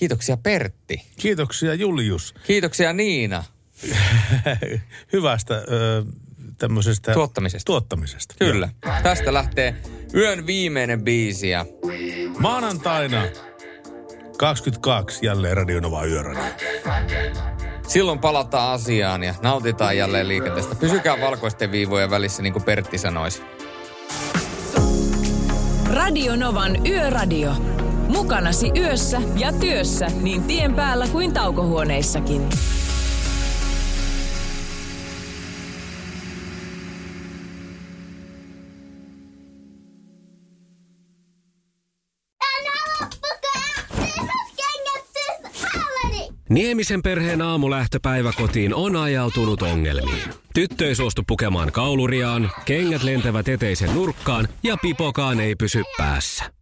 kiitoksia 0.02 0.36
Pertti. 0.36 1.02
Kiitoksia 1.16 1.74
Julius. 1.74 2.34
Kiitoksia 2.46 2.92
Niina. 2.92 3.44
Hyvästä 5.12 5.54
ö, 5.54 6.04
tämmöisestä... 6.58 7.12
Tuottamisesta. 7.12 7.66
Tuottamisesta. 7.66 8.34
Kyllä. 8.38 8.68
Tästä 9.02 9.32
lähtee 9.32 9.76
yön 10.14 10.46
viimeinen 10.46 11.04
biisi 11.04 11.48
ja 11.48 11.66
Maanantaina 12.38 13.22
22 14.38 15.26
jälleen 15.26 15.56
Radionova 15.56 16.04
Yöradio. 16.04 16.42
silloin 17.88 18.18
palataan 18.18 18.72
asiaan 18.72 19.22
ja 19.22 19.34
nautitaan 19.42 19.96
jälleen 19.96 20.28
liikenteestä. 20.28 20.74
Pysykää 20.74 21.20
valkoisten 21.20 21.72
viivojen 21.72 22.10
välissä, 22.10 22.42
niin 22.42 22.52
kuin 22.52 22.64
Pertti 22.64 22.98
sanoisi. 22.98 23.42
Radio 25.90 26.36
Novan 26.36 26.86
Yöradio. 26.86 27.81
Mukanasi 28.12 28.70
yössä 28.76 29.20
ja 29.38 29.52
työssä 29.52 30.06
niin 30.22 30.42
tien 30.42 30.74
päällä 30.74 31.06
kuin 31.08 31.32
taukohuoneissakin. 31.32 32.48
Niemisen 46.48 47.02
perheen 47.02 47.42
aamulähtöpäivä 47.42 48.32
kotiin 48.36 48.74
on 48.74 48.96
ajautunut 48.96 49.62
ongelmiin. 49.62 50.22
Tyttö 50.54 50.88
ei 50.88 50.94
suostu 50.94 51.22
pukemaan 51.26 51.72
kauluriaan, 51.72 52.50
kengät 52.64 53.02
lentävät 53.02 53.48
eteisen 53.48 53.94
nurkkaan 53.94 54.48
ja 54.62 54.76
pipokaan 54.82 55.40
ei 55.40 55.54
pysy 55.56 55.82
päässä. 55.98 56.61